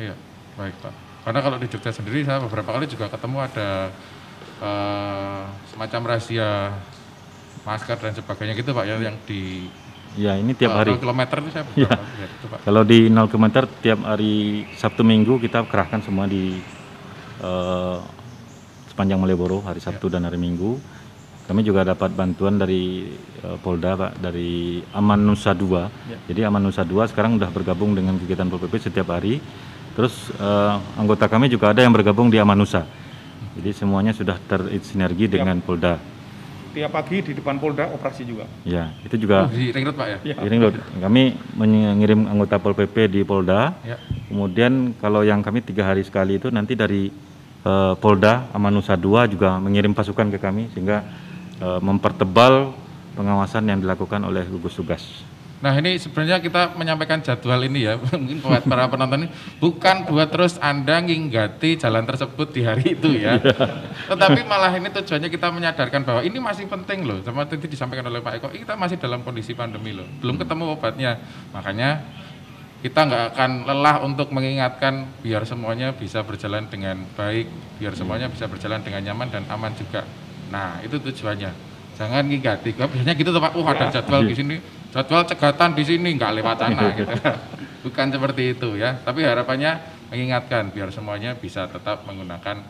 Iya, 0.00 0.16
baik 0.56 0.72
Pak. 0.80 0.92
Karena 1.28 1.40
kalau 1.44 1.60
di 1.60 1.68
Jogja 1.68 1.92
sendiri 1.92 2.24
saya 2.24 2.40
beberapa 2.40 2.72
kali 2.72 2.88
juga 2.88 3.12
ketemu 3.12 3.36
ada 3.44 3.92
uh, 4.64 5.44
semacam 5.68 6.00
rahasia 6.16 6.72
masker 7.68 8.00
dan 8.00 8.16
sebagainya 8.16 8.56
gitu 8.56 8.72
Pak 8.72 8.88
ya 8.88 8.96
yang 9.04 9.20
di 9.28 9.68
Ya 10.18 10.34
ini 10.34 10.58
tiap 10.58 10.74
hari. 10.74 10.90
0 10.90 10.98
kilometer 10.98 11.38
itu 11.38 11.50
saya 11.54 11.62
ya. 11.78 11.86
ya 11.86 12.26
itu, 12.26 12.46
Pak. 12.50 12.66
Kalau 12.66 12.82
di 12.82 13.06
0 13.06 13.30
kilometer 13.30 13.62
tiap 13.78 14.02
hari 14.02 14.66
Sabtu 14.74 15.06
Minggu 15.06 15.38
kita 15.38 15.62
kerahkan 15.70 16.02
semua 16.02 16.26
di 16.26 16.58
uh, 17.38 18.02
sepanjang 19.00 19.16
Malioboro 19.16 19.64
hari 19.64 19.80
Sabtu 19.80 20.12
ya. 20.12 20.20
dan 20.20 20.28
hari 20.28 20.36
Minggu. 20.36 20.76
Kami 21.48 21.64
juga 21.64 21.88
dapat 21.88 22.12
bantuan 22.12 22.60
dari 22.60 23.08
uh, 23.40 23.56
Polda 23.56 23.96
Pak 23.96 24.20
dari 24.20 24.84
Aman 24.92 25.24
Nusa 25.24 25.56
2. 25.56 25.64
Ya. 25.64 26.18
Jadi 26.28 26.40
Aman 26.44 26.60
Nusa 26.60 26.84
2 26.84 27.08
sekarang 27.08 27.40
sudah 27.40 27.48
bergabung 27.48 27.96
dengan 27.96 28.20
kegiatan 28.20 28.44
Pol 28.52 28.60
PP 28.60 28.92
setiap 28.92 29.16
hari. 29.16 29.40
Terus 29.96 30.28
uh, 30.36 30.76
anggota 31.00 31.32
kami 31.32 31.48
juga 31.48 31.72
ada 31.72 31.80
yang 31.80 31.96
bergabung 31.96 32.28
di 32.28 32.36
Aman 32.36 32.60
Nusa. 32.60 32.84
Jadi 33.56 33.72
semuanya 33.72 34.12
sudah 34.12 34.36
tersinergi 34.36 35.32
tiap, 35.32 35.48
dengan 35.48 35.64
Polda. 35.64 35.96
Tiap 36.76 36.92
pagi 36.92 37.24
di 37.24 37.32
depan 37.32 37.56
Polda 37.56 37.88
operasi 37.88 38.28
juga. 38.28 38.44
Ya, 38.68 38.92
itu 39.00 39.16
juga. 39.16 39.48
Oh, 39.48 39.50
di 39.50 39.72
Ring 39.72 39.88
Road 39.88 39.96
Pak 39.96 40.06
ya? 40.12 40.18
Di 40.44 40.48
Ring 40.52 40.60
Road. 40.60 40.76
Kami 40.76 41.40
mengirim 41.56 42.28
anggota 42.28 42.60
Pol 42.60 42.76
PP 42.76 43.16
di 43.16 43.20
Polda. 43.24 43.80
Ya. 43.80 43.96
Kemudian 44.28 44.92
kalau 45.00 45.24
yang 45.24 45.40
kami 45.40 45.64
tiga 45.64 45.88
hari 45.88 46.04
sekali 46.04 46.36
itu 46.36 46.52
nanti 46.52 46.76
dari 46.76 47.29
uh, 47.64 47.94
Polda 47.98 48.48
Amanusa 48.54 48.96
II 48.96 49.16
juga 49.28 49.56
mengirim 49.60 49.92
pasukan 49.92 50.28
ke 50.32 50.38
kami 50.40 50.68
sehingga 50.72 51.04
uh, 51.60 51.80
mempertebal 51.82 52.72
pengawasan 53.18 53.68
yang 53.68 53.78
dilakukan 53.82 54.22
oleh 54.24 54.46
gugus 54.48 54.78
tugas. 54.78 55.02
Nah 55.60 55.76
ini 55.76 56.00
sebenarnya 56.00 56.40
kita 56.40 56.72
menyampaikan 56.72 57.20
jadwal 57.20 57.60
ini 57.68 57.84
ya, 57.84 58.00
mungkin 58.16 58.40
buat 58.40 58.64
para 58.64 58.88
penonton 58.88 59.28
ini 59.28 59.28
bukan 59.60 60.08
buat 60.08 60.32
terus 60.32 60.56
Anda 60.56 61.04
nginggati 61.04 61.76
jalan 61.76 62.08
tersebut 62.08 62.48
di 62.48 62.64
hari 62.64 62.96
itu 62.96 63.20
ya. 63.20 63.36
Tetapi 64.08 64.40
malah 64.48 64.72
ini 64.72 64.88
tujuannya 64.88 65.28
kita 65.28 65.52
menyadarkan 65.52 66.00
bahwa 66.00 66.24
ini 66.24 66.40
masih 66.40 66.64
penting 66.64 67.04
loh, 67.04 67.20
seperti 67.20 67.60
itu 67.60 67.76
disampaikan 67.76 68.08
oleh 68.08 68.24
Pak 68.24 68.40
Eko, 68.40 68.48
kita 68.48 68.72
masih 68.72 68.96
dalam 68.96 69.20
kondisi 69.20 69.52
pandemi 69.52 69.92
loh, 69.92 70.08
belum 70.24 70.40
ketemu 70.40 70.64
obatnya. 70.80 71.20
Makanya 71.52 72.08
kita 72.80 73.00
nggak 73.04 73.24
akan 73.36 73.50
lelah 73.68 74.00
untuk 74.00 74.32
mengingatkan 74.32 75.04
biar 75.20 75.44
semuanya 75.44 75.92
bisa 75.92 76.24
berjalan 76.24 76.64
dengan 76.72 77.04
baik, 77.12 77.76
biar 77.76 77.92
semuanya 77.92 78.32
bisa 78.32 78.48
berjalan 78.48 78.80
dengan 78.80 79.04
nyaman 79.04 79.28
dan 79.28 79.44
aman 79.52 79.72
juga. 79.76 80.08
Nah 80.48 80.80
itu 80.80 80.96
tujuannya. 80.96 81.52
Jangan 82.00 82.24
ngingati. 82.24 82.72
Biasanya 82.72 83.12
gitu 83.12 83.36
tuh 83.36 83.42
Pak, 83.44 83.52
oh 83.52 83.68
ada 83.68 83.92
jadwal 83.92 84.24
di 84.24 84.32
sini, 84.32 84.56
jadwal 84.96 85.28
cegatan 85.28 85.76
di 85.76 85.84
sini 85.84 86.16
nggak 86.16 86.32
lewat 86.40 86.56
sana 86.64 86.84
gitu. 86.96 87.16
Bukan 87.84 88.06
seperti 88.08 88.42
itu 88.56 88.68
ya. 88.80 88.96
Tapi 88.96 89.28
harapannya 89.28 89.76
mengingatkan 90.08 90.72
biar 90.72 90.88
semuanya 90.88 91.36
bisa 91.36 91.68
tetap 91.68 92.08
menggunakan 92.08 92.64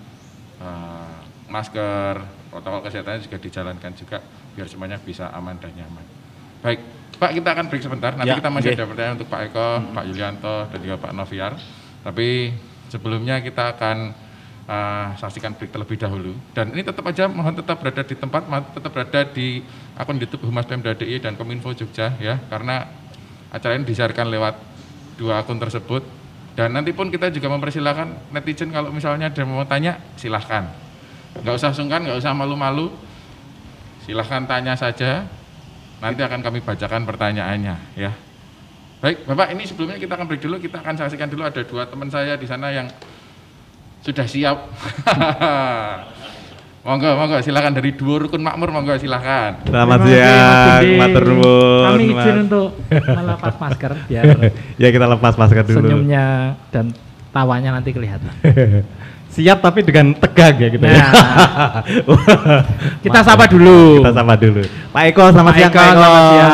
uh, 0.59 1.23
masker, 1.47 2.19
protokol 2.51 2.83
kesehatannya 2.83 3.23
juga 3.31 3.39
dijalankan 3.39 3.93
juga 3.95 4.19
biar 4.59 4.67
semuanya 4.67 4.99
bisa 4.99 5.31
aman 5.31 5.55
dan 5.63 5.71
nyaman. 5.79 6.20
Baik, 6.61 6.81
Pak 7.17 7.31
kita 7.37 7.49
akan 7.57 7.65
break 7.73 7.83
sebentar. 7.85 8.13
Nanti 8.13 8.33
ya, 8.33 8.41
kita 8.41 8.53
masih 8.53 8.71
okay. 8.73 8.79
ada 8.81 8.85
pertanyaan 8.85 9.15
untuk 9.17 9.29
Pak 9.33 9.41
Eko, 9.49 9.69
hmm. 9.81 9.93
Pak 9.97 10.05
Yulianto, 10.13 10.57
dan 10.69 10.79
juga 10.85 10.97
Pak 11.01 11.13
Noviar. 11.17 11.53
Tapi 12.05 12.29
sebelumnya 12.93 13.41
kita 13.41 13.77
akan 13.77 13.97
uh, 14.69 15.07
saksikan 15.17 15.57
break 15.57 15.73
terlebih 15.73 15.97
dahulu. 15.97 16.33
Dan 16.53 16.77
ini 16.77 16.85
tetap 16.85 17.05
aja 17.09 17.29
mohon 17.33 17.57
tetap 17.57 17.81
berada 17.81 18.05
di 18.05 18.13
tempat, 18.13 18.45
tetap 18.77 18.91
berada 18.93 19.21
di 19.33 19.65
akun 19.97 20.21
YouTube 20.21 20.49
Humas 20.49 20.69
Pemda 20.69 20.93
dan 20.97 21.33
Kominfo 21.41 21.73
Jogja 21.73 22.13
ya, 22.21 22.37
karena 22.53 22.89
acara 23.49 23.77
ini 23.81 23.89
disiarkan 23.89 24.29
lewat 24.29 24.55
dua 25.17 25.41
akun 25.41 25.57
tersebut. 25.57 26.05
Dan 26.51 26.77
nanti 26.77 26.93
pun 26.93 27.09
kita 27.09 27.33
juga 27.33 27.49
mempersilahkan 27.49 28.37
netizen 28.37 28.69
kalau 28.69 28.93
misalnya 28.93 29.33
ada 29.33 29.43
mau 29.49 29.65
tanya, 29.65 29.97
silahkan. 30.21 30.69
Nggak 31.41 31.57
usah 31.57 31.73
sungkan, 31.73 32.05
nggak 32.05 32.21
usah 32.21 32.37
malu-malu. 32.37 32.93
Silahkan 34.05 34.45
tanya 34.45 34.75
saja, 34.75 35.25
Nanti 36.01 36.21
akan 36.25 36.41
kami 36.41 36.59
bacakan 36.65 37.03
pertanyaannya 37.05 37.77
ya. 37.97 38.13
Baik, 39.01 39.25
Bapak, 39.25 39.57
ini 39.57 39.65
sebelumnya 39.65 39.97
kita 39.97 40.13
akan 40.13 40.29
break 40.29 40.45
dulu, 40.45 40.57
kita 40.61 40.85
akan 40.85 40.95
saksikan 40.97 41.29
dulu 41.33 41.43
ada 41.45 41.65
dua 41.65 41.89
teman 41.89 42.09
saya 42.13 42.37
di 42.37 42.45
sana 42.45 42.69
yang 42.69 42.89
sudah 44.05 44.27
siap. 44.29 44.59
monggo, 46.85 47.13
monggo, 47.13 47.37
silakan 47.45 47.77
dari 47.77 47.93
dua 47.97 48.25
rukun 48.25 48.41
makmur, 48.41 48.73
monggo 48.73 48.97
silakan. 48.97 49.69
Selamat 49.69 49.99
siang, 50.05 50.85
matur 51.01 51.25
nuwun. 51.33 51.85
Kami 51.85 52.05
izin 52.13 52.37
untuk 52.49 52.69
melepas 53.21 53.55
masker 53.61 53.93
biar 54.09 54.25
ya 54.81 54.89
kita 54.89 55.07
lepas 55.09 55.35
masker 55.37 55.65
dulu. 55.69 55.85
Senyumnya 55.85 56.57
dan 56.73 56.93
tawanya 57.31 57.71
nanti 57.75 57.91
kelihatan. 57.95 58.31
siap 59.35 59.63
tapi 59.63 59.87
dengan 59.87 60.11
tegang 60.19 60.59
ya 60.59 60.69
gitu 60.75 60.83
ya. 60.83 60.91
nah. 60.91 61.11
ya. 61.87 62.59
kita 63.07 63.21
sapa 63.23 63.47
dulu. 63.47 64.03
Kita 64.03 64.13
sapa 64.13 64.35
dulu. 64.35 64.63
Pak 64.91 65.03
Eko 65.15 65.25
selamat 65.31 65.53
Pak 65.55 65.59
siang 65.59 65.71
Eko, 65.71 65.79
Pak 65.79 65.87
Eko. 65.87 65.95
Selamat 65.95 66.25
siang. 66.27 66.53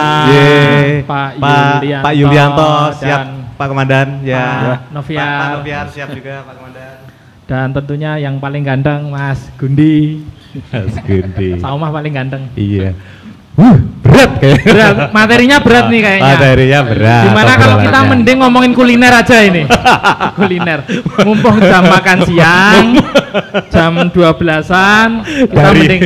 Pak, 1.06 1.28
Yulianto, 1.40 2.04
Pak 2.04 2.14
Yulianto 2.14 2.70
siap 3.00 3.20
Pak 3.56 3.66
Komandan 3.72 4.08
ya. 4.20 4.44
Pak 4.44 4.80
Noviar. 4.92 5.24
Pak, 5.24 5.40
Pak 5.40 5.48
Noviar 5.56 5.86
siap 5.88 6.08
juga 6.12 6.34
Pak 6.44 6.54
Komandan. 6.60 6.96
Dan 7.46 7.66
tentunya 7.72 8.12
yang 8.20 8.36
paling 8.36 8.62
ganteng 8.66 9.08
Mas 9.08 9.48
Gundi. 9.56 10.26
Mas 10.68 10.94
Gundi. 11.00 11.56
Saumah 11.62 11.88
paling 11.88 12.12
ganteng. 12.12 12.42
Iya. 12.58 12.92
Uh, 13.56 13.76
berat 14.16 14.32
kayak. 14.40 14.58
Berat. 14.64 14.96
Materinya 15.12 15.56
berat 15.60 15.86
nih 15.92 16.00
kayaknya. 16.00 16.32
Materinya 16.32 16.80
berat. 16.88 17.24
Gimana 17.28 17.52
kalau 17.60 17.76
kita 17.84 18.00
mending 18.08 18.38
ngomongin 18.40 18.72
kuliner 18.72 19.12
aja 19.12 19.36
ini? 19.44 19.62
kuliner. 20.38 20.80
Mumpung 21.22 21.56
jam 21.60 21.84
makan 21.84 22.18
siang, 22.24 22.84
jam 23.68 23.92
12-an, 24.08 25.08
kita 25.24 25.60
dari, 25.60 25.80
mending 25.80 26.02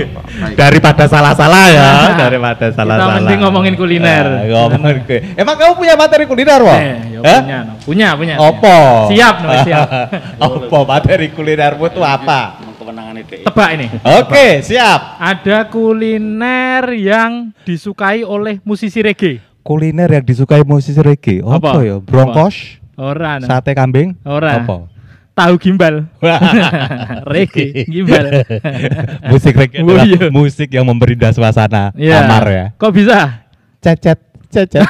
daripada 0.59 1.05
salah-salah 1.07 1.65
ya, 1.71 1.91
daripada 2.19 2.67
salah-salah. 2.75 3.07
Kita 3.07 3.17
mending 3.23 3.39
ngomongin 3.47 3.75
kuliner. 3.79 4.25
Nah, 4.27 4.45
ngomongin 4.47 4.99
kuliner. 5.07 5.39
Emang 5.39 5.55
kamu 5.59 5.73
punya 5.79 5.95
materi 5.95 6.25
kuliner, 6.27 6.61
Wak? 6.61 6.81
Eh, 6.81 6.97
ya 7.15 7.21
punya, 7.21 7.59
no. 7.65 7.73
punya, 7.85 8.09
punya. 8.17 8.35
Opo? 8.41 8.79
Siap, 9.13 9.35
no, 9.45 9.51
siap. 9.63 9.89
Opo 10.47 10.79
materi 10.89 11.29
kulinermu 11.31 11.85
itu 11.87 12.01
apa? 12.03 12.70
Itu. 13.11 13.35
Tebak 13.43 13.69
ini. 13.75 13.87
Oke, 14.01 14.61
siap. 14.61 15.17
Ada 15.17 15.69
kuliner 15.69 16.85
yang 16.93 17.53
disukai 17.63 18.23
oleh 18.23 18.61
musisi 18.63 19.01
reggae. 19.01 19.41
Kuliner 19.61 20.09
yang 20.09 20.25
disukai 20.25 20.65
musisi 20.65 20.97
reggae. 20.97 21.41
Apa, 21.41 21.57
Apa? 21.57 21.81
ya? 21.81 21.97
Bronkos, 21.99 22.81
Ora, 22.97 23.41
sate 23.41 23.73
kambing, 23.73 24.17
Ora. 24.25 24.61
apa? 24.61 24.89
Tahu 25.31 25.55
gimbal. 25.57 26.05
reggae, 27.33 27.85
gimbal. 27.85 28.45
musik 29.33 29.57
reggae 29.57 29.81
Oh, 29.81 29.89
adalah 29.89 30.05
iya. 30.05 30.29
musik 30.29 30.69
yang 30.69 30.85
memberi 30.85 31.17
suasana 31.33 31.93
Iya. 31.97 32.25
kamar 32.25 32.45
ya. 32.49 32.65
Kok 32.77 32.93
bisa? 32.93 33.41
Cecet, 33.81 34.21
cecet. 34.53 34.85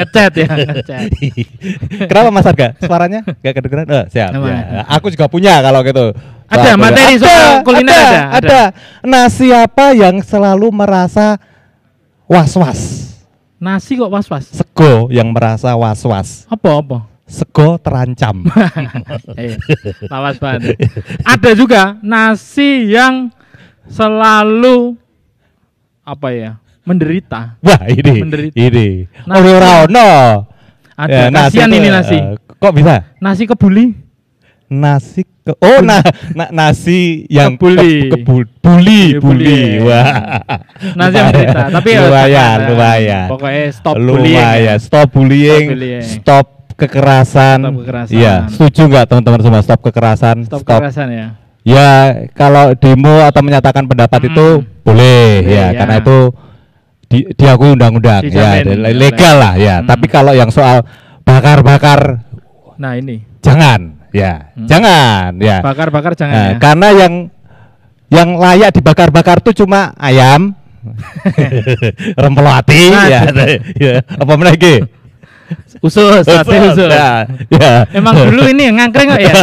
Ngecat 0.00 0.32
ya, 0.40 0.48
ngecat. 0.48 1.08
Kenapa 2.08 2.28
Mas 2.32 2.48
Arga? 2.48 2.72
Suaranya 2.80 3.20
gak 3.44 3.52
kedengeran? 3.60 3.84
Eh, 3.84 4.04
siap. 4.08 4.32
Ya. 4.32 4.88
Aku 4.88 5.12
juga 5.12 5.28
punya 5.28 5.60
kalau 5.60 5.84
gitu. 5.84 6.16
Ada 6.52 6.68
Soal 6.68 6.76
materi 6.76 7.14
kuliner. 7.16 7.24
soal 7.24 7.54
kuliner 7.64 7.96
ada, 7.96 8.04
ada, 8.04 8.20
ada. 8.28 8.36
ada. 8.36 8.62
Nah, 9.02 9.24
siapa 9.26 9.96
yang 9.96 10.20
selalu 10.20 10.68
merasa 10.68 11.40
was-was? 12.28 12.80
Nasi 13.56 13.94
kok 13.94 14.10
was-was. 14.10 14.52
Sego 14.52 15.08
yang 15.08 15.32
merasa 15.32 15.72
was-was. 15.72 16.44
Apa 16.46 16.68
apa? 16.76 16.98
Sego 17.24 17.80
terancam. 17.80 18.44
Eh, 19.38 19.56
lawas 20.12 20.36
banget. 20.36 20.76
Ada 21.24 21.50
juga 21.54 21.96
nasi 22.02 22.92
yang 22.92 23.32
selalu 23.88 24.98
apa 26.02 26.28
ya? 26.34 26.52
Menderita. 26.82 27.56
Wah, 27.62 27.80
ini. 27.86 28.12
Menderita. 28.20 28.56
Ini. 28.58 28.88
Nasi. 29.24 29.38
Oh, 29.40 29.56
ora 29.56 29.70
ono. 29.86 30.08
Ada. 30.98 31.30
Kasihan 31.30 31.70
itu, 31.70 31.78
ini 31.78 31.88
nasi. 31.88 32.18
eh, 32.18 32.36
kok 32.36 32.74
bisa? 32.74 32.94
Nasi 33.22 33.46
kebuli. 33.46 33.94
Nasi 34.72 35.22
ke 35.42 35.52
Oh, 35.58 35.82
na, 35.82 36.00
na- 36.32 36.48
nasi 36.48 37.26
yang 37.28 37.58
Kebuli. 37.58 38.08
ke, 38.08 38.16
buli, 38.24 39.02
Iya, 39.12 39.18
buli. 39.18 39.44
buli. 39.44 39.60
Wah. 39.84 40.06
Nasi 40.94 41.12
yang 41.12 41.26
menderita. 41.28 41.62
Tapi 41.68 41.88
ya 41.90 42.00
lumayan, 42.00 42.30
jangan. 42.32 42.68
lumayan. 42.70 43.26
Pokoknya 43.28 43.64
stop 43.68 43.94
bullying. 43.94 44.38
lumayan. 44.38 44.56
ya. 44.62 44.74
Stop 44.78 45.06
bullying, 45.10 45.62
Stop 45.62 45.72
bullying. 45.74 46.02
stop 46.02 46.46
kekerasan. 46.72 47.58
Stop 47.60 47.74
kekerasan. 47.76 48.14
Iya, 48.14 48.34
setuju 48.48 48.82
nggak 48.88 49.04
teman-teman 49.04 49.40
semua 49.40 49.60
stop 49.60 49.80
kekerasan? 49.82 50.36
Stop 50.42 50.60
kekerasan 50.62 51.08
ya. 51.10 51.26
Ya, 51.62 51.90
kalau 52.32 52.74
demo 52.74 53.22
atau 53.22 53.38
menyatakan 53.38 53.86
pendapat 53.86 54.18
Mm. 54.18 54.28
itu 54.28 54.46
boleh 54.82 55.26
ya, 55.42 55.70
ya. 55.70 55.78
karena 55.78 55.94
itu 55.98 56.18
di, 57.06 57.18
diakui 57.30 57.70
undang-undang 57.70 58.24
ya, 58.24 58.66
legal 58.90 59.36
lah 59.36 59.54
ya. 59.54 59.78
Mm. 59.78 59.86
Tapi 59.86 60.06
kalau 60.06 60.32
yang 60.32 60.48
soal 60.48 60.82
bakar-bakar 61.22 62.18
Nah, 62.74 62.94
ini. 62.94 63.22
jangan 63.38 63.91
ya, 64.12 64.52
Hmm. 64.54 64.68
jangan 64.68 65.30
ya. 65.36 65.58
Bakar-bakar 65.60 66.12
jangan 66.14 66.34
Nah, 66.34 66.46
ya. 66.46 66.56
Karena 66.56 66.88
yang 66.94 67.12
yang 68.08 68.28
layak 68.36 68.70
dibakar-bakar 68.72 69.40
tuh 69.40 69.56
cuma 69.56 69.96
ayam, 69.96 70.52
Nah, 72.18 73.06
ya, 73.08 73.20
ya. 73.74 73.94
apa 74.04 74.32
lagi? 74.38 74.84
Usus, 75.82 76.22
sate 76.22 76.56
usus. 76.64 76.88
Ya, 76.88 77.26
ya. 77.50 77.72
Emang 77.92 78.14
dulu 78.14 78.46
ini 78.48 78.70
yang 78.70 78.76
ngangkring 78.78 79.08
kok 79.10 79.20
ya? 79.20 79.34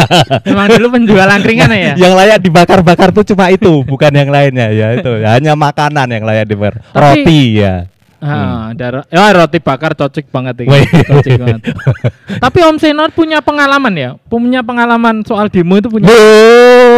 Emang 0.41 0.67
dulu 0.71 0.87
penjual 0.95 1.27
angkringan 1.27 1.69
ya? 1.69 1.93
yang 1.99 2.13
layak 2.15 2.39
dibakar-bakar 2.39 3.11
tuh 3.11 3.27
cuma 3.27 3.51
itu, 3.51 3.83
bukan 3.83 4.09
yang 4.09 4.29
lainnya 4.31 4.71
ya 4.71 4.87
itu. 4.95 5.11
Hanya 5.21 5.53
makanan 5.53 6.07
yang 6.09 6.23
layak 6.23 6.47
dibakar. 6.47 6.81
Tapi- 6.81 6.97
Roti 7.25 7.41
ya. 7.59 7.85
Ah, 8.19 8.71
ada 8.71 8.87
ro- 8.91 9.07
ya 9.07 9.31
roti 9.31 9.57
bakar 9.57 9.95
cocok 9.95 10.27
banget 10.27 10.63
ini. 10.63 10.75
Cocok 11.01 11.31
banget. 11.39 11.61
Tapi 12.43 12.59
Om 12.61 12.75
Senor 12.75 13.09
punya 13.09 13.39
pengalaman 13.39 13.95
ya? 13.95 14.09
Punya 14.27 14.59
pengalaman 14.59 15.23
soal 15.23 15.47
demo 15.47 15.75
itu 15.75 15.87
punya. 15.87 16.05
Bu, 16.05 16.19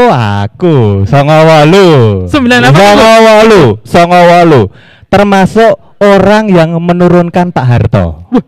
aku 0.10 0.76
songowalu. 1.06 2.26
Sembilan 2.26 2.60
apa? 2.66 2.74
Songowalu, 2.74 3.62
songowalu. 3.82 4.62
Termasuk 5.08 5.74
orang 5.98 6.50
yang 6.50 6.74
menurunkan 6.76 7.50
Pak 7.50 7.66
Harto. 7.66 8.26
Wah, 8.28 8.46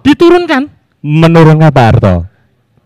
diturunkan 0.00 0.72
Menurunkan 1.00 1.68
Pak 1.68 1.84
Harto. 1.84 2.14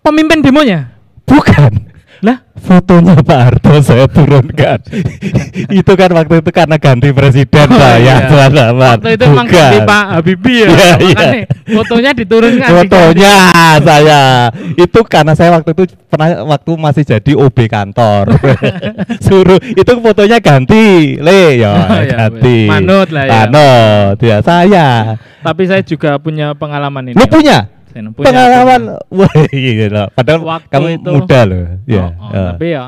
pemimpin 0.00 0.42
demonya. 0.42 0.90
Bukan. 1.22 1.87
Lah, 2.18 2.42
Fotonya 2.58 3.14
Pak 3.22 3.38
Harto 3.38 3.78
saya 3.78 4.10
turunkan. 4.10 4.82
itu 5.78 5.92
kan 5.94 6.10
waktu 6.10 6.42
itu 6.42 6.50
karena 6.50 6.74
ganti 6.74 7.14
presiden 7.14 7.70
Oh, 7.70 7.78
saya, 7.78 8.02
iya. 8.02 8.14
teman-teman. 8.26 8.98
waktu 8.98 9.08
itu 9.14 9.24
emang 9.30 9.46
Bukan. 9.46 9.54
ganti 9.54 9.78
Pak 9.86 10.04
Habibie 10.10 10.58
ya. 10.58 10.66
Iya, 10.66 10.90
iya. 10.98 11.14
Makanya 11.14 11.42
fotonya 11.70 12.10
diturunkan. 12.18 12.68
Fotonya 12.74 13.34
saya 13.78 14.20
itu 14.74 15.00
karena 15.06 15.32
saya 15.38 15.50
waktu 15.54 15.70
itu 15.70 15.84
pernah 16.10 16.28
waktu 16.42 16.70
masih 16.74 17.04
jadi 17.06 17.32
OB 17.38 17.58
kantor. 17.70 18.24
Suruh 19.26 19.62
itu 19.62 19.92
fotonya 20.02 20.42
ganti, 20.42 21.14
le 21.22 21.62
ya 21.62 21.70
Oh, 21.70 22.02
iya, 22.02 22.26
ganti. 22.26 22.66
manut 22.66 23.08
lah 23.14 23.24
ya. 23.24 23.32
Manut 23.46 24.16
ya 24.18 24.36
saya. 24.42 24.88
Tapi 25.38 25.62
saya 25.70 25.86
juga 25.86 26.18
punya 26.18 26.50
pengalaman 26.58 27.14
ini. 27.14 27.14
Lu 27.14 27.30
punya? 27.30 27.77
Saya 27.88 28.10
punya, 28.12 28.26
Pengalaman 28.28 28.80
wah 29.18 29.32
iya 29.50 30.04
Padahal 30.12 30.40
Waktu 30.44 30.70
kamu 30.70 30.86
itu- 31.00 31.12
muda 31.16 31.40
loh. 31.48 31.64
Ya. 31.88 32.04
Oh, 32.04 32.10
oh, 32.20 32.30
ya. 32.30 32.44
Tapi 32.52 32.66
ya 32.68 32.84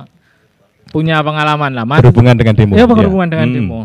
punya 0.91 1.17
pengalaman 1.23 1.71
lah, 1.71 1.85
Mas. 1.87 2.03
berhubungan 2.03 2.35
dengan 2.35 2.55
demo. 2.59 2.73
Ya, 2.75 2.83
ya. 2.83 2.87
berhubungan 2.87 3.29
dengan 3.31 3.47
Hmm. 3.49 3.57
demo. 3.57 3.81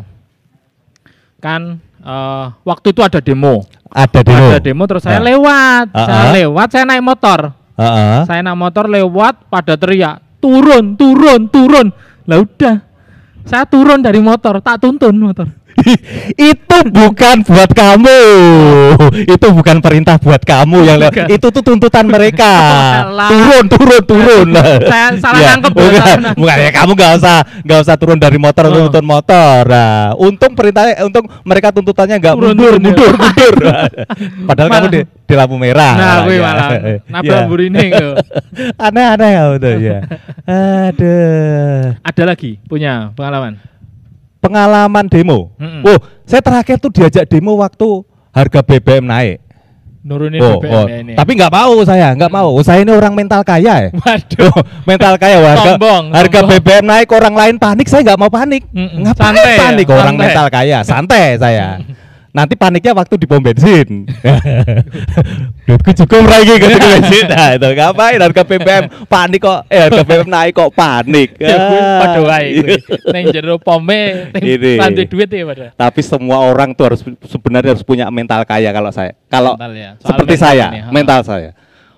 Kan 1.40 1.62
eh, 2.02 2.46
waktu 2.62 2.88
itu 2.92 3.02
ada 3.02 3.18
demo. 3.18 3.66
Ada 3.90 4.20
demo. 4.22 4.46
Ada 4.52 4.60
demo 4.60 4.84
terus 4.86 5.04
saya 5.04 5.22
Ya. 5.22 5.26
lewat. 5.34 5.86
Ah, 5.94 6.06
Saya 6.06 6.22
ah. 6.22 6.32
lewat, 6.34 6.68
saya 6.70 6.84
naik 6.86 7.02
motor. 7.02 7.40
Heeh. 7.76 8.20
Saya 8.28 8.40
naik 8.42 8.60
motor 8.60 8.86
lewat 8.86 9.34
pada 9.48 9.74
teriak, 9.76 10.22
"Turun, 10.38 10.94
turun, 10.96 11.48
turun." 11.50 11.88
Lah 12.26 12.38
udah. 12.40 12.76
Saya 13.46 13.66
turun 13.66 14.02
dari 14.02 14.18
motor, 14.18 14.58
tak 14.60 14.82
tuntun 14.82 15.14
motor. 15.14 15.46
itu 16.52 16.78
bukan 16.90 17.36
buat 17.44 17.70
kamu. 17.70 18.20
Itu 19.28 19.48
bukan 19.52 19.78
perintah 19.80 20.16
buat 20.16 20.40
kamu 20.40 20.78
yang 20.82 20.98
lewat. 20.98 21.12
Bukan. 21.14 21.28
Itu 21.36 21.48
tuh 21.52 21.64
tuntutan 21.64 22.06
mereka. 22.08 22.52
Turun, 23.32 23.66
turun, 23.68 24.02
turun. 24.04 24.48
Saya 24.56 25.14
salah 25.24 25.40
Ya, 25.40 25.50
nangkep, 25.56 25.72
Bukan, 25.76 26.18
bukan 26.40 26.58
ya 26.58 26.70
kamu 26.72 26.92
nggak 26.96 27.12
usah 27.20 27.38
nggak 27.62 27.80
usah 27.84 27.96
turun 27.96 28.18
dari 28.18 28.38
motor 28.40 28.64
Oh. 28.66 28.88
tuntun 28.88 29.06
motor. 29.06 29.62
Nah, 29.68 30.16
untung 30.18 30.52
perintahnya 30.56 31.06
untung 31.06 31.26
mereka 31.44 31.70
tuntutannya 31.70 32.16
nggak 32.18 32.34
Turun, 32.34 32.56
mundur, 32.56 32.66
turun, 32.72 32.80
ya. 32.80 32.86
mundur, 32.88 33.14
mundur. 33.14 33.56
Padahal 34.48 34.68
kamu 34.68 34.80
Malah- 34.82 34.94
di, 34.94 35.02
di 35.06 35.34
lampu 35.36 35.56
merah. 35.56 35.94
Nah, 35.96 36.16
gue 36.24 36.36
Ya. 36.36 36.42
malah 36.42 36.68
nabrak 37.06 37.42
Ya. 37.46 37.92
tuh. 37.94 38.16
Aneh-aneh 38.80 39.30
ya 39.30 39.44
ya. 39.76 39.98
Aduh. 40.46 41.84
Ada 42.02 42.24
lagi 42.26 42.58
punya 42.66 43.12
pengalaman. 43.14 43.75
Pengalaman 44.46 45.06
demo. 45.10 45.50
Mm-mm. 45.58 45.82
Oh, 45.82 45.98
saya 46.24 46.42
terakhir 46.46 46.78
tuh 46.78 46.94
diajak 46.94 47.26
demo 47.26 47.58
waktu 47.58 48.06
harga 48.30 48.62
BBM 48.62 49.06
naik. 49.10 49.38
Nurunin 50.06 50.38
Oh, 50.38 50.62
BBM 50.62 50.70
oh. 50.70 50.86
ya 50.86 50.98
ini. 51.02 51.14
Tapi 51.18 51.32
nggak 51.34 51.50
mau 51.50 51.74
saya, 51.82 52.14
nggak 52.14 52.30
mau. 52.30 52.54
Saya 52.62 52.86
ini 52.86 52.94
orang 52.94 53.18
mental 53.18 53.42
kaya 53.42 53.90
ya. 53.90 53.90
Waduh. 53.90 54.54
Oh, 54.54 54.62
mental 54.86 55.18
kaya 55.18 55.42
harga 55.42 55.74
Sombong, 55.74 56.04
harga 56.14 56.40
sombong. 56.46 56.62
BBM 56.62 56.86
naik 56.86 57.10
orang 57.10 57.34
lain 57.34 57.56
panik 57.58 57.90
saya 57.90 58.06
nggak 58.06 58.20
mau 58.22 58.30
panik. 58.30 58.70
Mm-mm. 58.70 59.02
Ngapain 59.02 59.34
Santai 59.34 59.54
ya, 59.58 59.62
panik 59.66 59.88
orang 59.90 60.14
santai. 60.14 60.22
mental 60.30 60.48
kaya? 60.54 60.78
Santai 60.86 61.26
saya. 61.42 61.68
Nanti 62.36 62.60
paniknya 62.60 62.92
waktu 62.92 63.16
di 63.16 63.24
pom 63.24 63.40
bensin. 63.40 64.04
Duitku 65.66 65.92
cukup 66.04 66.28
lagi 66.28 66.60
ke 66.60 66.68
bensin. 66.68 67.26
Nah, 67.36 67.56
itu 67.56 67.68
ngapain 67.72 68.20
harga 68.20 68.44
BBM 68.44 68.84
panik 69.08 69.40
kok 69.40 69.60
eh 69.72 69.88
harga 69.88 70.04
BBM 70.04 70.28
naik 70.28 70.52
kok 70.52 70.72
panik. 70.76 71.40
Ya 71.40 71.56
Ah. 71.56 72.00
padha 72.04 72.20
wae. 72.28 72.76
Ning 73.16 73.26
jero 73.32 73.56
pome 73.56 74.36
rantai 74.36 75.08
duit 75.08 75.32
ya 75.32 75.48
pada. 75.48 75.68
Tapi 75.80 76.00
semua 76.04 76.44
orang 76.44 76.76
tuh 76.76 76.92
harus 76.92 77.02
sebenarnya 77.24 77.72
harus 77.72 77.88
punya 77.88 78.12
mental 78.12 78.44
kaya 78.44 78.68
kalau 78.76 78.92
saya. 78.92 79.16
Kalau 79.32 79.56
Mental 79.56 79.72
ya, 79.72 79.92
seperti 80.04 80.36
mental 80.36 80.44
saya, 80.44 80.66
ini, 80.68 80.80
mental 80.92 81.20
saya. 81.24 81.52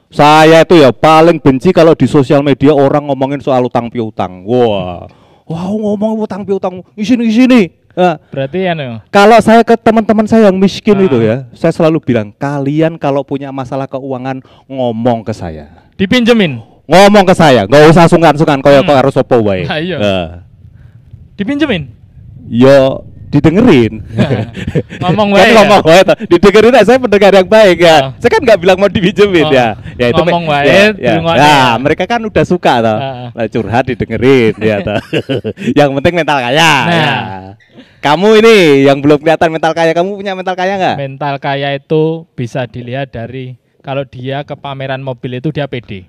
Saya 0.08 0.58
itu 0.62 0.76
ya 0.78 0.94
paling 0.94 1.42
benci 1.42 1.74
kalau 1.74 1.98
di 1.98 2.06
sosial 2.06 2.46
media 2.46 2.78
orang 2.78 3.10
ngomongin 3.10 3.42
soal 3.42 3.66
utang 3.66 3.90
piutang. 3.90 4.46
Wah. 4.46 5.10
Wow, 5.48 5.74
ngomong 5.80 6.28
utang 6.28 6.46
piutang, 6.46 6.84
isini 6.94 7.26
isini. 7.32 7.62
Nah, 7.64 7.87
Berarti 8.30 8.70
anu 8.70 9.02
kalau 9.10 9.42
saya 9.42 9.66
ke 9.66 9.74
teman-teman 9.74 10.30
saya 10.30 10.54
yang 10.54 10.58
miskin 10.62 10.94
Ah. 10.94 11.06
itu 11.10 11.18
ya, 11.18 11.38
saya 11.52 11.74
selalu 11.74 11.98
bilang, 12.00 12.30
kalian 12.30 12.94
kalau 12.96 13.26
punya 13.26 13.50
masalah 13.50 13.90
keuangan 13.90 14.40
ngomong 14.70 15.26
ke 15.26 15.34
saya. 15.34 15.90
dipinjemin. 15.98 16.62
Ngomong 16.88 17.26
ke 17.26 17.34
saya, 17.34 17.66
nggak 17.66 17.90
usah 17.90 18.06
sungkan-sungkan 18.08 18.62
koyo 18.62 18.86
Hmm. 18.86 18.94
harus 18.94 19.18
opo 19.18 19.42
wae. 19.44 19.66
Ah, 19.66 19.82
iya. 19.82 19.98
Nah, 19.98 20.30
Dipinjemin. 21.36 21.90
Yo 22.48 23.04
didengerin. 23.28 24.04
Ngomong 25.04 25.28
kan 25.36 25.44
wae 25.44 25.48
ya? 25.52 25.56
ngomong 25.62 25.82
wae 25.84 26.02
toh. 26.04 26.16
Didengerin 26.28 26.74
aja 26.76 26.86
saya 26.88 26.98
pendengar 27.00 27.32
yang 27.36 27.48
baik 27.48 27.78
ya. 27.84 27.98
Oh. 28.00 28.10
Saya 28.24 28.32
kan 28.32 28.42
nggak 28.44 28.60
bilang 28.60 28.78
mau 28.80 28.90
dipinjemin 28.90 29.46
Oh. 29.48 29.52
ya. 29.52 29.68
Ya 30.00 30.08
itu 30.12 30.22
Ngomong 30.24 30.46
wae, 30.48 30.66
ya, 30.66 30.84
ya. 30.96 31.14
Nah, 31.20 31.36
ya. 31.36 31.58
mereka 31.80 32.04
kan 32.08 32.24
udah 32.24 32.46
suka 32.48 32.74
toh. 32.80 32.98
Ah. 32.98 33.30
Lah, 33.36 33.46
curhat 33.52 33.84
didengerin 33.88 34.56
ya 34.60 34.80
toh. 34.82 35.00
yang 35.80 35.92
penting 36.00 36.14
mental 36.24 36.40
kaya. 36.40 36.56
Nah. 36.56 36.88
ya. 36.88 37.14
Kamu 37.98 38.40
ini 38.40 38.88
yang 38.88 39.04
belum 39.04 39.20
kelihatan 39.20 39.50
mental 39.52 39.74
kaya, 39.74 39.92
kamu 39.92 40.16
punya 40.16 40.38
mental 40.38 40.56
kaya 40.56 40.80
nggak? 40.80 40.96
Mental 41.02 41.36
kaya 41.42 41.76
itu 41.76 42.30
bisa 42.38 42.64
dilihat 42.70 43.12
dari 43.12 43.58
kalau 43.82 44.06
dia 44.06 44.46
ke 44.48 44.54
pameran 44.56 45.02
mobil 45.02 45.42
itu 45.42 45.50
dia 45.52 45.68
pede. 45.68 46.08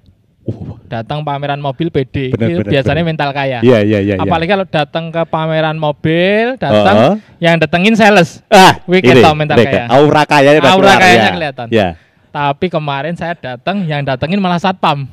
Datang 0.89 1.21
pameran 1.21 1.61
mobil 1.61 1.93
itu 1.93 2.33
benar, 2.33 2.65
biasanya 2.65 3.05
benar. 3.05 3.11
mental 3.13 3.31
kaya. 3.37 3.59
Iya 3.61 3.79
iya 3.85 3.99
iya. 4.01 4.15
iya. 4.17 4.25
Apalagi 4.25 4.49
kalau 4.49 4.65
datang 4.65 5.13
ke 5.13 5.23
pameran 5.29 5.77
mobil, 5.77 6.57
datang 6.57 6.97
Oh. 6.97 7.15
yang 7.37 7.61
datengin 7.61 7.93
sales. 7.93 8.41
ah, 8.49 8.81
ini, 8.89 9.05
ketok 9.05 9.35
mental 9.37 9.57
mereka. 9.61 9.85
kaya. 9.85 9.93
Aura 9.93 10.23
udah 10.25 10.73
Aura 10.73 10.73
keluar, 10.73 10.97
kayanya 10.97 11.21
ya. 11.21 11.35
kelihatan. 11.37 11.67
Ya. 11.69 11.89
Tapi 12.29 12.67
kemarin 12.69 13.17
saya 13.17 13.37
datang, 13.37 13.85
yang 13.85 14.05
datengin 14.05 14.37
malah 14.41 14.61
satpam. 14.61 15.09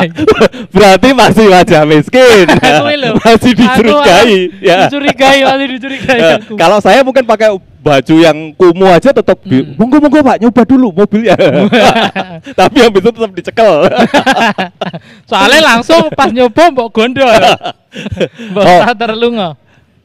Berarti 0.76 1.08
masih 1.12 1.46
wajah 1.48 1.82
miskin. 1.88 2.46
Masih 3.20 3.52
dicurigai. 3.56 4.38
ya. 4.60 4.86
Dicurigai, 4.86 5.38
masih 5.44 5.66
dicurigai. 5.76 6.20
Eh, 6.20 6.36
kalau 6.56 6.78
saya 6.80 7.00
mungkin 7.00 7.24
pakai 7.24 7.52
baju 7.80 8.14
yang 8.14 8.38
kumuh 8.52 8.92
aja 8.92 9.10
tetap 9.10 9.40
Hmm. 9.40 9.72
monggo 9.74 9.96
monggo 9.98 10.20
Pak 10.20 10.36
nyoba 10.38 10.62
dulu 10.62 10.88
mobilnya. 10.92 11.36
Tapi 12.60 12.76
habis 12.78 13.00
itu 13.00 13.10
tetap 13.10 13.32
dicekel. 13.32 13.74
Soalnya 15.30 15.60
langsung 15.66 16.12
pas 16.12 16.28
nyoba 16.28 16.68
mbok 16.70 16.88
gondol. 16.90 17.26
Mbok 18.52 18.62
Oh. 18.62 18.80
terlunga. 18.94 19.48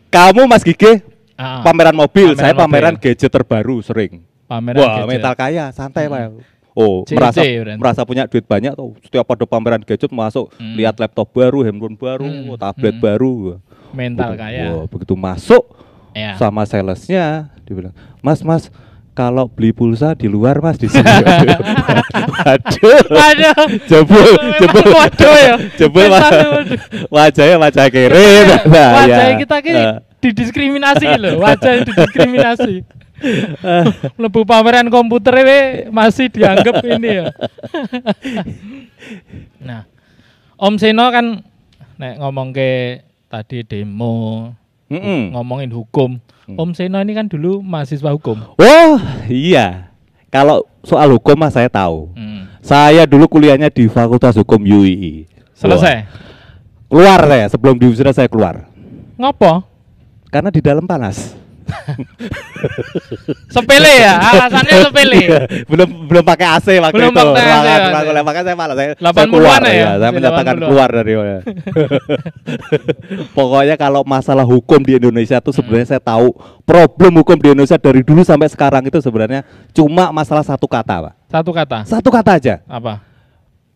Kamu 0.07 0.45
Mas 0.45 0.63
Gige 0.63 1.03
Ah, 1.35 1.59
pameran 1.61 1.91
mobil, 1.91 2.31
Pameran 2.31 2.39
saya 2.39 2.53
pameran 2.55 2.95
mobil. 2.95 3.03
gadget 3.11 3.27
terbaru 3.27 3.83
sering. 3.83 4.23
pameran 4.45 4.79
Wah, 4.79 4.87
gadget. 4.95 5.09
mental 5.11 5.33
kaya, 5.35 5.65
santai 5.69 6.07
Pak. 6.07 6.31
Oh, 6.71 7.03
CC 7.03 7.11
merasa 7.13 7.39
berarti. 7.39 7.75
merasa 7.75 8.01
punya 8.03 8.23
duit 8.23 8.43
banyak 8.43 8.71
tuh. 8.71 8.95
Setiap 9.01 9.27
ada 9.29 9.43
pameran 9.43 9.79
gadget 9.79 10.07
masuk, 10.09 10.47
Hmm. 10.53 10.75
lihat 10.75 10.95
laptop 10.95 11.27
baru, 11.29 11.59
handphone 11.61 11.93
baru, 11.93 12.23
Hmm, 12.23 12.55
tablet 12.55 12.95
hmm. 12.95 13.03
baru. 13.03 13.35
mental 13.91 14.31
Begitu- 14.31 14.39
kaya. 14.41 14.63
wah, 14.69 14.85
begitu 14.85 15.13
masuk 15.13 15.63
Ya. 16.15 16.39
sama 16.39 16.63
salesnya 16.63 17.51
dibilang, 17.67 17.91
"Mas, 18.23 18.39
Mas, 18.39 18.71
kalau 19.11 19.51
beli 19.51 19.75
pulsa 19.75 20.15
di 20.15 20.31
luar 20.31 20.63
Mas 20.63 20.79
di 20.79 20.87
sini." 20.87 21.03
Waduh. 21.03 23.03
Waduh. 23.11 23.55
Jebul, 23.83 24.31
jebul. 24.55 24.85
waduh 24.95 25.35
ya. 25.35 25.55
Jebul 25.75 26.07
wajahnya 27.11 27.55
wajah 27.59 27.85
kere. 27.91 28.27
Nah, 28.63 28.89
wajah 29.03 29.35
ya. 29.35 29.37
kita 29.43 29.55
ki 29.59 29.71
Eh, 29.75 29.95
didiskriminasi 30.23 31.19
loh, 31.19 31.43
wajah 31.43 31.83
didiskriminasi. 31.83 32.87
Lebu 34.21 34.43
pameran 34.43 34.87
komputer 34.91 35.35
we 35.43 35.61
masih 35.91 36.27
dianggap 36.27 36.83
ini 36.83 37.23
ya. 37.23 37.25
nah, 39.67 39.87
Om 40.59 40.75
Seno 40.79 41.07
kan 41.11 41.43
nek 41.95 42.19
ngomong 42.19 42.51
ke 42.51 43.01
tadi 43.31 43.63
demo, 43.63 44.51
mm-mm. 44.91 45.33
ngomongin 45.33 45.71
hukum. 45.73 46.17
Hmm. 46.45 46.61
Om 46.61 46.77
Seno 46.77 47.01
ini 47.01 47.17
kan 47.17 47.25
dulu 47.25 47.61
mahasiswa 47.65 48.13
hukum. 48.13 48.37
Oh, 48.61 48.97
iya. 49.25 49.89
Kalau 50.29 50.67
soal 50.85 51.09
hukum 51.13 51.37
mah 51.37 51.49
saya 51.49 51.71
tahu. 51.71 52.13
Hmm. 52.13 52.45
Saya 52.65 53.05
dulu 53.05 53.29
kuliahnya 53.29 53.69
di 53.69 53.85
Fakultas 53.85 54.33
Hukum 54.37 54.57
UII. 54.57 55.29
Selesai. 55.53 56.05
Wah, 56.05 56.25
Keluar 56.85 57.21
saya 57.25 57.45
sebelum 57.49 57.75
di 57.77 57.85
wisuda 57.89 58.13
saya 58.13 58.29
keluar. 58.29 58.65
Ngopo? 59.17 59.65
Karena 60.33 60.49
di 60.49 60.61
dalam 60.61 60.85
panas. 60.85 61.44
Sepele 63.49 63.91
ya, 63.99 64.13
alasannya 64.21 64.73
sepele. 64.83 65.19
belum 65.65 65.89
belum 66.05 66.23
pakai 66.23 66.45
AC 66.51 66.67
waktu 66.77 66.93
Belum 66.95 67.09
itu. 67.09 67.17
pakai 67.17 67.41
AC 67.41 67.55
makanya- 67.55 68.11
itu. 68.11 68.21
makanya 68.21 68.45
saya 68.45 68.55
malas 68.55 68.75
saya, 68.75 68.87
80-an 68.93 69.13
saya 69.15 69.27
keluar 69.27 69.61
ya? 69.61 69.71
ya. 69.71 69.89
Saya 69.95 70.05
Si 70.05 70.15
menyatakan 70.15 70.53
80-an. 70.55 70.65
keluar 70.65 70.89
dari 70.91 71.13
Pokoknya 73.33 73.75
kalau 73.75 74.01
masalah 74.03 74.43
hukum 74.43 74.79
di 74.79 74.95
Indonesia 74.95 75.37
itu 75.37 75.49
sebenarnya 75.51 75.87
saya 75.87 76.01
tahu 76.01 76.31
problem 76.63 77.11
hukum 77.17 77.35
di 77.35 77.45
Indonesia 77.49 77.75
dari 77.75 78.01
dulu 78.01 78.21
sampai 78.21 78.47
sekarang 78.47 78.81
itu 78.83 78.97
sebenarnya 78.97 79.43
cuma 79.71 80.09
masalah 80.09 80.41
satu 80.41 80.65
kata, 80.65 80.93
Pak. 81.01 81.13
Satu 81.27 81.49
kata. 81.51 81.77
Satu 81.85 82.09
kata 82.09 82.31
aja. 82.35 82.55
Apa? 82.65 83.01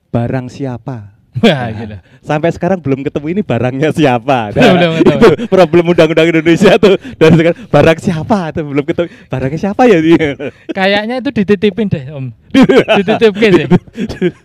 Barang 0.09 0.47
siapa? 0.47 1.18
Wah, 1.37 1.69
gitu. 1.71 1.95
Sampai 2.25 2.49
sekarang 2.49 2.81
belum 2.81 3.05
ketemu 3.05 3.27
ini 3.37 3.41
barangnya 3.45 3.93
siapa. 3.93 4.49
Belum, 4.57 4.75
belum 4.75 4.93
itu 4.97 5.29
problem 5.47 5.93
undang-undang 5.93 6.27
Indonesia 6.33 6.75
tuh 6.81 6.97
dari 7.15 7.35
sekarang 7.37 7.57
barang 7.69 7.99
siapa 8.01 8.37
itu 8.49 8.61
belum 8.65 8.83
ketemu. 8.83 9.07
Barangnya 9.29 9.59
siapa 9.61 9.81
ya 9.85 9.99
dia? 10.01 10.35
Kayaknya 10.77 11.15
itu 11.21 11.29
dititipin 11.29 11.87
deh, 11.87 12.05
Om. 12.11 12.25
Dititipke 12.99 13.47
sih. 13.53 13.65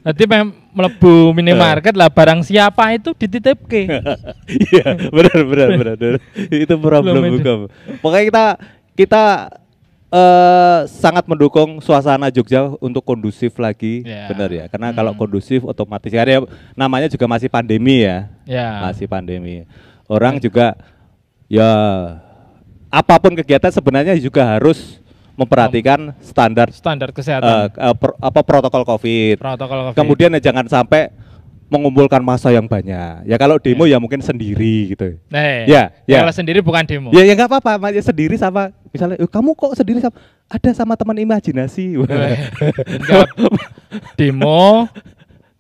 Nanti 0.05 0.23
mem 0.29 0.53
melebu 0.75 1.33
minimarket 1.33 1.95
lah 1.97 2.13
barang 2.13 2.45
siapa 2.45 2.95
itu 2.95 3.17
dititipke. 3.17 3.89
Iya, 4.71 4.87
benar 5.09 5.39
benar 5.47 5.69
benar. 5.81 5.97
itu 6.53 6.75
problem 6.79 7.15
Belum 7.17 7.33
hukum. 7.41 7.59
Pokoknya 8.05 8.25
kita 8.29 8.45
kita 8.95 9.25
eh 10.15 10.81
sangat 10.87 11.27
mendukung 11.27 11.83
suasana 11.83 12.31
Jogja 12.31 12.71
untuk 12.79 13.03
kondusif 13.03 13.59
lagi, 13.59 14.07
Ya. 14.07 14.31
benar 14.31 14.47
ya. 14.47 14.65
Karena 14.71 14.95
Hmm. 14.95 14.97
kalau 14.97 15.13
kondusif 15.15 15.67
otomatis 15.67 16.07
karena 16.07 16.39
ya 16.39 16.41
namanya 16.73 17.11
juga 17.11 17.27
masih 17.27 17.51
pandemi 17.51 18.07
ya. 18.07 18.31
Ya. 18.47 18.79
Masih 18.85 19.11
pandemi. 19.11 19.67
Orang 20.07 20.39
juga 20.39 20.79
ya 21.51 21.67
apa 22.89 23.19
pun 23.19 23.35
kegiatan 23.35 23.75
sebenarnya 23.75 24.15
juga 24.17 24.47
harus 24.47 25.03
memperhatikan 25.35 26.15
standar 26.23 26.71
Standar 26.71 27.11
eh, 27.11 27.15
kesehatan. 27.15 27.75
eh, 27.75 27.95
pro- 27.99 28.15
apa 28.23 28.41
protokol 28.47 28.87
Covid. 28.87 29.43
protokol 29.43 29.79
COVID. 29.91 29.99
Kemudian 29.99 30.31
ya 30.31 30.41
jangan 30.41 30.71
sampai 30.71 31.11
mengumpulkan 31.67 32.21
masa 32.21 32.49
yang 32.49 32.65
banyak. 32.65 33.25
Ya 33.25 33.37
kalau 33.37 33.57
demo 33.57 33.85
ya 33.85 33.97
mungkin 33.97 34.21
sendiri 34.21 34.93
gitu. 34.93 35.17
Nah, 35.29 35.65
Ya, 35.65 35.91
ya. 36.05 36.21
Kalau 36.23 36.33
sendiri 36.33 36.61
bukan 36.61 36.85
demo. 36.85 37.09
Ya 37.11 37.25
ya 37.25 37.33
nggak 37.33 37.51
apa-apa. 37.51 37.91
Ya 37.91 38.01
sendiri 38.01 38.37
sama 38.37 38.71
misalnya 38.89 39.17
"Eh, 39.17 39.27
kamu 39.27 39.53
kok 39.53 39.75
sendiri 39.75 39.99
sama 39.99 40.15
ada 40.47 40.71
sama 40.71 40.93
teman 40.95 41.17
imajinasi. 41.17 41.99
Enggak. 41.99 43.29
demo 44.19 44.89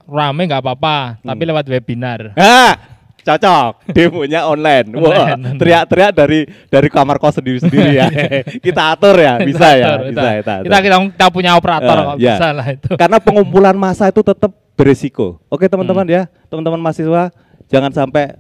rame 0.05 0.43
nggak 0.45 0.61
apa-apa, 0.61 1.17
tapi 1.19 1.43
Hmm. 1.43 1.51
lewat 1.51 1.65
webinar. 1.67 2.21
ah, 2.37 2.77
cocok. 3.25 3.73
Demonya 3.97 4.45
online. 4.45 4.87
Wah, 4.95 5.35
Online. 5.35 5.57
teriak-teriak 5.57 6.11
dari 6.13 6.41
dari 6.69 6.89
kamar 6.93 7.17
kos 7.17 7.41
sendiri-sendiri 7.41 7.91
ya. 7.97 8.07
kita 8.67 8.93
atur 8.93 9.17
ya, 9.17 9.41
bisa 9.41 9.75
ya, 9.75 9.97
Atur, 9.97 10.13
bisa 10.13 10.21
kita, 10.21 10.31
kita. 10.39 10.53
atur. 10.61 10.65
kita, 10.69 10.77
kita, 10.85 10.97
kita 11.17 11.27
punya 11.33 11.51
operator 11.57 11.97
kok 11.97 12.17
ya. 12.21 12.37
bisa 12.37 12.47
lah 12.53 12.67
itu. 12.69 12.89
Karena 12.95 13.17
pengumpulan 13.27 13.75
massa 13.75 14.13
itu 14.13 14.21
tetap 14.21 14.53
beresiko. 14.77 15.41
Oke 15.49 15.67
teman-teman 15.67 16.05
ya, 16.07 16.23
teman-teman 16.47 16.79
mahasiswa 16.79 17.33
jangan 17.73 17.91
sampai 17.91 18.37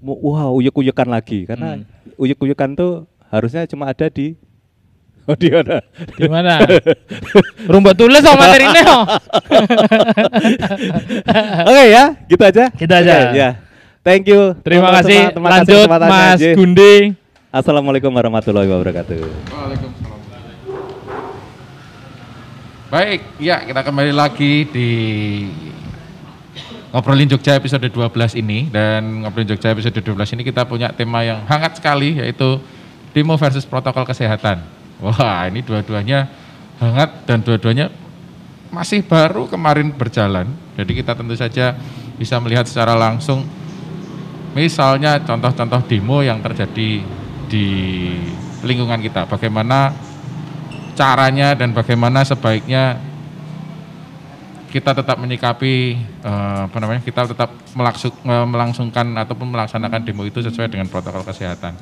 wah 0.00 0.52
uyek-uyekan 0.52 1.08
lagi 1.08 1.48
karena 1.48 1.80
Hmm. 1.80 2.20
uyek-uyekan 2.20 2.76
tuh 2.76 3.08
harusnya 3.32 3.66
cuma 3.66 3.90
ada 3.90 4.06
di 4.06 4.36
Oh 5.24 5.32
di 5.32 5.48
mana? 5.48 5.80
Gimana? 6.20 6.60
Rumput 7.64 7.96
tulis 7.96 8.20
sama 8.20 8.44
materinya. 8.44 9.08
Oke 11.64 11.84
ya, 11.88 12.04
gitu 12.28 12.42
aja. 12.44 12.64
Gitu 12.76 12.92
aja. 12.92 13.14
Oke, 13.32 13.40
ya. 13.40 13.50
Thank 14.04 14.28
you. 14.28 14.52
Terima 14.60 14.92
teman-teman. 14.92 15.00
kasih. 15.00 15.20
Terima 15.32 15.48
kasih 15.48 15.80
Lanjut. 15.80 16.12
Mas 16.12 16.36
Ji. 16.36 16.50
Gundi. 16.52 16.94
Assalamualaikum 17.48 18.12
warahmatullahi 18.12 18.68
wabarakatuh. 18.68 19.16
Waalaikumsalam. 19.48 20.20
Baik, 22.92 23.20
ya 23.40 23.64
kita 23.64 23.80
kembali 23.80 24.12
lagi 24.12 24.68
di 24.68 24.90
Ngobrolin 26.92 27.32
Jogja 27.32 27.56
episode 27.56 27.88
12 27.88 28.38
ini 28.38 28.68
dan 28.68 29.24
Ngobrolin 29.24 29.56
Jogja 29.56 29.72
episode 29.72 29.96
12 29.96 30.36
ini 30.36 30.42
kita 30.44 30.68
punya 30.68 30.92
tema 30.92 31.24
yang 31.24 31.40
hangat 31.48 31.80
sekali 31.80 32.20
yaitu 32.20 32.60
demo 33.16 33.40
versus 33.40 33.64
protokol 33.64 34.04
kesehatan. 34.04 34.60
Wah, 35.00 35.48
ini 35.48 35.64
dua-duanya 35.64 36.28
hangat 36.76 37.24
dan 37.24 37.40
dua-duanya 37.40 37.88
masih 38.68 39.00
baru 39.00 39.48
kemarin 39.48 39.96
berjalan. 39.96 40.52
Jadi 40.76 40.92
kita 40.92 41.16
tentu 41.16 41.32
saja 41.40 41.72
bisa 42.20 42.36
melihat 42.38 42.68
secara 42.68 42.92
langsung 42.94 43.63
misalnya 44.54 45.20
contoh-contoh 45.20 45.82
demo 45.90 46.22
yang 46.22 46.40
terjadi 46.40 47.02
di 47.50 47.66
lingkungan 48.64 49.02
kita. 49.02 49.28
Bagaimana 49.28 49.92
caranya 50.94 51.52
dan 51.58 51.74
bagaimana 51.74 52.22
sebaiknya 52.22 52.96
kita 54.74 54.90
tetap 54.90 55.22
menyikapi 55.22 55.74
eh, 56.26 56.60
apa 56.66 56.76
namanya 56.82 57.02
kita 57.06 57.30
tetap 57.30 57.50
eh, 57.54 58.46
melangsungkan 58.46 59.06
ataupun 59.22 59.54
melaksanakan 59.54 60.02
demo 60.02 60.26
itu 60.26 60.42
sesuai 60.42 60.70
dengan 60.70 60.90
protokol 60.90 61.22
kesehatan. 61.22 61.78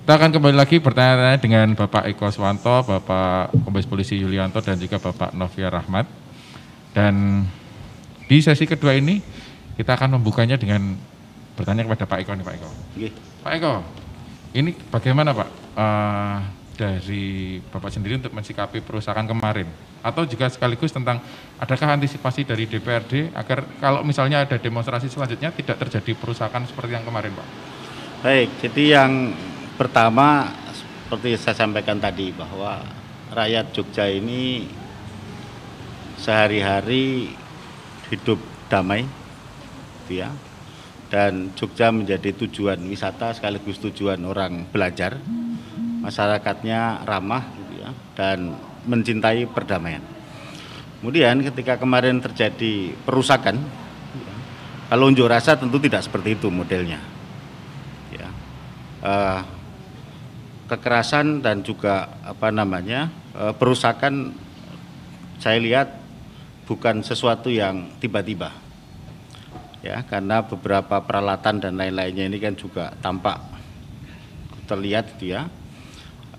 Kita 0.00 0.18
akan 0.18 0.32
kembali 0.34 0.56
lagi 0.58 0.82
bertanya-tanya 0.82 1.38
dengan 1.38 1.68
Bapak 1.76 2.08
Eko 2.10 2.28
Swanto, 2.34 2.82
Bapak 2.82 3.54
Kombes 3.62 3.86
Polisi 3.86 4.18
Yulianto 4.18 4.58
dan 4.58 4.74
juga 4.80 4.98
Bapak 4.98 5.36
Novia 5.36 5.70
Rahmat. 5.70 6.08
Dan 6.90 7.46
di 8.26 8.42
sesi 8.42 8.66
kedua 8.66 8.96
ini 8.98 9.22
kita 9.78 9.94
akan 9.94 10.18
membukanya 10.18 10.58
dengan 10.58 10.98
bertanya 11.60 11.84
kepada 11.84 12.08
Pak 12.08 12.18
Eko 12.24 12.32
nih 12.32 12.44
Pak 12.48 12.54
Eko. 12.56 12.68
Pak 13.44 13.52
Eko, 13.60 13.74
ini 14.56 14.72
bagaimana 14.88 15.36
Pak 15.36 15.48
uh, 15.76 16.38
dari 16.72 17.60
Bapak 17.60 17.92
sendiri 17.92 18.16
untuk 18.16 18.32
mensikapi 18.32 18.80
perusahaan 18.80 19.28
kemarin? 19.28 19.68
Atau 20.00 20.24
juga 20.24 20.48
sekaligus 20.48 20.88
tentang 20.96 21.20
adakah 21.60 22.00
antisipasi 22.00 22.48
dari 22.48 22.64
DPRD 22.64 23.36
agar 23.36 23.68
kalau 23.76 24.00
misalnya 24.00 24.48
ada 24.48 24.56
demonstrasi 24.56 25.12
selanjutnya 25.12 25.52
tidak 25.52 25.76
terjadi 25.76 26.16
perusahaan 26.16 26.64
seperti 26.64 26.96
yang 26.96 27.04
kemarin 27.04 27.36
Pak? 27.36 27.48
Baik, 28.24 28.48
jadi 28.64 29.04
yang 29.04 29.36
pertama 29.76 30.48
seperti 30.72 31.36
saya 31.36 31.56
sampaikan 31.60 32.00
tadi 32.00 32.32
bahwa 32.32 32.80
rakyat 33.36 33.76
Jogja 33.76 34.08
ini 34.08 34.64
sehari-hari 36.16 37.36
hidup 38.08 38.40
damai, 38.72 39.04
gitu 40.04 40.24
ya, 40.24 40.32
dan 41.10 41.50
Jogja 41.58 41.90
menjadi 41.90 42.30
tujuan 42.46 42.78
wisata 42.86 43.34
sekaligus 43.34 43.82
tujuan 43.82 44.22
orang 44.22 44.70
belajar. 44.70 45.18
Masyarakatnya 46.00 47.04
ramah 47.04 47.44
gitu 47.60 47.84
ya, 47.84 47.90
dan 48.16 48.56
mencintai 48.88 49.44
perdamaian. 49.50 50.00
Kemudian 51.02 51.44
ketika 51.44 51.76
kemarin 51.76 52.22
terjadi 52.24 52.96
perusakan 53.04 53.60
kalau 54.88 55.06
unjuk 55.06 55.28
rasa 55.28 55.54
tentu 55.60 55.76
tidak 55.76 56.02
seperti 56.02 56.34
itu 56.40 56.48
modelnya. 56.48 56.98
Ya. 58.10 58.28
uh, 59.04 59.40
kekerasan 60.66 61.42
dan 61.42 61.66
juga 61.66 62.10
apa 62.22 62.54
namanya 62.54 63.10
uh, 63.34 63.54
perusakan 63.54 64.34
saya 65.42 65.58
lihat 65.58 65.94
bukan 66.66 67.02
sesuatu 67.02 67.50
yang 67.50 67.90
tiba-tiba 67.98 68.69
ya 69.80 70.04
karena 70.04 70.44
beberapa 70.44 71.00
peralatan 71.00 71.60
dan 71.60 71.76
lain-lainnya 71.76 72.28
ini 72.28 72.38
kan 72.40 72.54
juga 72.56 72.92
tampak 73.00 73.40
terlihat 74.68 75.16
gitu 75.16 75.34
ya. 75.34 75.48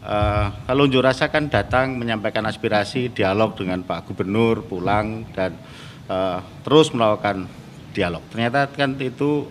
Uh, 0.02 0.50
kalau 0.66 0.90
unjuk 0.90 1.06
rasa 1.06 1.30
kan 1.30 1.46
datang 1.46 1.94
menyampaikan 1.94 2.42
aspirasi, 2.50 3.14
dialog 3.14 3.54
dengan 3.54 3.86
Pak 3.86 4.10
Gubernur, 4.10 4.66
pulang 4.66 5.30
dan 5.30 5.54
uh, 6.10 6.42
terus 6.66 6.90
melakukan 6.90 7.46
dialog. 7.94 8.26
Ternyata 8.34 8.66
kan 8.74 8.98
itu 8.98 9.46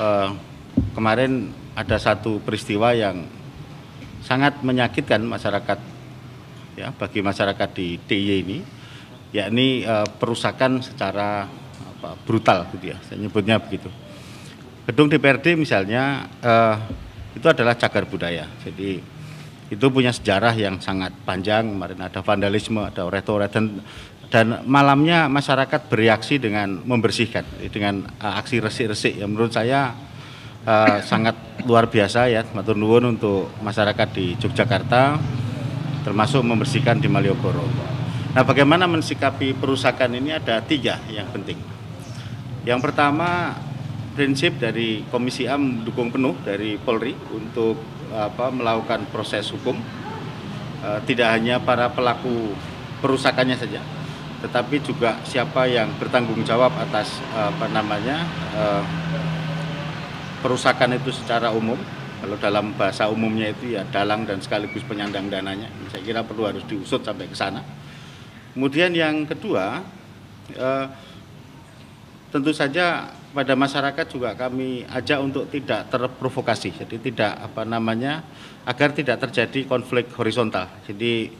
uh, 0.00 0.32
kemarin 0.96 1.52
ada 1.76 2.00
satu 2.00 2.40
peristiwa 2.40 2.96
yang 2.96 3.28
sangat 4.24 4.64
menyakitkan 4.64 5.20
masyarakat 5.20 5.78
ya 6.80 6.88
bagi 6.96 7.20
masyarakat 7.20 7.68
di 7.76 8.00
DIY 8.00 8.40
ini 8.40 8.58
yakni 9.34 9.82
uh, 9.84 10.06
perusakan 10.06 10.80
secara 10.80 11.44
apa, 12.04 12.20
brutal 12.28 12.68
gitu 12.76 12.92
ya, 12.92 12.98
saya 13.08 13.16
nyebutnya 13.16 13.56
begitu. 13.56 13.88
Gedung 14.84 15.08
DPRD 15.08 15.56
misalnya 15.56 16.28
uh, 16.44 16.76
itu 17.32 17.46
adalah 17.48 17.72
cagar 17.80 18.04
budaya, 18.04 18.44
jadi 18.60 19.00
itu 19.72 19.86
punya 19.88 20.12
sejarah 20.12 20.52
yang 20.52 20.76
sangat 20.84 21.16
panjang. 21.24 21.64
Kemarin 21.72 22.04
ada 22.04 22.20
vandalisme, 22.20 22.84
ada 22.84 23.08
oret-oret 23.08 23.48
dan 23.48 23.80
dan 24.28 24.66
malamnya 24.68 25.30
masyarakat 25.30 25.88
bereaksi 25.88 26.36
dengan 26.36 26.84
membersihkan 26.84 27.44
dengan 27.72 28.04
uh, 28.20 28.40
aksi 28.44 28.60
resik-resik 28.60 29.16
yang 29.24 29.32
menurut 29.32 29.56
saya 29.56 29.96
uh, 30.68 31.00
sangat 31.00 31.64
luar 31.64 31.88
biasa 31.88 32.28
ya 32.28 32.44
matur 32.52 32.76
nuwun 32.76 33.16
untuk 33.16 33.48
masyarakat 33.64 34.08
di 34.12 34.36
Yogyakarta 34.36 35.16
termasuk 36.04 36.44
membersihkan 36.44 37.00
di 37.00 37.08
Malioboro. 37.08 37.64
Nah, 38.34 38.42
bagaimana 38.42 38.84
mensikapi 38.84 39.56
perusakan 39.56 40.18
ini 40.18 40.36
ada 40.36 40.60
tiga 40.60 41.00
yang 41.08 41.30
penting. 41.32 41.73
Yang 42.64 42.80
pertama 42.90 43.56
prinsip 44.16 44.56
dari 44.56 45.04
Komisi 45.12 45.44
A 45.44 45.60
mendukung 45.60 46.08
penuh 46.08 46.36
dari 46.44 46.80
Polri 46.80 47.12
untuk 47.32 47.76
apa 48.12 48.48
melakukan 48.48 49.08
proses 49.12 49.48
hukum. 49.52 49.76
E, 50.84 50.88
tidak 51.08 51.34
hanya 51.34 51.60
para 51.60 51.90
pelaku 51.92 52.52
perusakannya 53.00 53.56
saja 53.58 53.80
tetapi 54.44 54.76
juga 54.84 55.16
siapa 55.24 55.64
yang 55.64 55.88
bertanggung 55.96 56.44
jawab 56.44 56.68
atas 56.76 57.16
apa 57.32 57.64
namanya 57.72 58.28
e, 58.52 58.64
perusakan 60.44 61.00
itu 61.00 61.08
secara 61.08 61.48
umum. 61.56 61.80
Kalau 62.20 62.36
dalam 62.36 62.76
bahasa 62.76 63.08
umumnya 63.08 63.52
itu 63.52 63.72
ya 63.76 63.84
dalang 63.88 64.28
dan 64.28 64.44
sekaligus 64.44 64.84
penyandang 64.84 65.32
dananya. 65.32 65.68
Saya 65.88 66.04
kira 66.04 66.20
perlu 66.20 66.44
harus 66.44 66.64
diusut 66.68 67.00
sampai 67.00 67.28
ke 67.28 67.36
sana. 67.36 67.64
Kemudian 68.52 68.92
yang 68.96 69.28
kedua 69.28 69.84
eh, 70.52 70.86
tentu 72.34 72.50
saja 72.50 73.14
pada 73.30 73.54
masyarakat 73.54 74.06
juga 74.10 74.34
kami 74.34 74.82
ajak 74.90 75.18
untuk 75.22 75.46
tidak 75.54 75.86
terprovokasi 75.86 76.74
jadi 76.74 76.96
tidak 76.98 77.32
apa 77.38 77.62
namanya 77.62 78.26
agar 78.66 78.96
tidak 78.96 79.20
terjadi 79.28 79.68
konflik 79.68 80.08
horizontal. 80.16 80.66
Jadi 80.88 81.30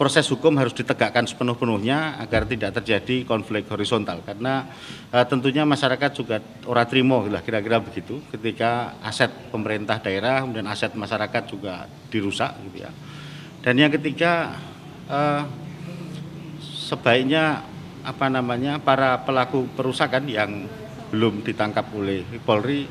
proses 0.00 0.24
hukum 0.32 0.56
harus 0.56 0.72
ditegakkan 0.72 1.28
sepenuh-penuhnya 1.28 2.16
agar 2.24 2.48
tidak 2.48 2.72
terjadi 2.80 3.28
konflik 3.28 3.68
horizontal 3.68 4.24
karena 4.24 4.64
uh, 5.12 5.26
tentunya 5.28 5.68
masyarakat 5.68 6.10
juga 6.16 6.40
ora 6.64 6.88
trimo 6.88 7.20
kira-kira 7.44 7.82
begitu. 7.84 8.22
Ketika 8.32 8.96
aset 9.04 9.28
pemerintah 9.52 10.00
daerah 10.00 10.40
kemudian 10.40 10.64
aset 10.72 10.96
masyarakat 10.96 11.42
juga 11.52 11.84
dirusak 12.08 12.56
gitu 12.70 12.88
ya. 12.88 12.90
Dan 13.60 13.76
yang 13.76 13.92
ketiga 13.92 14.56
uh, 15.04 15.44
sebaiknya 16.64 17.60
apa 18.04 18.26
namanya 18.32 18.80
para 18.80 19.20
pelaku 19.22 19.68
perusakan 19.76 20.24
yang 20.28 20.64
belum 21.10 21.42
ditangkap 21.42 21.90
oleh 21.92 22.22
Polri 22.42 22.86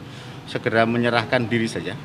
segera 0.46 0.84
menyerahkan 0.84 1.46
diri 1.48 1.70
saja. 1.70 1.96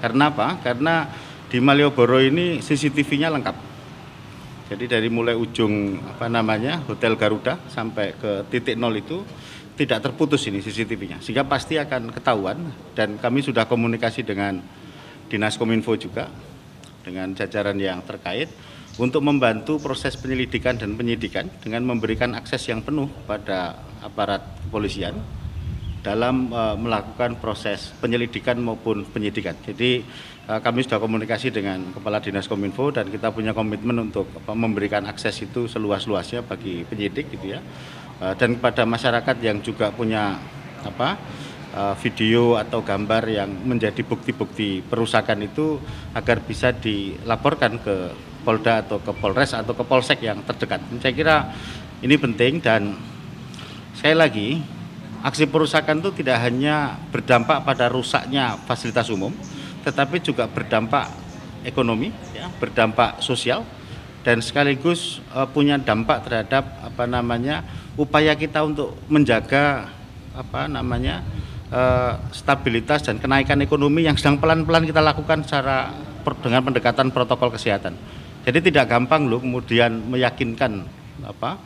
Karena 0.00 0.32
apa? 0.32 0.62
Karena 0.62 1.08
di 1.50 1.58
Malioboro 1.58 2.22
ini 2.22 2.62
CCTV-nya 2.62 3.28
lengkap. 3.34 3.56
Jadi 4.70 4.84
dari 4.86 5.10
mulai 5.10 5.34
ujung 5.34 5.98
apa 5.98 6.30
namanya 6.30 6.78
Hotel 6.86 7.18
Garuda 7.18 7.58
sampai 7.66 8.14
ke 8.14 8.46
titik 8.46 8.78
nol 8.78 8.94
itu 8.94 9.26
tidak 9.74 10.04
terputus 10.06 10.46
ini 10.46 10.62
CCTV-nya, 10.62 11.24
sehingga 11.24 11.42
pasti 11.48 11.80
akan 11.80 12.12
ketahuan 12.14 12.70
dan 12.94 13.16
kami 13.18 13.40
sudah 13.40 13.64
komunikasi 13.64 14.22
dengan 14.22 14.60
Dinas 15.26 15.56
Kominfo 15.56 15.96
juga 15.96 16.28
dengan 17.00 17.32
jajaran 17.32 17.80
yang 17.80 18.04
terkait 18.04 18.52
untuk 19.00 19.24
membantu 19.24 19.80
proses 19.80 20.12
penyelidikan 20.20 20.76
dan 20.76 20.92
penyidikan 20.92 21.48
dengan 21.64 21.88
memberikan 21.88 22.36
akses 22.36 22.68
yang 22.68 22.84
penuh 22.84 23.08
pada 23.24 23.80
aparat 24.04 24.44
kepolisian 24.68 25.16
dalam 26.04 26.52
uh, 26.52 26.76
melakukan 26.76 27.40
proses 27.40 27.96
penyelidikan 27.96 28.60
maupun 28.60 29.08
penyidikan. 29.08 29.56
Jadi 29.64 30.04
uh, 30.48 30.60
kami 30.60 30.84
sudah 30.84 31.00
komunikasi 31.00 31.48
dengan 31.48 31.92
Kepala 31.96 32.20
Dinas 32.20 32.44
Kominfo 32.44 32.92
dan 32.92 33.08
kita 33.08 33.32
punya 33.32 33.56
komitmen 33.56 34.12
untuk 34.12 34.28
apa, 34.36 34.52
memberikan 34.52 35.08
akses 35.08 35.44
itu 35.44 35.64
seluas-luasnya 35.64 36.44
bagi 36.44 36.84
penyidik 36.84 37.32
gitu 37.40 37.56
ya. 37.56 37.60
Uh, 38.20 38.36
dan 38.36 38.60
kepada 38.60 38.84
masyarakat 38.84 39.36
yang 39.40 39.64
juga 39.64 39.92
punya 39.92 40.36
apa 40.84 41.16
uh, 41.76 41.94
video 42.00 42.56
atau 42.56 42.80
gambar 42.84 43.28
yang 43.28 43.48
menjadi 43.64 44.00
bukti-bukti 44.04 44.84
perusakan 44.84 45.44
itu 45.44 45.76
agar 46.16 46.40
bisa 46.44 46.72
dilaporkan 46.72 47.80
ke 47.80 47.96
Polda 48.40 48.82
atau 48.82 48.98
ke 48.98 49.12
Polres 49.12 49.52
atau 49.52 49.76
ke 49.76 49.84
Polsek 49.84 50.24
yang 50.24 50.40
terdekat. 50.42 50.80
Saya 50.98 51.14
kira 51.14 51.36
ini 52.00 52.16
penting 52.16 52.64
dan 52.64 52.96
sekali 53.92 54.16
lagi 54.16 54.48
aksi 55.20 55.44
perusakan 55.48 56.00
itu 56.00 56.10
tidak 56.24 56.40
hanya 56.40 56.96
berdampak 57.12 57.60
pada 57.64 57.92
rusaknya 57.92 58.56
fasilitas 58.64 59.12
umum, 59.12 59.32
tetapi 59.84 60.24
juga 60.24 60.48
berdampak 60.48 61.12
ekonomi, 61.64 62.08
ya, 62.32 62.48
berdampak 62.56 63.20
sosial 63.20 63.64
dan 64.24 64.40
sekaligus 64.44 65.20
uh, 65.32 65.48
punya 65.48 65.80
dampak 65.80 66.24
terhadap 66.24 66.64
apa 66.84 67.04
namanya 67.08 67.64
upaya 67.96 68.36
kita 68.36 68.64
untuk 68.64 68.96
menjaga 69.08 69.88
apa 70.36 70.68
namanya 70.68 71.24
uh, 71.72 72.20
stabilitas 72.32 73.04
dan 73.04 73.16
kenaikan 73.16 73.60
ekonomi 73.64 74.04
yang 74.04 74.16
sedang 74.16 74.36
pelan-pelan 74.36 74.84
kita 74.84 75.00
lakukan 75.00 75.44
secara 75.44 75.92
dengan 76.44 76.60
pendekatan 76.60 77.08
protokol 77.10 77.48
kesehatan. 77.48 77.96
Jadi 78.40 78.72
tidak 78.72 78.88
gampang 78.88 79.28
loh 79.28 79.40
kemudian 79.40 80.00
meyakinkan 80.08 80.84
apa 81.20 81.60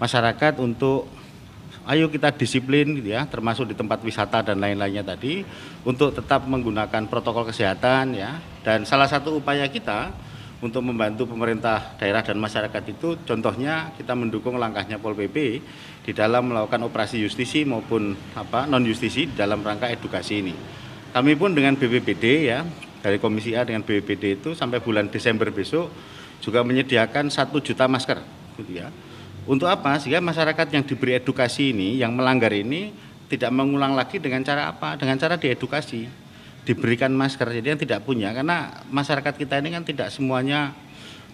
masyarakat 0.00 0.56
untuk 0.60 1.08
ayo 1.86 2.10
kita 2.10 2.34
disiplin 2.34 2.98
gitu 2.98 3.14
ya 3.14 3.28
termasuk 3.30 3.70
di 3.70 3.74
tempat 3.78 4.02
wisata 4.02 4.42
dan 4.42 4.58
lain-lainnya 4.58 5.06
tadi 5.06 5.46
untuk 5.86 6.10
tetap 6.10 6.42
menggunakan 6.48 7.06
protokol 7.06 7.46
kesehatan 7.46 8.18
ya 8.18 8.42
dan 8.66 8.82
salah 8.82 9.06
satu 9.06 9.38
upaya 9.38 9.68
kita 9.70 10.10
untuk 10.58 10.80
membantu 10.82 11.28
pemerintah 11.28 11.94
daerah 12.00 12.24
dan 12.24 12.40
masyarakat 12.40 12.82
itu 12.88 13.20
contohnya 13.28 13.92
kita 13.94 14.16
mendukung 14.16 14.56
langkahnya 14.56 14.96
Pol 14.96 15.12
PP 15.12 15.36
di 16.02 16.12
dalam 16.16 16.48
melakukan 16.48 16.80
operasi 16.88 17.20
justisi 17.20 17.62
maupun 17.68 18.16
apa 18.34 18.64
non 18.64 18.80
justisi 18.82 19.28
dalam 19.28 19.60
rangka 19.60 19.92
edukasi 19.92 20.40
ini. 20.40 20.54
Kami 21.12 21.32
pun 21.36 21.52
dengan 21.52 21.76
BPBD 21.76 22.24
ya 22.48 22.64
dari 23.06 23.22
Komisi 23.22 23.54
A 23.54 23.62
dengan 23.62 23.86
BPD 23.86 24.42
itu 24.42 24.50
sampai 24.58 24.82
bulan 24.82 25.06
Desember 25.06 25.46
besok 25.54 25.94
juga 26.42 26.66
menyediakan 26.66 27.30
satu 27.30 27.62
juta 27.62 27.86
masker 27.86 28.18
gitu 28.58 28.82
ya. 28.82 28.90
Untuk 29.46 29.70
apa? 29.70 29.94
Sehingga 30.02 30.18
masyarakat 30.18 30.74
yang 30.74 30.82
diberi 30.82 31.22
edukasi 31.22 31.70
ini, 31.70 32.02
yang 32.02 32.18
melanggar 32.18 32.50
ini 32.50 32.90
tidak 33.30 33.54
mengulang 33.54 33.94
lagi 33.94 34.18
dengan 34.18 34.42
cara 34.42 34.74
apa? 34.74 34.98
Dengan 34.98 35.14
cara 35.22 35.38
diedukasi. 35.38 36.26
diberikan 36.66 37.14
masker 37.14 37.46
jadi 37.46 37.78
yang 37.78 37.80
tidak 37.86 38.02
punya 38.02 38.34
karena 38.34 38.82
masyarakat 38.90 39.38
kita 39.38 39.62
ini 39.62 39.70
kan 39.70 39.86
tidak 39.86 40.10
semuanya 40.10 40.74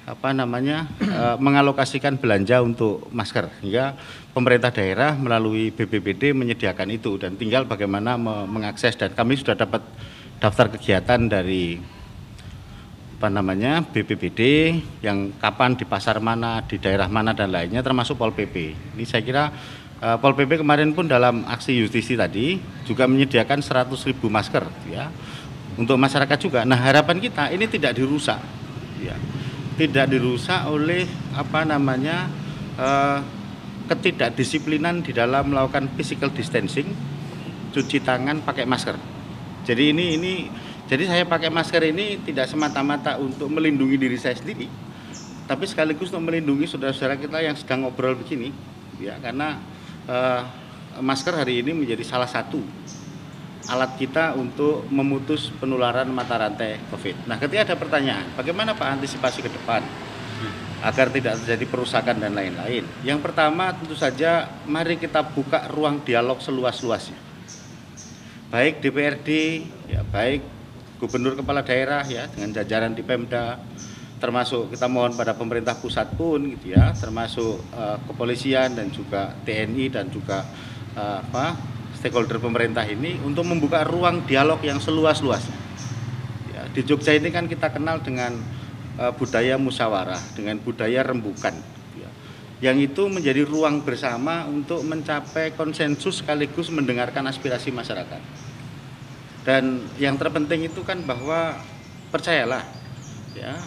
apa 0.05 0.37
namanya 0.37 0.85
e, 1.01 1.25
mengalokasikan 1.49 2.21
belanja 2.21 2.61
untuk 2.61 3.09
masker 3.09 3.49
hingga 3.65 3.97
pemerintah 4.37 4.69
daerah 4.69 5.17
melalui 5.17 5.73
BPBD 5.73 6.37
menyediakan 6.37 6.85
itu 6.93 7.17
dan 7.17 7.41
tinggal 7.41 7.65
bagaimana 7.65 8.21
me 8.21 8.45
mengakses 8.45 8.93
dan 8.93 9.17
kami 9.17 9.41
sudah 9.41 9.57
dapat 9.57 9.81
daftar 10.43 10.67
kegiatan 10.75 11.31
dari 11.31 11.79
apa 13.23 13.31
namanya 13.31 13.87
BPBD 13.87 14.41
yang 14.99 15.31
kapan 15.39 15.79
di 15.79 15.87
pasar 15.87 16.19
mana 16.19 16.67
di 16.67 16.83
daerah 16.83 17.07
mana 17.07 17.31
dan 17.31 17.55
lainnya 17.55 17.79
termasuk 17.79 18.19
Pol 18.19 18.35
PP 18.35 18.75
ini 18.99 19.07
saya 19.07 19.23
kira 19.23 19.55
e, 20.03 20.09
Pol 20.19 20.35
PP 20.35 20.67
kemarin 20.67 20.91
pun 20.91 21.07
dalam 21.07 21.47
aksi 21.47 21.79
justisi 21.79 22.19
tadi 22.19 22.59
juga 22.83 23.07
menyediakan 23.07 23.63
100 23.63 23.95
ribu 24.11 24.27
masker 24.27 24.67
ya 24.91 25.07
untuk 25.77 25.97
masyarakat 25.97 26.39
juga. 26.41 26.61
Nah 26.69 26.77
harapan 26.77 27.17
kita 27.23 27.49
ini 27.53 27.65
tidak 27.69 27.97
dirusak 27.97 28.41
ya. 29.01 29.17
Tidak 29.73 30.07
dirusak 30.11 30.69
oleh 30.69 31.09
apa 31.33 31.65
namanya 31.65 32.29
uh, 32.77 33.19
ketidakdisiplinan 33.89 35.01
di 35.01 35.17
dalam 35.17 35.49
melakukan 35.49 35.89
physical 35.97 36.29
distancing, 36.29 36.93
cuci 37.73 38.05
tangan 38.05 38.45
pakai 38.45 38.69
masker. 38.69 39.22
Jadi 39.63 39.95
ini 39.95 40.19
ini 40.19 40.33
jadi 40.91 41.09
saya 41.09 41.25
pakai 41.25 41.49
masker 41.49 41.83
ini 41.89 42.21
tidak 42.21 42.51
semata-mata 42.51 43.17
untuk 43.17 43.49
melindungi 43.49 43.97
diri 43.97 44.19
saya 44.21 44.37
sendiri, 44.37 44.69
tapi 45.49 45.65
sekaligus 45.65 46.13
untuk 46.13 46.29
melindungi 46.29 46.69
saudara-saudara 46.69 47.17
kita 47.17 47.39
yang 47.41 47.57
sedang 47.57 47.87
ngobrol 47.87 48.19
begini, 48.19 48.53
ya 49.01 49.17
karena 49.23 49.57
uh, 50.11 50.43
masker 51.01 51.33
hari 51.33 51.65
ini 51.65 51.73
menjadi 51.73 52.05
salah 52.05 52.29
satu 52.29 52.61
alat 53.71 53.95
kita 53.97 54.35
untuk 54.35 54.85
memutus 54.91 55.49
penularan 55.57 56.11
mata 56.11 56.35
rantai 56.35 56.83
COVID. 56.91 57.31
Nah, 57.31 57.39
ketika 57.39 57.73
ada 57.73 57.77
pertanyaan, 57.79 58.27
bagaimana 58.35 58.75
Pak 58.75 59.01
antisipasi 59.01 59.41
ke 59.41 59.49
depan 59.49 59.81
agar 60.83 61.15
tidak 61.15 61.39
terjadi 61.41 61.65
perusakan 61.71 62.19
dan 62.19 62.35
lain-lain? 62.35 62.83
Yang 63.07 63.23
pertama 63.23 63.71
tentu 63.73 63.95
saja 63.95 64.51
mari 64.67 64.99
kita 64.99 65.23
buka 65.23 65.71
ruang 65.71 66.03
dialog 66.03 66.43
seluas-luasnya. 66.43 67.32
Baik 68.53 68.85
DPRD, 68.85 69.29
ya 69.89 70.05
baik 70.05 70.45
gubernur 71.01 71.33
kepala 71.33 71.65
daerah 71.65 72.05
ya 72.05 72.29
dengan 72.29 72.53
jajaran 72.53 72.93
di 72.93 73.01
Pemda, 73.01 73.57
termasuk 74.21 74.69
kita 74.77 74.93
mohon 74.93 75.17
pada 75.17 75.33
pemerintah 75.33 75.73
pusat 75.73 76.13
pun 76.21 76.53
gitu 76.53 76.77
ya, 76.77 76.93
termasuk 76.93 77.65
uh, 77.73 77.97
kepolisian 78.05 78.77
dan 78.77 78.93
juga 78.93 79.33
TNI 79.49 79.89
dan 79.89 80.13
juga 80.13 80.45
uh, 80.93 81.25
apa 81.25 81.57
stakeholder 81.97 82.37
pemerintah 82.45 82.85
ini 82.85 83.17
untuk 83.25 83.49
membuka 83.49 83.89
ruang 83.89 84.21
dialog 84.29 84.61
yang 84.61 84.77
seluas-luasnya. 84.77 85.57
Ya, 86.53 86.69
di 86.77 86.85
Jogja 86.85 87.17
ini 87.17 87.33
kan 87.33 87.49
kita 87.49 87.73
kenal 87.73 88.05
dengan 88.05 88.37
uh, 89.01 89.17
budaya 89.17 89.57
musyawarah, 89.57 90.21
dengan 90.37 90.61
budaya 90.61 91.01
rembukan. 91.01 91.57
Ya. 92.63 92.71
Yang 92.71 92.95
itu 92.95 93.03
menjadi 93.11 93.43
ruang 93.43 93.83
bersama 93.83 94.47
untuk 94.47 94.87
mencapai 94.87 95.59
konsensus 95.59 96.23
sekaligus 96.23 96.71
mendengarkan 96.71 97.27
aspirasi 97.27 97.75
masyarakat. 97.75 98.23
Dan 99.43 99.83
yang 99.99 100.15
terpenting 100.15 100.71
itu 100.71 100.87
kan 100.87 101.03
bahwa 101.03 101.59
percayalah, 102.15 102.63
ya, 103.35 103.59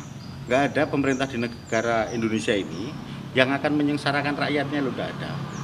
nggak 0.48 0.62
ada 0.72 0.82
pemerintah 0.88 1.28
di 1.28 1.44
negara 1.44 2.08
Indonesia 2.16 2.56
ini 2.56 2.96
yang 3.36 3.52
akan 3.52 3.76
menyengsarakan 3.76 4.40
rakyatnya 4.40 4.80
lo 4.80 4.96
nggak 4.96 5.12
ada 5.20 5.56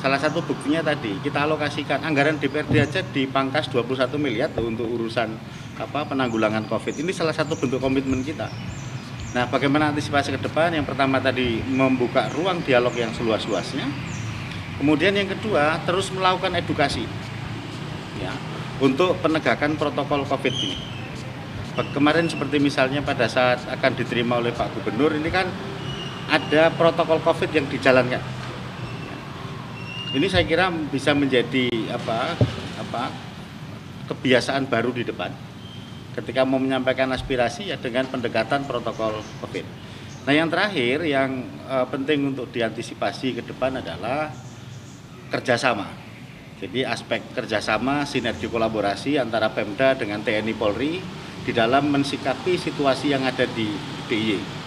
Salah 0.00 0.16
satu 0.16 0.40
buktinya 0.40 0.80
tadi 0.80 1.12
kita 1.20 1.44
alokasikan 1.44 2.00
anggaran 2.00 2.40
DPRD 2.40 2.72
aja 2.80 3.04
dipangkas 3.04 3.68
21 3.68 4.16
miliar 4.16 4.48
untuk 4.56 4.88
urusan 4.88 5.28
apa 5.76 6.08
penanggulangan 6.08 6.64
Covid. 6.72 7.04
Ini 7.04 7.12
salah 7.12 7.36
satu 7.36 7.52
bentuk 7.52 7.84
komitmen 7.84 8.24
kita. 8.24 8.48
Nah, 9.30 9.46
bagaimana 9.46 9.94
antisipasi 9.94 10.34
ke 10.34 10.40
depan? 10.42 10.74
Yang 10.74 10.90
pertama 10.90 11.22
tadi 11.22 11.62
membuka 11.62 12.26
ruang 12.34 12.62
dialog 12.66 12.90
yang 12.98 13.14
seluas-luasnya. 13.14 13.86
Kemudian 14.82 15.14
yang 15.14 15.30
kedua, 15.30 15.78
terus 15.86 16.10
melakukan 16.10 16.56
edukasi. 16.58 17.06
Ya, 18.18 18.34
untuk 18.82 19.16
penegakan 19.22 19.78
protokol 19.78 20.26
Covid 20.26 20.54
ini. 20.54 20.76
Kemarin 21.94 22.26
seperti 22.26 22.58
misalnya 22.58 23.00
pada 23.00 23.30
saat 23.30 23.62
akan 23.70 23.92
diterima 23.94 24.42
oleh 24.42 24.50
Pak 24.52 24.74
Gubernur 24.74 25.14
ini 25.16 25.30
kan 25.32 25.46
ada 26.30 26.70
protokol 26.74 27.22
Covid 27.22 27.50
yang 27.50 27.66
dijalankan 27.70 28.20
ini 30.14 30.26
saya 30.26 30.42
kira 30.46 30.70
bisa 30.90 31.14
menjadi 31.14 31.70
apa 31.90 32.34
apa 32.78 33.02
kebiasaan 34.10 34.66
baru 34.66 34.90
di 34.90 35.06
depan 35.06 35.30
ketika 36.14 36.42
mau 36.42 36.58
menyampaikan 36.58 37.10
aspirasi 37.14 37.70
ya 37.70 37.76
dengan 37.78 38.06
pendekatan 38.10 38.66
protokol 38.66 39.22
COVID. 39.42 39.66
Nah 40.26 40.32
yang 40.36 40.52
terakhir 40.52 41.06
yang 41.06 41.46
uh, 41.64 41.86
penting 41.88 42.34
untuk 42.34 42.52
diantisipasi 42.52 43.40
ke 43.40 43.42
depan 43.46 43.80
adalah 43.80 44.28
kerjasama. 45.30 45.88
Jadi 46.60 46.84
aspek 46.84 47.24
kerjasama, 47.32 48.04
sinergi 48.04 48.44
kolaborasi 48.44 49.16
antara 49.16 49.48
Pemda 49.48 49.96
dengan 49.96 50.20
TNI 50.20 50.52
Polri 50.52 51.00
di 51.40 51.52
dalam 51.56 51.88
mensikapi 51.88 52.60
situasi 52.60 53.16
yang 53.16 53.24
ada 53.24 53.48
di 53.48 53.64
DIY. 54.12 54.60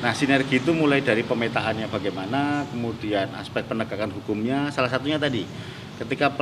Nah, 0.00 0.10
sinergi 0.16 0.58
itu 0.58 0.72
mulai 0.74 1.04
dari 1.04 1.22
pemetaannya 1.22 1.86
bagaimana, 1.86 2.66
kemudian 2.72 3.30
aspek 3.36 3.68
penegakan 3.68 4.10
hukumnya, 4.16 4.72
salah 4.74 4.90
satunya 4.90 5.20
tadi 5.20 5.44
ketika 6.00 6.32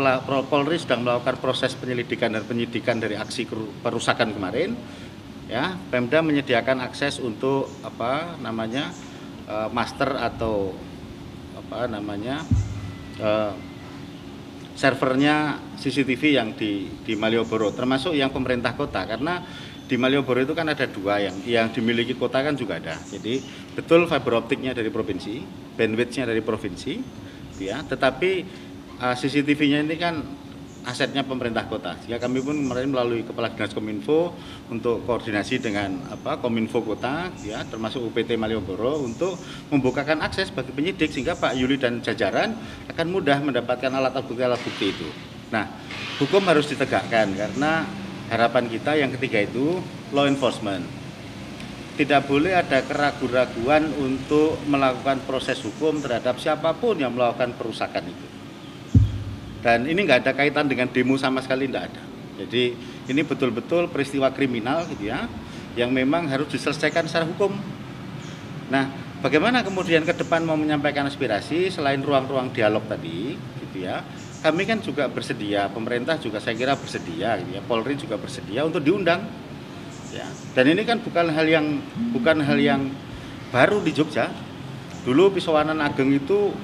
Polri 0.47 0.79
sedang 0.79 1.03
melakukan 1.03 1.43
proses 1.43 1.75
penyelidikan 1.75 2.31
dan 2.31 2.47
penyidikan 2.47 3.03
dari 3.03 3.19
aksi 3.19 3.51
perusakan 3.83 4.31
kemarin, 4.31 4.79
ya, 5.51 5.75
Pemda 5.91 6.23
menyediakan 6.23 6.79
akses 6.79 7.19
untuk 7.19 7.67
apa 7.83 8.39
namanya 8.39 8.95
uh, 9.51 9.67
master 9.75 10.15
atau 10.15 10.71
apa 11.59 11.91
namanya 11.91 12.47
uh, 13.19 13.53
servernya 14.79 15.59
CCTV 15.75 16.23
yang 16.39 16.55
di 16.55 16.87
di 17.03 17.19
Malioboro, 17.19 17.75
termasuk 17.75 18.15
yang 18.15 18.31
pemerintah 18.31 18.79
kota 18.79 19.03
karena 19.11 19.43
di 19.91 19.99
Malioboro 19.99 20.39
itu 20.39 20.55
kan 20.55 20.71
ada 20.71 20.87
dua 20.87 21.19
yang 21.19 21.35
yang 21.43 21.67
dimiliki 21.75 22.15
kota 22.15 22.47
kan 22.47 22.55
juga 22.55 22.79
ada. 22.79 22.95
Jadi 22.95 23.43
betul 23.75 24.07
fiber 24.07 24.39
optiknya 24.39 24.71
dari 24.71 24.93
provinsi, 24.95 25.43
bandwidthnya 25.75 26.31
dari 26.31 26.45
provinsi, 26.47 26.95
ya. 27.59 27.83
Tetapi 27.83 28.31
uh, 29.03 29.14
CCTV-nya 29.14 29.86
ini 29.86 29.96
kan 29.96 30.22
asetnya 30.88 31.20
pemerintah 31.20 31.68
kota. 31.68 32.01
Ya 32.09 32.16
kami 32.16 32.40
pun 32.40 32.57
kemarin 32.57 32.88
melalui 32.88 33.20
Kepala 33.20 33.53
Dinas 33.53 33.76
Kominfo 33.76 34.32
untuk 34.72 35.05
koordinasi 35.05 35.61
dengan 35.61 36.01
apa 36.09 36.40
Kominfo 36.40 36.80
Kota, 36.80 37.28
ya 37.44 37.61
termasuk 37.68 38.09
UPT 38.09 38.40
Malioboro 38.40 39.05
untuk 39.05 39.36
membukakan 39.68 40.24
akses 40.24 40.49
bagi 40.49 40.72
penyidik 40.72 41.12
sehingga 41.12 41.36
Pak 41.36 41.53
Yuli 41.61 41.76
dan 41.76 42.01
jajaran 42.01 42.57
akan 42.88 43.07
mudah 43.12 43.36
mendapatkan 43.44 43.92
alat 43.92 44.16
bukti 44.24 44.42
alat 44.42 44.61
bukti 44.64 44.86
itu. 44.96 45.09
Nah, 45.53 45.68
hukum 46.20 46.40
harus 46.49 46.68
ditegakkan 46.68 47.36
karena 47.36 47.84
harapan 48.32 48.64
kita 48.68 48.96
yang 48.96 49.12
ketiga 49.12 49.44
itu 49.44 49.80
law 50.16 50.24
enforcement. 50.24 50.84
Tidak 51.99 52.30
boleh 52.30 52.55
ada 52.55 52.78
keraguan-raguan 52.86 53.90
untuk 53.99 54.55
melakukan 54.70 55.18
proses 55.26 55.59
hukum 55.66 55.99
terhadap 55.99 56.38
siapa 56.38 56.70
pun 56.78 56.94
yang 56.94 57.11
melakukan 57.11 57.59
perusakan 57.59 58.07
itu. 58.07 58.28
Dan 59.59 59.91
ini 59.91 60.07
nggak 60.07 60.27
ada 60.27 60.33
kaitan 60.35 60.71
dengan 60.71 60.87
demo 60.91 61.19
sama 61.19 61.43
sekali 61.43 61.67
tidak 61.67 61.91
ada. 61.91 62.03
Jadi 62.45 62.65
ini 63.11 63.21
betul-betul 63.27 63.91
peristiwa 63.91 64.31
kriminal 64.31 64.87
gitu 64.87 65.11
ya, 65.11 65.27
yang 65.75 65.91
memang 65.91 66.31
harus 66.31 66.47
diselesaikan 66.55 67.11
secara 67.11 67.27
hukum. 67.27 67.51
Nah, 68.71 68.87
bagaimana 69.19 69.67
kemudian 69.67 70.07
ke 70.07 70.15
depan 70.15 70.47
mau 70.47 70.55
menyampaikan 70.55 71.09
aspirasi 71.11 71.75
selain 71.75 71.99
ruang-ruang 71.99 72.55
dialog 72.55 72.87
tadi, 72.87 73.35
gitu 73.35 73.83
ya? 73.83 74.07
kami 74.39 74.63
kan 74.71 74.79
juga 74.79 75.11
bersedia, 75.11 75.67
pemerintah 75.67 76.15
juga 76.23 76.39
saya 76.39 76.55
kira 76.55 76.79
bersedia, 76.79 77.43
gitu 77.43 77.59
ya, 77.59 77.63
Polri 77.67 77.99
juga 77.99 78.15
bersedia 78.15 78.63
untuk 78.63 78.87
diundang. 78.87 79.27
Ya. 80.15 80.31
Dan 80.55 80.73
ini 80.73 80.87
kan 80.87 81.03
bukan 81.03 81.35
hal 81.35 81.47
yang 81.47 81.67
bukan 82.15 82.39
hal 82.41 82.59
yang 82.59 82.89
baru 83.51 83.83
di 83.83 83.93
Jogja. 83.93 84.31
Dulu 85.03 85.35
Pisowanan 85.35 85.83
Ageng 85.83 86.15
itu 86.15 86.55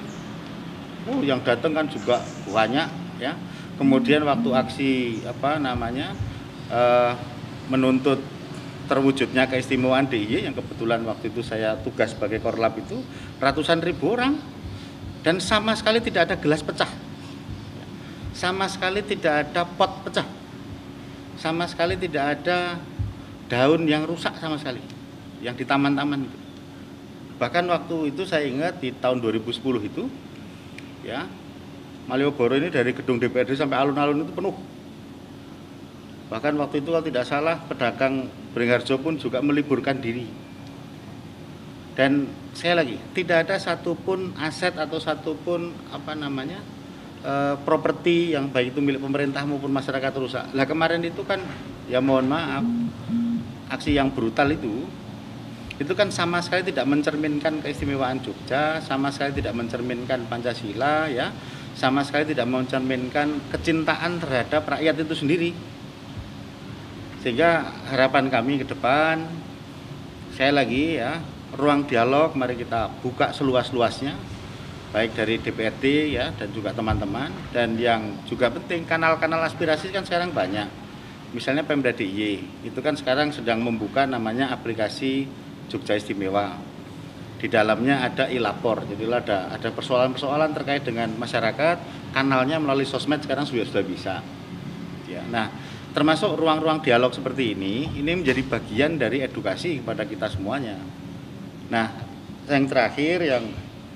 oh, 1.09 1.21
yang 1.21 1.41
datang 1.41 1.73
kan 1.73 1.85
juga 1.89 2.21
banyak 2.49 2.87
ya. 3.21 3.33
Kemudian 3.75 4.23
waktu 4.23 4.49
aksi 4.55 4.91
apa 5.27 5.59
namanya 5.59 6.15
uh, 6.71 7.11
menuntut 7.67 8.23
terwujudnya 8.85 9.49
keistimewaan 9.49 10.05
DIY 10.05 10.45
yang 10.45 10.55
kebetulan 10.55 11.01
waktu 11.03 11.33
itu 11.33 11.41
saya 11.41 11.73
tugas 11.81 12.13
sebagai 12.13 12.39
korlap 12.39 12.77
itu 12.77 13.01
ratusan 13.41 13.81
ribu 13.81 14.15
orang. 14.15 14.37
Dan 15.25 15.41
sama 15.41 15.73
sekali 15.73 16.05
tidak 16.05 16.29
ada 16.29 16.35
gelas 16.37 16.61
pecah. 16.61 16.87
Sama 18.37 18.69
sekali 18.69 19.01
tidak 19.01 19.49
ada 19.49 19.65
pot 19.65 20.05
pecah. 20.05 20.27
Sama 21.41 21.65
sekali 21.65 21.97
tidak 21.97 22.37
ada 22.37 22.77
daun 23.49 23.89
yang 23.89 24.05
rusak 24.05 24.37
sama 24.37 24.61
sekali 24.61 24.81
yang 25.41 25.57
di 25.57 25.65
taman-taman 25.65 26.29
itu. 26.29 26.37
Bahkan 27.41 27.65
waktu 27.67 28.15
itu 28.15 28.23
saya 28.23 28.47
ingat 28.47 28.79
di 28.79 28.95
tahun 28.95 29.19
2010 29.19 29.59
itu 29.89 30.07
ya 31.05 31.29
Malioboro 32.09 32.57
ini 32.57 32.69
dari 32.73 32.93
gedung 32.93 33.21
DPRD 33.21 33.57
sampai 33.57 33.77
alun-alun 33.81 34.25
itu 34.25 34.33
penuh 34.33 34.55
Bahkan 36.25 36.53
waktu 36.57 36.81
itu 36.81 36.89
kalau 36.89 37.05
tidak 37.05 37.25
salah 37.29 37.55
pedagang 37.69 38.25
Beringharjo 38.55 38.97
pun 38.97 39.19
juga 39.19 39.43
meliburkan 39.43 39.99
diri. 39.99 40.25
Dan 41.95 42.27
saya 42.51 42.81
lagi 42.81 42.99
tidak 43.15 43.47
ada 43.47 43.55
satupun 43.59 44.35
aset 44.35 44.75
atau 44.75 44.99
satupun 44.99 45.71
apa 45.91 46.11
namanya 46.11 46.59
e, 47.23 47.55
properti 47.63 48.35
yang 48.35 48.51
baik 48.51 48.75
itu 48.75 48.79
milik 48.83 48.99
pemerintah 48.99 49.47
maupun 49.47 49.71
masyarakat 49.71 50.11
rusak. 50.19 50.45
Lah 50.51 50.65
kemarin 50.67 51.03
itu 51.07 51.23
kan 51.23 51.39
ya 51.87 52.03
mohon 52.03 52.27
maaf 52.27 52.67
aksi 53.71 53.95
yang 53.95 54.11
brutal 54.11 54.51
itu 54.51 54.87
itu 55.75 55.91
kan 55.91 56.07
sama 56.07 56.39
sekali 56.39 56.71
tidak 56.71 56.87
mencerminkan 56.87 57.59
keistimewaan 57.59 58.23
Jogja, 58.23 58.79
sama 58.79 59.11
sekali 59.11 59.43
tidak 59.43 59.59
mencerminkan 59.59 60.23
Pancasila 60.31 61.11
ya, 61.11 61.35
sama 61.75 61.99
sekali 62.07 62.31
tidak 62.31 62.47
mencerminkan 62.47 63.51
kecintaan 63.51 64.23
terhadap 64.23 64.63
rakyat 64.63 64.95
itu 65.03 65.15
sendiri. 65.15 65.51
Sehingga 67.19 67.67
harapan 67.91 68.31
kami 68.31 68.63
ke 68.63 68.65
depan 68.71 69.19
saya 70.31 70.55
lagi 70.55 70.95
ya, 70.95 71.19
ruang 71.59 71.83
dialog 71.83 72.31
mari 72.39 72.55
kita 72.55 72.91
buka 73.03 73.35
seluas-luasnya 73.35 74.15
baik 74.95 75.11
dari 75.11 75.35
DPRD 75.43 76.15
ya 76.15 76.31
dan 76.39 76.55
juga 76.55 76.71
teman-teman 76.71 77.27
dan 77.51 77.75
yang 77.75 78.15
juga 78.31 78.47
penting 78.47 78.87
kanal-kanal 78.87 79.43
aspirasi 79.43 79.91
kan 79.91 80.07
sekarang 80.07 80.31
banyak. 80.31 80.71
Misalnya 81.35 81.67
Pemda 81.67 81.91
DIY 81.91 82.63
itu 82.63 82.79
kan 82.79 82.95
sekarang 82.95 83.35
sedang 83.35 83.59
membuka 83.59 84.07
namanya 84.07 84.55
aplikasi 84.55 85.27
Jogja 85.69 85.97
Istimewa. 85.97 86.55
Di 87.35 87.51
dalamnya 87.51 88.01
ada 88.01 88.31
ilapor, 88.31 88.87
jadi 88.87 89.05
ada 89.11 89.53
ada 89.53 89.69
persoalan-persoalan 89.69 90.55
terkait 90.55 90.87
dengan 90.87 91.11
masyarakat, 91.13 91.77
kanalnya 92.15 92.57
melalui 92.57 92.87
sosmed 92.87 93.21
sekarang 93.21 93.43
sudah 93.43 93.67
sudah 93.67 93.83
bisa. 93.85 94.15
Ya, 95.05 95.21
nah 95.29 95.51
termasuk 95.91 96.33
ruang-ruang 96.35 96.81
dialog 96.81 97.11
seperti 97.13 97.53
ini, 97.53 97.91
ini 98.01 98.11
menjadi 98.17 98.41
bagian 98.43 98.97
dari 98.97 99.21
edukasi 99.21 99.83
kepada 99.83 100.07
kita 100.07 100.31
semuanya. 100.31 100.79
Nah, 101.69 101.91
yang 102.49 102.65
terakhir 102.65 103.21
yang 103.21 103.45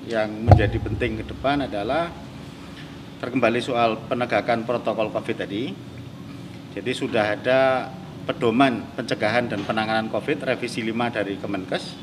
yang 0.06 0.30
menjadi 0.32 0.76
penting 0.80 1.20
ke 1.20 1.24
depan 1.28 1.64
adalah 1.64 2.12
terkembali 3.20 3.60
soal 3.60 4.00
penegakan 4.08 4.64
protokol 4.64 5.12
COVID 5.12 5.36
tadi. 5.44 5.72
Jadi 6.70 6.92
sudah 6.94 7.36
ada 7.36 7.90
pedoman 8.30 8.86
pencegahan 8.94 9.50
dan 9.50 9.66
penanganan 9.66 10.06
COVID 10.06 10.46
revisi 10.46 10.86
5 10.86 11.18
dari 11.18 11.34
Kemenkes. 11.34 11.98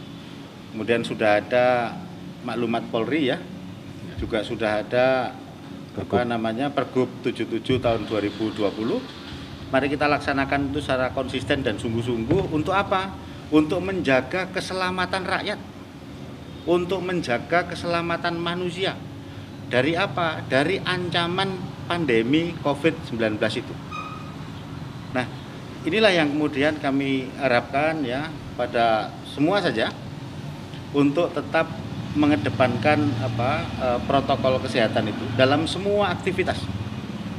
Kemudian 0.75 1.07
sudah 1.07 1.39
ada 1.39 1.95
maklumat 2.43 2.84
Polri 2.91 3.32
ya. 3.32 3.39
Juga 4.19 4.43
sudah 4.43 4.84
ada 4.84 5.32
apa 5.95 6.28
namanya 6.28 6.67
Pergub 6.67 7.07
77 7.23 7.80
tahun 7.80 8.03
2020. 8.11 8.59
Mari 9.71 9.88
kita 9.88 10.11
laksanakan 10.11 10.75
itu 10.75 10.84
secara 10.84 11.15
konsisten 11.15 11.63
dan 11.63 11.80
sungguh-sungguh 11.80 12.51
untuk 12.51 12.75
apa? 12.75 13.07
Untuk 13.47 13.80
menjaga 13.80 14.51
keselamatan 14.51 15.23
rakyat. 15.23 15.59
Untuk 16.67 16.99
menjaga 17.07 17.71
keselamatan 17.71 18.36
manusia. 18.36 18.99
Dari 19.71 19.95
apa? 19.95 20.43
Dari 20.43 20.84
ancaman 20.84 21.55
pandemi 21.88 22.51
COVID-19 22.59 23.39
itu. 23.63 23.86
Inilah 25.88 26.11
yang 26.11 26.35
kemudian 26.35 26.75
kami 26.83 27.31
harapkan 27.39 28.03
ya 28.03 28.27
pada 28.59 29.07
semua 29.23 29.63
saja 29.63 29.88
untuk 30.91 31.31
tetap 31.31 31.63
mengedepankan 32.11 33.07
apa 33.23 33.63
e, 33.63 33.88
protokol 34.03 34.59
kesehatan 34.59 35.07
itu 35.07 35.23
dalam 35.39 35.63
semua 35.63 36.11
aktivitas 36.11 36.59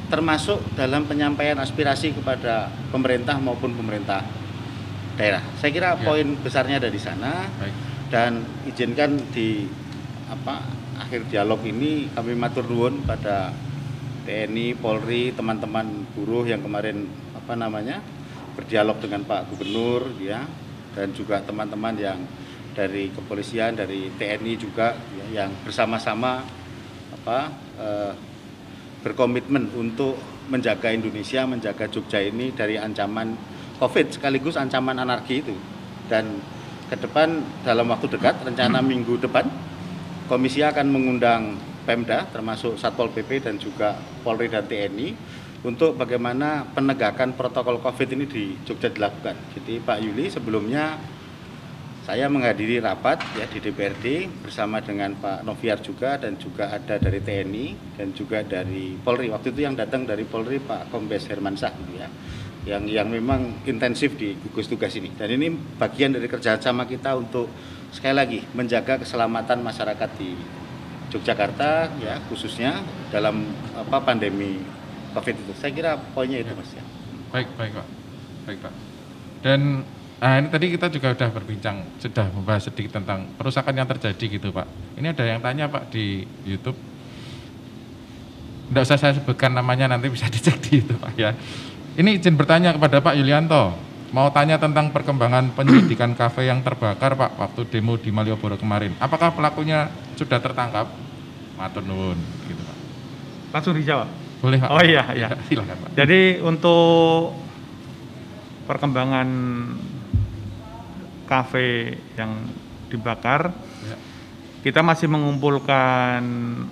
termasuk 0.09 0.64
dalam 0.80 1.05
penyampaian 1.05 1.61
aspirasi 1.61 2.16
kepada 2.16 2.72
pemerintah 2.88 3.36
maupun 3.36 3.76
pemerintah 3.76 4.24
daerah. 5.20 5.44
Saya 5.61 5.68
kira 5.68 5.90
ya. 5.92 6.09
poin 6.09 6.32
besarnya 6.40 6.80
ada 6.80 6.88
di 6.88 6.96
sana 6.96 7.53
Baik. 7.61 7.74
dan 8.09 8.49
izinkan 8.64 9.28
di 9.28 9.68
apa 10.32 10.64
akhir 10.96 11.28
dialog 11.28 11.61
ini 11.68 12.09
kami 12.16 12.32
matur 12.32 12.64
nuwun 12.64 13.05
pada 13.05 13.53
TNI, 14.24 14.72
Polri, 14.80 15.36
teman-teman 15.36 16.09
buruh 16.16 16.49
yang 16.49 16.64
kemarin 16.64 17.05
apa 17.36 17.53
namanya 17.53 18.01
berdialog 18.59 18.99
dengan 18.99 19.23
Pak 19.23 19.55
Gubernur 19.55 20.11
ya 20.19 20.43
dan 20.99 21.15
juga 21.15 21.39
teman-teman 21.47 21.95
yang 21.95 22.19
dari 22.75 23.15
kepolisian 23.15 23.79
dari 23.79 24.11
TNI 24.19 24.53
juga 24.59 24.99
ya, 25.15 25.47
yang 25.47 25.51
bersama-sama 25.63 26.43
eh, 27.27 28.13
berkomitmen 29.07 29.71
untuk 29.79 30.19
menjaga 30.51 30.91
Indonesia 30.91 31.47
menjaga 31.47 31.87
Jogja 31.87 32.19
ini 32.19 32.51
dari 32.51 32.75
ancaman 32.75 33.39
COVID 33.79 34.19
sekaligus 34.19 34.59
ancaman 34.59 34.99
anarki 34.99 35.45
itu. 35.45 35.55
Dan 36.11 36.43
ke 36.91 36.97
depan 36.99 37.39
dalam 37.63 37.87
waktu 37.93 38.11
dekat 38.11 38.43
rencana 38.43 38.83
minggu 38.83 39.21
depan 39.23 39.47
komisi 40.27 40.65
akan 40.65 40.87
mengundang 40.89 41.55
Pemda 41.85 42.29
termasuk 42.29 42.77
Satpol 42.77 43.09
PP 43.13 43.45
dan 43.45 43.57
juga 43.57 43.97
Polri 44.21 44.53
dan 44.53 44.69
TNI 44.69 45.17
untuk 45.67 45.99
bagaimana 45.99 46.63
penegakan 46.71 47.35
protokol 47.35 47.83
COVID 47.83 48.09
ini 48.15 48.25
di 48.31 48.45
Jogja 48.63 48.93
dilakukan. 48.95 49.35
Jadi 49.59 49.83
Pak 49.83 49.99
Yuli 49.99 50.31
sebelumnya 50.31 50.95
saya 52.09 52.25
menghadiri 52.31 52.81
rapat 52.81 53.21
ya 53.37 53.45
di 53.45 53.61
DPRD 53.61 54.33
bersama 54.41 54.81
dengan 54.81 55.13
Pak 55.19 55.45
Noviar 55.45 55.83
juga 55.85 56.17
dan 56.17 56.41
juga 56.41 56.73
ada 56.73 56.97
dari 56.97 57.21
TNI 57.21 57.99
dan 58.01 58.17
juga 58.17 58.41
dari 58.41 58.97
Polri. 58.97 59.29
Waktu 59.29 59.53
itu 59.53 59.61
yang 59.67 59.77
datang 59.77 60.09
dari 60.09 60.25
Polri 60.25 60.57
Pak 60.57 60.89
Kombes 60.89 61.29
Hermansyah 61.29 61.73
gitu 61.75 61.95
ya. 62.01 62.09
Yang 62.65 62.97
yang 62.97 63.09
memang 63.13 63.61
intensif 63.69 64.17
di 64.17 64.41
gugus 64.41 64.73
tugas 64.73 64.95
ini. 64.97 65.13
Dan 65.13 65.37
ini 65.37 65.53
bagian 65.53 66.17
dari 66.17 66.31
kerjasama 66.31 66.89
kita 66.89 67.13
untuk 67.13 67.51
sekali 67.93 68.15
lagi 68.17 68.41
menjaga 68.57 69.05
keselamatan 69.05 69.61
masyarakat 69.61 70.11
di 70.17 70.33
Yogyakarta 71.09 71.89
ya 72.05 72.21
khususnya 72.29 72.85
dalam 73.09 73.49
apa 73.73 73.97
pandemi 74.05 74.61
COVID 75.15 75.35
itu. 75.35 75.53
Saya 75.57 75.71
kira 75.73 75.91
poinnya 76.13 76.43
itu 76.43 76.53
mas 76.53 76.71
ya. 76.73 76.85
Baik, 77.33 77.49
baik 77.57 77.73
Pak. 77.77 77.87
Baik 78.49 78.59
Pak. 78.65 78.73
Dan 79.45 79.61
nah 80.19 80.35
ini 80.35 80.49
tadi 80.51 80.67
kita 80.75 80.91
juga 80.91 81.15
sudah 81.15 81.31
berbincang, 81.31 81.77
sudah 82.03 82.27
membahas 82.35 82.67
sedikit 82.67 82.99
tentang 82.99 83.31
perusakan 83.39 83.75
yang 83.77 83.87
terjadi 83.87 84.25
gitu 84.41 84.49
Pak. 84.51 84.67
Ini 84.99 85.15
ada 85.15 85.25
yang 85.25 85.41
tanya 85.45 85.71
Pak 85.71 85.95
di 85.95 86.27
YouTube. 86.43 86.77
Tidak 88.69 88.85
usah 88.85 88.99
saya 89.01 89.13
sebutkan 89.17 89.55
namanya, 89.55 89.89
nanti 89.89 90.11
bisa 90.13 90.29
dicek 90.35 90.59
di 90.65 90.83
itu 90.83 90.95
Pak 90.97 91.13
ya. 91.17 91.33
Ini 91.99 92.19
izin 92.19 92.35
bertanya 92.39 92.75
kepada 92.75 93.03
Pak 93.03 93.15
Yulianto. 93.19 93.75
Mau 94.09 94.33
tanya 94.33 94.57
tentang 94.57 94.89
perkembangan 94.89 95.53
penyelidikan 95.53 96.17
kafe 96.21 96.49
yang 96.49 96.65
terbakar 96.65 97.13
Pak 97.13 97.37
waktu 97.37 97.69
demo 97.69 98.01
di 98.01 98.09
Malioboro 98.09 98.57
kemarin. 98.57 98.97
Apakah 98.99 99.37
pelakunya 99.37 99.93
sudah 100.17 100.41
tertangkap? 100.41 100.89
Matur 101.59 101.83
nuwun 101.85 102.17
gitu 102.49 102.63
Pak. 102.63 102.77
Langsung 103.53 103.75
dijawab. 103.77 104.28
Boleh 104.39 104.59
Pak. 104.62 104.70
Oh 104.70 104.82
iya, 104.82 105.05
iya. 105.14 105.28
Silakan 105.47 105.76
Pak. 105.82 105.91
Jadi 105.99 106.39
untuk 106.43 107.34
perkembangan 108.70 109.28
kafe 111.28 111.99
yang 112.16 112.32
dibakar, 112.89 113.53
ya. 113.84 113.97
kita 114.64 114.80
masih 114.80 115.09
mengumpulkan 115.12 116.22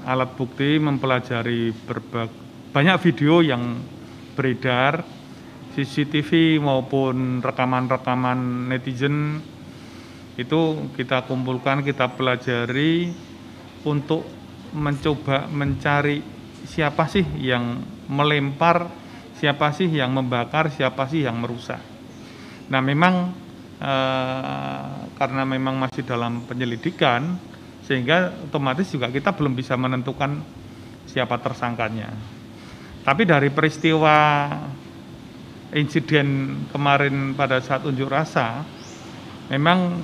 alat 0.04 0.30
bukti, 0.36 0.80
mempelajari 0.80 1.72
berbagai 1.84 2.46
banyak 2.76 3.08
video 3.08 3.40
yang 3.40 3.80
beredar, 4.36 5.00
CCTV 5.72 6.60
maupun 6.60 7.40
rekaman-rekaman 7.40 8.68
netizen 8.68 9.40
itu 10.36 10.92
kita 10.92 11.24
kumpulkan, 11.24 11.80
kita 11.80 12.12
pelajari 12.12 13.16
untuk 13.88 14.28
mencoba 14.76 15.48
mencari 15.48 16.20
siapa 16.66 17.06
sih 17.06 17.24
yang 17.38 17.80
melempar, 18.10 18.90
siapa 19.38 19.70
sih 19.72 19.88
yang 19.88 20.10
membakar, 20.12 20.68
siapa 20.68 21.06
sih 21.06 21.24
yang 21.24 21.38
merusak. 21.38 21.80
Nah 22.68 22.82
memang 22.82 23.32
eh, 23.78 24.90
karena 25.16 25.42
memang 25.46 25.78
masih 25.78 26.02
dalam 26.02 26.44
penyelidikan, 26.44 27.38
sehingga 27.86 28.34
otomatis 28.50 28.90
juga 28.90 29.08
kita 29.08 29.32
belum 29.32 29.54
bisa 29.54 29.78
menentukan 29.78 30.42
siapa 31.06 31.38
tersangkanya. 31.38 32.10
Tapi 33.06 33.22
dari 33.22 33.48
peristiwa 33.54 34.50
insiden 35.70 36.62
kemarin 36.74 37.38
pada 37.38 37.62
saat 37.62 37.86
unjuk 37.86 38.10
rasa, 38.10 38.66
memang 39.46 40.02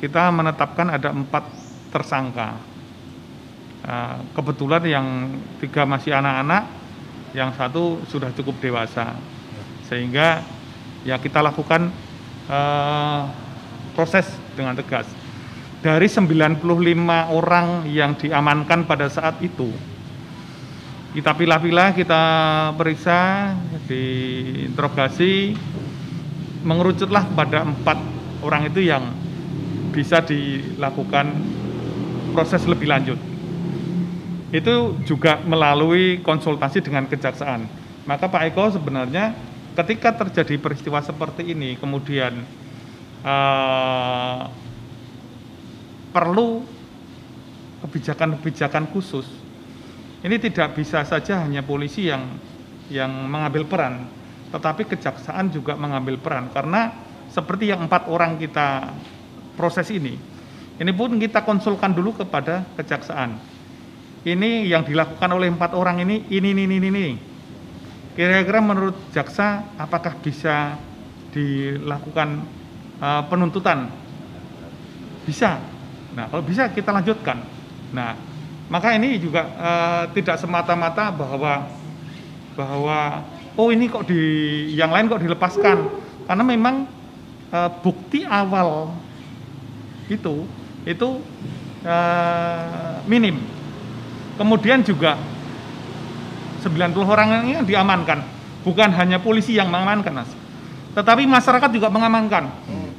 kita 0.00 0.32
menetapkan 0.32 0.96
ada 0.96 1.12
empat 1.12 1.44
tersangka 1.92 2.75
Ah, 3.86 4.18
kebetulan 4.34 4.82
yang 4.82 5.06
tiga 5.62 5.86
masih 5.86 6.10
anak-anak, 6.10 6.66
yang 7.30 7.54
satu 7.54 8.02
sudah 8.10 8.34
cukup 8.34 8.58
dewasa, 8.58 9.14
sehingga 9.86 10.42
ya 11.06 11.14
kita 11.22 11.38
lakukan 11.38 11.94
uh, 12.50 13.30
proses 13.94 14.26
dengan 14.58 14.74
tegas. 14.74 15.06
Dari 15.86 16.10
95 16.10 16.66
orang 17.30 17.86
yang 17.86 18.18
diamankan 18.18 18.90
pada 18.90 19.06
saat 19.06 19.38
itu, 19.38 19.70
Kita 21.16 21.32
pilah-pilah, 21.32 21.96
kita 21.96 22.22
periksa, 22.76 23.48
diinterogasi, 23.88 25.56
mengerucutlah 26.60 27.24
kepada 27.24 27.64
empat 27.64 27.96
orang 28.44 28.68
itu 28.68 28.84
yang 28.84 29.16
bisa 29.96 30.20
dilakukan 30.20 31.32
proses 32.36 32.68
lebih 32.68 32.92
lanjut. 32.92 33.35
Itu 34.54 34.94
juga 35.02 35.42
melalui 35.42 36.22
konsultasi 36.22 36.78
dengan 36.82 37.10
kejaksaan. 37.10 37.66
Maka 38.06 38.30
Pak 38.30 38.42
Eko 38.54 38.70
sebenarnya 38.70 39.34
ketika 39.74 40.14
terjadi 40.14 40.54
peristiwa 40.62 41.02
seperti 41.02 41.50
ini, 41.50 41.74
kemudian 41.74 42.46
uh, 43.26 44.46
perlu 46.14 46.62
kebijakan-kebijakan 47.82 48.88
khusus 48.94 49.26
ini 50.24 50.40
tidak 50.40 50.74
bisa 50.74 51.04
saja 51.04 51.44
hanya 51.44 51.60
polisi 51.60 52.08
yang 52.08 52.24
yang 52.88 53.10
mengambil 53.10 53.66
peran, 53.66 54.06
tetapi 54.54 54.86
kejaksaan 54.88 55.52
juga 55.52 55.74
mengambil 55.76 56.16
peran 56.16 56.48
karena 56.54 56.94
seperti 57.28 57.68
yang 57.68 57.84
empat 57.84 58.06
orang 58.08 58.38
kita 58.38 58.94
proses 59.58 59.90
ini, 59.92 60.16
ini 60.78 60.92
pun 60.94 61.18
kita 61.18 61.42
konsulkan 61.42 61.92
dulu 61.92 62.14
kepada 62.16 62.62
kejaksaan. 62.78 63.55
Ini 64.26 64.66
yang 64.66 64.82
dilakukan 64.82 65.30
oleh 65.30 65.46
empat 65.46 65.70
orang 65.78 66.02
ini, 66.02 66.26
ini, 66.34 66.50
ini, 66.50 66.66
ini, 66.66 66.88
ini. 66.90 67.06
Kira-kira 68.18 68.58
menurut 68.58 68.98
jaksa 69.14 69.62
apakah 69.78 70.18
bisa 70.18 70.74
dilakukan 71.30 72.42
uh, 72.98 73.22
penuntutan? 73.30 73.86
Bisa. 75.22 75.62
Nah, 76.18 76.26
kalau 76.26 76.42
bisa 76.42 76.66
kita 76.74 76.90
lanjutkan. 76.90 77.38
Nah, 77.94 78.18
maka 78.66 78.98
ini 78.98 79.14
juga 79.22 79.46
uh, 79.46 80.04
tidak 80.10 80.42
semata-mata 80.42 81.14
bahwa 81.14 81.70
bahwa 82.58 83.22
oh 83.54 83.70
ini 83.70 83.86
kok 83.86 84.10
di 84.10 84.18
yang 84.74 84.90
lain 84.90 85.06
kok 85.06 85.22
dilepaskan 85.22 85.86
karena 86.26 86.42
memang 86.42 86.90
uh, 87.54 87.70
bukti 87.78 88.26
awal 88.26 88.90
itu 90.10 90.50
itu 90.82 91.22
uh, 91.86 92.98
minim. 93.06 93.55
Kemudian 94.36 94.84
juga 94.84 95.16
90 96.60 96.92
orang 97.04 97.28
ini 97.44 97.60
diamankan, 97.64 98.20
bukan 98.62 98.90
hanya 98.96 99.16
polisi 99.20 99.56
yang 99.56 99.72
mengamankan, 99.72 100.12
Mas. 100.12 100.30
Tetapi 100.92 101.24
masyarakat 101.28 101.70
juga 101.72 101.88
mengamankan. 101.88 102.48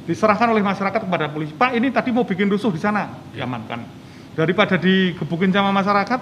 Diserahkan 0.06 0.50
oleh 0.50 0.64
masyarakat 0.64 1.04
kepada 1.04 1.28
polisi. 1.28 1.52
Pak, 1.52 1.76
ini 1.76 1.92
tadi 1.92 2.10
mau 2.10 2.24
bikin 2.24 2.48
rusuh 2.48 2.72
di 2.72 2.80
sana, 2.80 3.12
diamankan 3.30 4.08
daripada 4.38 4.78
digebukin 4.78 5.50
sama 5.50 5.74
masyarakat 5.74 6.20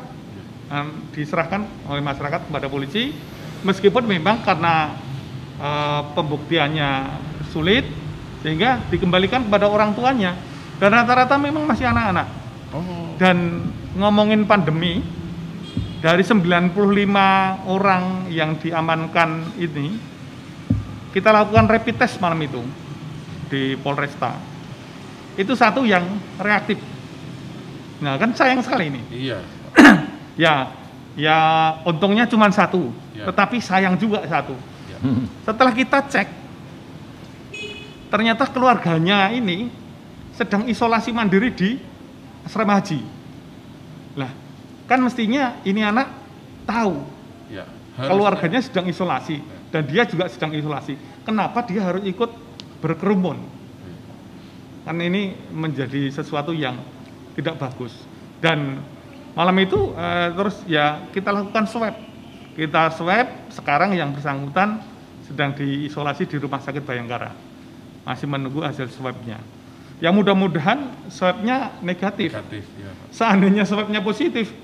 um, 0.73 0.89
diserahkan 1.13 1.69
oleh 1.85 2.01
masyarakat 2.01 2.49
kepada 2.49 2.67
polisi 2.73 3.13
meskipun 3.61 4.09
memang 4.09 4.41
karena 4.41 4.97
uh, 5.61 6.01
pembuktiannya 6.17 7.13
sulit 7.53 7.85
sehingga 8.41 8.81
dikembalikan 8.89 9.45
kepada 9.45 9.69
orang 9.69 9.93
tuanya 9.93 10.33
dan 10.81 10.97
rata-rata 10.97 11.37
memang 11.37 11.69
masih 11.69 11.93
anak-anak 11.93 12.29
oh. 12.73 13.13
dan 13.21 13.69
ngomongin 13.97 14.45
pandemi 14.45 15.01
dari 16.05 16.23
95 16.23 16.77
orang 17.67 18.29
yang 18.29 18.55
diamankan 18.61 19.57
ini 19.57 19.97
kita 21.17 21.33
lakukan 21.33 21.67
rapid 21.67 21.97
test 21.97 22.21
malam 22.21 22.39
itu 22.45 22.61
di 23.49 23.75
Polresta 23.81 24.37
itu 25.41 25.57
satu 25.57 25.89
yang 25.89 26.05
reaktif 26.37 26.77
Nah 28.01 28.21
kan 28.21 28.31
sayang 28.37 28.61
sekali 28.61 28.93
ini. 28.93 29.01
Iya. 29.09 29.39
ya, 30.45 30.55
ya 31.17 31.39
untungnya 31.85 32.29
cuma 32.29 32.49
satu, 32.53 32.93
ya. 33.17 33.25
tetapi 33.29 33.57
sayang 33.61 33.97
juga 33.97 34.25
satu. 34.29 34.57
Ya. 34.93 34.99
Setelah 35.49 35.73
kita 35.73 35.99
cek, 36.05 36.29
ternyata 38.13 38.45
keluarganya 38.53 39.33
ini 39.33 39.73
sedang 40.37 40.69
isolasi 40.69 41.13
mandiri 41.17 41.49
di 41.53 41.81
asrama 42.45 42.77
haji. 42.77 43.01
Kan 44.87 45.03
mestinya 45.03 45.59
ini 45.67 45.83
anak 45.83 46.07
tahu 46.63 47.03
ya, 47.51 47.67
keluarganya 47.99 48.63
sedang 48.63 48.87
isolasi 48.87 49.43
ya. 49.43 49.59
dan 49.75 49.83
dia 49.87 50.03
juga 50.07 50.31
sedang 50.31 50.55
isolasi. 50.55 50.95
Kenapa 51.27 51.67
dia 51.67 51.83
harus 51.83 52.07
ikut 52.07 52.31
berkerumun? 52.79 53.39
Ya. 53.39 53.97
Kan 54.87 54.97
ini 55.03 55.35
menjadi 55.51 56.07
sesuatu 56.15 56.55
yang 56.55 56.79
tidak 57.35 57.59
bagus. 57.59 57.93
Dan 58.39 58.79
malam 59.35 59.57
itu 59.59 59.91
uh, 59.99 60.31
terus 60.39 60.63
ya 60.71 61.03
kita 61.11 61.35
lakukan 61.35 61.67
swab. 61.67 61.95
Kita 62.57 62.89
swab, 62.95 63.53
sekarang 63.53 63.93
yang 63.93 64.17
bersangkutan 64.17 64.81
sedang 65.27 65.53
diisolasi 65.53 66.25
di 66.25 66.39
Rumah 66.39 66.63
Sakit 66.63 66.87
Bayangkara. 66.87 67.35
Masih 68.07 68.31
menunggu 68.31 68.63
hasil 68.63 68.89
swabnya. 68.95 69.43
Yang 69.99 70.23
mudah-mudahan 70.23 71.11
swabnya 71.11 71.75
negatif. 71.83 72.33
negatif 72.33 72.65
ya. 72.79 72.93
Seandainya 73.13 73.65
swabnya 73.69 74.01
positif, 74.01 74.55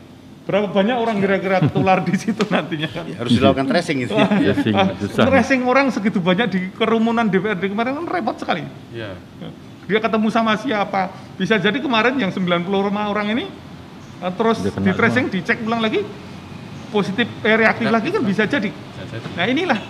berapa 0.43 0.67
banyak 0.67 0.97
orang 0.99 1.17
kira-kira 1.23 1.63
ketular 1.63 2.03
di 2.03 2.15
situ 2.19 2.43
nantinya 2.51 2.91
kan? 2.91 3.05
Ya, 3.07 3.17
harus 3.23 3.31
dilakukan 3.31 3.67
tracing 3.71 3.99
itu. 4.07 4.15
ya, 4.17 4.55
tracing 5.31 5.63
orang 5.63 5.95
segitu 5.95 6.19
banyak 6.19 6.47
di 6.51 6.61
kerumunan 6.75 7.31
DPRD 7.31 7.71
kemarin 7.71 8.03
kan 8.03 8.07
repot 8.11 8.37
sekali. 8.43 8.67
Ya 8.91 9.15
dia 9.87 9.99
ketemu 9.99 10.29
sama 10.31 10.55
siapa? 10.59 11.11
Bisa 11.35 11.59
jadi 11.59 11.79
kemarin 11.83 12.15
yang 12.19 12.31
95 12.31 12.65
orang 13.13 13.27
ini 13.35 13.45
uh, 14.23 14.33
terus 14.33 14.63
di 14.63 14.93
tracing 14.95 15.27
dicek 15.29 15.59
ulang 15.67 15.83
lagi 15.83 16.07
positif 16.95 17.27
eh, 17.43 17.57
reaktif 17.57 17.89
lagi 17.91 18.09
kan 18.15 18.23
bisa 18.23 18.47
jadi. 18.47 18.71
Nah 19.35 19.45
inilah 19.45 19.81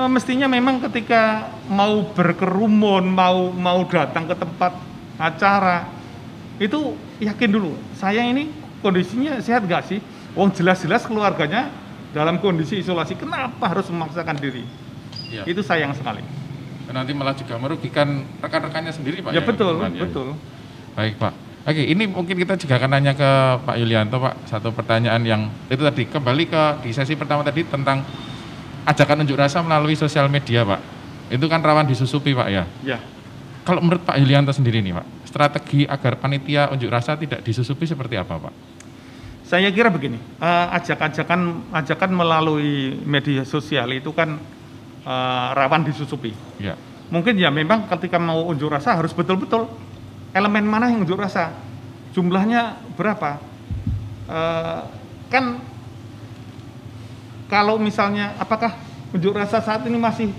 uh, 0.00 0.08
mestinya 0.08 0.48
memang 0.48 0.80
ketika 0.88 1.52
mau 1.68 2.10
berkerumun 2.10 3.04
mau 3.06 3.52
mau 3.52 3.84
datang 3.84 4.24
ke 4.24 4.34
tempat 4.34 4.72
acara 5.20 5.84
itu 6.56 6.96
yakin 7.20 7.50
dulu 7.52 7.76
saya 7.96 8.24
ini 8.24 8.48
kondisinya 8.80 9.40
sehat 9.40 9.64
gak 9.68 9.86
sih 9.86 10.00
Wong 10.34 10.54
jelas-jelas 10.54 11.04
keluarganya 11.06 11.70
dalam 12.14 12.38
kondisi 12.38 12.78
isolasi 12.78 13.18
kenapa 13.18 13.70
harus 13.70 13.86
memaksakan 13.90 14.38
diri 14.38 14.62
ya. 15.30 15.42
itu 15.46 15.62
sayang 15.62 15.94
sekali 15.94 16.22
dan 16.90 17.06
nanti 17.06 17.14
malah 17.14 17.38
juga 17.38 17.54
merugikan 17.54 18.26
rekan-rekannya 18.42 18.90
sendiri 18.90 19.22
Pak. 19.22 19.30
Ya, 19.30 19.38
ya 19.38 19.42
betul, 19.46 19.78
ya. 19.78 20.02
betul. 20.02 20.34
Baik 20.98 21.22
Pak. 21.22 21.32
Oke, 21.62 21.86
ini 21.86 22.10
mungkin 22.10 22.34
kita 22.34 22.58
juga 22.58 22.82
akan 22.82 22.98
nanya 22.98 23.14
ke 23.14 23.30
Pak 23.62 23.78
Yulianto 23.78 24.18
Pak, 24.18 24.50
satu 24.50 24.74
pertanyaan 24.74 25.22
yang 25.22 25.46
itu 25.70 25.78
tadi 25.78 26.10
kembali 26.10 26.50
ke 26.50 26.62
di 26.82 26.90
sesi 26.90 27.14
pertama 27.14 27.46
tadi 27.46 27.62
tentang 27.62 28.02
ajakan 28.90 29.22
unjuk 29.22 29.38
rasa 29.38 29.62
melalui 29.62 29.94
sosial 29.94 30.26
media 30.26 30.66
Pak. 30.66 30.82
Itu 31.30 31.46
kan 31.46 31.62
rawan 31.62 31.86
disusupi 31.86 32.34
Pak 32.34 32.48
ya? 32.50 32.66
Ya. 32.82 32.98
Kalau 33.62 33.86
menurut 33.86 34.02
Pak 34.02 34.18
Yulianto 34.18 34.50
sendiri 34.50 34.82
nih 34.82 34.90
Pak, 34.90 35.06
strategi 35.30 35.86
agar 35.86 36.18
panitia 36.18 36.66
unjuk 36.74 36.90
rasa 36.90 37.14
tidak 37.14 37.46
disusupi 37.46 37.86
seperti 37.86 38.18
apa 38.18 38.34
Pak? 38.50 38.54
Saya 39.46 39.70
kira 39.70 39.90
begini, 39.90 40.18
uh, 40.42 40.74
ajakan-ajakan 40.78 41.70
ajakan 41.74 42.10
melalui 42.14 42.98
media 43.06 43.46
sosial 43.46 43.90
itu 43.94 44.10
kan 44.10 44.38
uh, 45.06 45.48
rawan 45.54 45.86
disusupi. 45.86 46.34
Ya. 46.58 46.74
Mungkin 47.10 47.38
ya 47.38 47.50
memang 47.50 47.86
ketika 47.90 48.18
mau 48.18 48.46
unjuk 48.46 48.70
rasa 48.70 48.94
harus 48.94 49.10
betul-betul 49.10 49.70
elemen 50.34 50.66
mana 50.66 50.90
yang 50.90 51.02
unjuk 51.02 51.18
rasa, 51.18 51.54
jumlahnya 52.14 52.78
berapa. 52.94 53.42
Uh, 54.30 54.86
kan 55.30 55.58
kalau 57.50 57.78
misalnya 57.82 58.38
apakah 58.38 58.78
unjuk 59.10 59.34
rasa 59.34 59.58
saat 59.58 59.82
ini 59.86 59.98
masih 59.98 60.30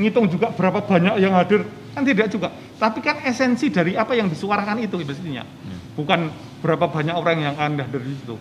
ngitung 0.00 0.24
juga 0.24 0.48
berapa 0.56 0.80
banyak 0.80 1.20
yang 1.20 1.36
hadir 1.36 1.68
kan 1.92 2.02
tidak 2.02 2.32
juga 2.32 2.48
tapi 2.76 2.98
kan 3.00 3.22
esensi 3.22 3.70
dari 3.70 3.94
apa 3.94 4.18
yang 4.18 4.26
disuarakan 4.26 4.82
itu 4.82 4.98
mestinya 5.00 5.42
ya. 5.44 5.76
bukan 5.94 6.30
berapa 6.60 6.90
banyak 6.90 7.14
orang 7.14 7.38
yang 7.42 7.56
anda 7.58 7.86
dari 7.86 8.14
situ 8.14 8.34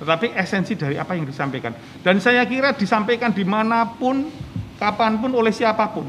tetapi 0.00 0.32
esensi 0.34 0.74
dari 0.74 0.96
apa 0.96 1.14
yang 1.14 1.28
disampaikan 1.28 1.76
dan 2.02 2.18
saya 2.18 2.42
kira 2.48 2.72
disampaikan 2.74 3.30
di 3.30 3.44
mana 3.44 3.84
pun 3.84 4.26
kapan 4.80 5.20
pun 5.20 5.36
oleh 5.36 5.52
siapa 5.52 5.92
pun, 5.92 6.08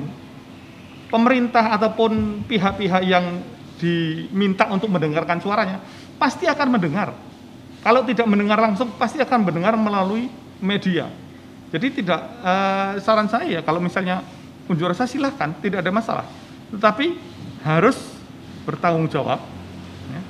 pemerintah 1.12 1.76
ataupun 1.76 2.48
pihak-pihak 2.48 3.04
yang 3.04 3.44
diminta 3.76 4.72
untuk 4.72 4.88
mendengarkan 4.88 5.44
suaranya, 5.44 5.84
pasti 6.16 6.48
akan 6.48 6.80
mendengar. 6.80 7.12
Kalau 7.84 8.08
tidak 8.08 8.32
mendengar 8.32 8.64
langsung, 8.64 8.96
pasti 8.96 9.20
akan 9.20 9.44
mendengar 9.44 9.76
melalui 9.76 10.32
media. 10.64 11.12
Jadi 11.68 12.00
tidak 12.00 12.22
eh, 12.40 12.92
saran 13.04 13.28
saya 13.28 13.60
kalau 13.60 13.84
misalnya 13.84 14.24
unjuk 14.72 14.88
rasa 14.88 15.04
silahkan, 15.04 15.52
tidak 15.60 15.84
ada 15.84 15.92
masalah. 15.92 16.26
Tetapi 16.72 17.31
harus 17.62 17.98
bertanggung 18.66 19.10
jawab, 19.10 19.42
ya. 20.14 20.22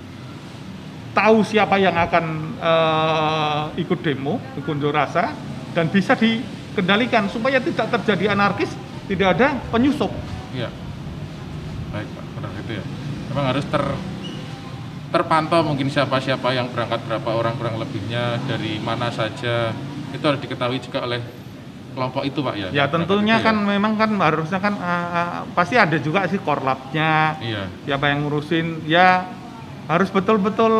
tahu 1.15 1.43
siapa 1.43 1.75
yang 1.79 1.95
akan 1.95 2.25
eh, 2.59 3.63
ikut 3.83 3.99
demo, 4.03 4.39
unjuk 4.63 4.91
rasa, 4.91 5.35
dan 5.75 5.91
bisa 5.91 6.15
di 6.15 6.43
kendalikan 6.75 7.27
supaya 7.27 7.59
tidak 7.59 7.91
terjadi 7.99 8.35
anarkis, 8.35 8.71
tidak 9.07 9.35
ada 9.39 9.59
penyusup. 9.71 10.11
Iya. 10.55 10.71
Baik, 11.91 12.07
Pak. 12.07 12.25
Benar 12.39 12.51
itu 12.63 12.71
ya. 12.79 12.83
Memang 13.31 13.45
harus 13.51 13.65
ter 13.67 13.83
terpantau 15.11 15.59
mungkin 15.67 15.91
siapa-siapa 15.91 16.55
yang 16.55 16.71
berangkat 16.71 17.03
berapa 17.03 17.29
orang 17.35 17.59
kurang 17.59 17.75
lebihnya 17.83 18.39
dari 18.47 18.79
mana 18.79 19.11
saja 19.11 19.75
itu 20.15 20.23
harus 20.23 20.39
diketahui 20.39 20.79
juga 20.79 21.03
oleh 21.03 21.19
kelompok 21.91 22.23
itu 22.23 22.39
Pak 22.39 22.55
ya? 22.57 22.67
Ya 22.71 22.85
tentunya 22.87 23.39
Itu 23.39 23.45
kan 23.51 23.55
memang 23.61 23.93
kan 23.99 24.11
harusnya 24.19 24.59
kan 24.59 24.73
uh, 24.79 24.87
uh, 24.87 25.39
pasti 25.53 25.75
ada 25.75 25.97
juga 25.99 26.25
sih 26.27 26.39
korlapnya, 26.39 27.37
Iya. 27.39 27.63
siapa 27.85 28.09
yang 28.11 28.25
ngurusin, 28.25 28.87
ya 28.87 29.27
harus 29.91 30.07
betul-betul 30.09 30.73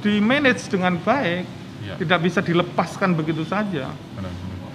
di 0.00 0.18
manage 0.20 0.68
dengan 0.72 0.96
baik, 1.00 1.44
Iya. 1.84 1.94
tidak 2.00 2.18
bisa 2.24 2.40
dilepaskan 2.40 3.12
begitu 3.12 3.44
saja. 3.44 3.92
Benar, 4.16 4.32
benar. 4.32 4.72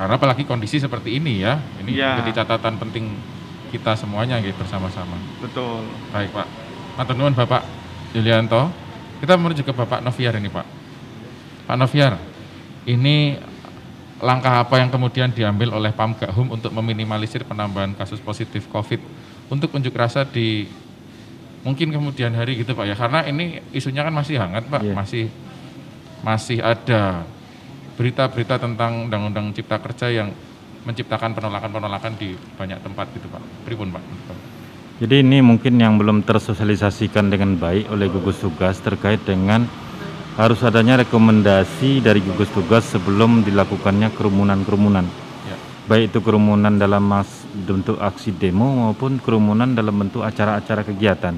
Karena 0.00 0.14
apalagi 0.16 0.42
kondisi 0.48 0.80
seperti 0.80 1.16
ini 1.20 1.44
ya, 1.44 1.60
ini 1.78 1.94
Iya. 1.94 2.24
jadi 2.24 2.42
catatan 2.44 2.80
penting 2.80 3.14
kita 3.70 3.94
semuanya 3.94 4.42
gitu 4.42 4.58
bersama-sama. 4.58 5.14
Betul. 5.38 5.86
Baik 6.10 6.34
Pak. 6.34 6.46
Matur 6.98 7.14
nuwun 7.14 7.34
Bapak 7.38 7.62
Yulianto. 8.12 8.66
Kita 9.22 9.36
menuju 9.38 9.62
ke 9.62 9.70
Bapak 9.70 10.02
Noviar 10.02 10.34
ini 10.40 10.50
Pak. 10.50 10.66
Pak 11.68 11.76
Noviar, 11.78 12.18
ini 12.88 13.38
langkah 14.20 14.60
apa 14.60 14.76
yang 14.76 14.92
kemudian 14.92 15.32
diambil 15.32 15.72
oleh 15.76 15.92
Pamgahum 15.96 16.52
untuk 16.52 16.70
meminimalisir 16.76 17.44
penambahan 17.48 17.96
kasus 17.96 18.20
positif 18.20 18.68
COVID 18.68 19.00
untuk 19.48 19.72
unjuk 19.72 19.96
rasa 19.96 20.28
di 20.28 20.68
mungkin 21.64 21.92
kemudian 21.92 22.32
hari 22.32 22.60
gitu 22.60 22.72
Pak 22.72 22.86
ya 22.88 22.96
karena 22.96 23.24
ini 23.28 23.60
isunya 23.72 24.04
kan 24.04 24.12
masih 24.12 24.40
hangat 24.40 24.64
Pak 24.68 24.80
Iya. 24.80 24.94
masih 24.96 25.24
masih 26.20 26.58
ada 26.60 27.24
berita-berita 28.00 28.56
tentang 28.56 29.08
undang-undang 29.08 29.52
cipta 29.52 29.76
kerja 29.76 30.08
yang 30.08 30.28
menciptakan 30.88 31.36
penolakan-penolakan 31.36 32.16
di 32.16 32.32
banyak 32.56 32.80
tempat 32.80 33.12
gitu 33.12 33.28
Pak. 33.28 33.42
Pripun 33.68 33.92
Pak? 33.92 34.02
Jadi 35.00 35.24
ini 35.24 35.44
mungkin 35.44 35.80
yang 35.80 35.96
belum 35.96 36.24
tersosialisasikan 36.24 37.28
dengan 37.28 37.56
baik 37.56 37.88
oleh 37.92 38.08
gugus 38.08 38.40
tugas 38.40 38.80
terkait 38.80 39.20
dengan 39.24 39.64
harus 40.40 40.64
adanya 40.64 41.04
rekomendasi 41.04 42.00
dari 42.00 42.24
gugus 42.24 42.48
tugas 42.48 42.88
sebelum 42.88 43.44
dilakukannya 43.44 44.08
kerumunan-kerumunan. 44.16 45.04
Ya. 45.44 45.56
Baik 45.84 46.16
itu 46.16 46.18
kerumunan 46.24 46.80
dalam 46.80 47.04
mas, 47.04 47.28
bentuk 47.52 48.00
aksi 48.00 48.32
demo 48.32 48.88
maupun 48.88 49.20
kerumunan 49.20 49.76
dalam 49.76 50.00
bentuk 50.00 50.24
acara-acara 50.24 50.80
kegiatan. 50.88 51.36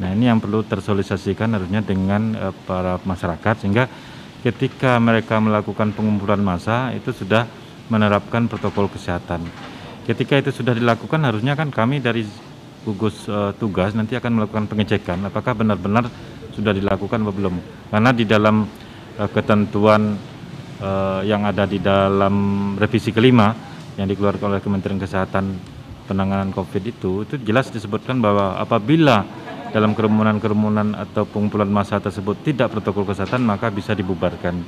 Nah 0.00 0.08
ini 0.16 0.32
yang 0.32 0.40
perlu 0.40 0.64
tersosialisasikan 0.64 1.60
harusnya 1.60 1.84
dengan 1.84 2.32
eh, 2.32 2.54
para 2.64 2.96
masyarakat 3.04 3.60
sehingga 3.60 3.84
ketika 4.40 4.96
mereka 4.96 5.36
melakukan 5.36 5.92
pengumpulan 5.92 6.40
massa 6.40 6.96
itu 6.96 7.12
sudah 7.12 7.44
menerapkan 7.92 8.48
protokol 8.48 8.88
kesehatan. 8.88 9.44
Ketika 10.08 10.40
itu 10.40 10.56
sudah 10.56 10.72
dilakukan 10.72 11.20
harusnya 11.20 11.52
kan 11.52 11.68
kami 11.68 12.00
dari 12.00 12.24
gugus 12.88 13.28
eh, 13.28 13.52
tugas 13.60 13.92
nanti 13.92 14.16
akan 14.16 14.40
melakukan 14.40 14.64
pengecekan 14.72 15.20
apakah 15.28 15.52
benar-benar 15.52 16.08
sudah 16.56 16.72
dilakukan 16.72 17.20
atau 17.20 17.34
belum. 17.36 17.54
Karena 17.92 18.10
di 18.16 18.24
dalam 18.24 18.64
eh, 19.20 19.28
ketentuan 19.28 20.16
eh, 20.80 21.20
yang 21.28 21.44
ada 21.44 21.68
di 21.68 21.78
dalam 21.78 22.34
revisi 22.80 23.12
kelima 23.12 23.52
yang 24.00 24.08
dikeluarkan 24.08 24.56
oleh 24.56 24.62
Kementerian 24.64 25.00
Kesehatan 25.00 25.44
penanganan 26.08 26.54
COVID 26.54 26.82
itu 26.86 27.26
itu 27.26 27.34
jelas 27.42 27.68
disebutkan 27.68 28.22
bahwa 28.22 28.56
apabila 28.56 29.26
dalam 29.74 29.92
kerumunan-kerumunan 29.92 30.94
atau 30.94 31.26
pengumpulan 31.26 31.68
massa 31.68 31.98
tersebut 31.98 32.38
tidak 32.46 32.70
protokol 32.70 33.02
kesehatan 33.04 33.42
maka 33.42 33.68
bisa 33.68 33.92
dibubarkan 33.92 34.62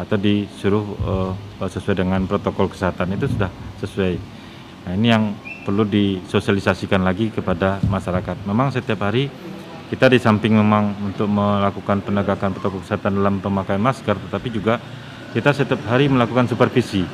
atau 0.00 0.16
disuruh 0.16 0.86
eh, 1.60 1.68
sesuai 1.68 2.00
dengan 2.00 2.24
protokol 2.24 2.72
kesehatan 2.72 3.14
itu 3.18 3.28
sudah 3.28 3.50
sesuai. 3.82 4.14
Nah, 4.82 4.92
ini 4.98 5.08
yang 5.10 5.24
perlu 5.62 5.86
disosialisasikan 5.86 7.06
lagi 7.06 7.30
kepada 7.30 7.78
masyarakat. 7.86 8.42
Memang 8.50 8.74
setiap 8.74 9.06
hari 9.06 9.30
kita 9.92 10.08
di 10.08 10.16
samping 10.16 10.56
memang 10.56 10.96
untuk 11.04 11.28
melakukan 11.28 12.00
penegakan 12.00 12.56
protokol 12.56 12.80
kesehatan 12.80 13.12
dalam 13.12 13.44
pemakaian 13.44 13.76
masker, 13.76 14.16
tetapi 14.16 14.48
juga 14.48 14.80
kita 15.36 15.52
setiap 15.52 15.84
hari 15.84 16.08
melakukan 16.08 16.48
supervisi. 16.48 17.04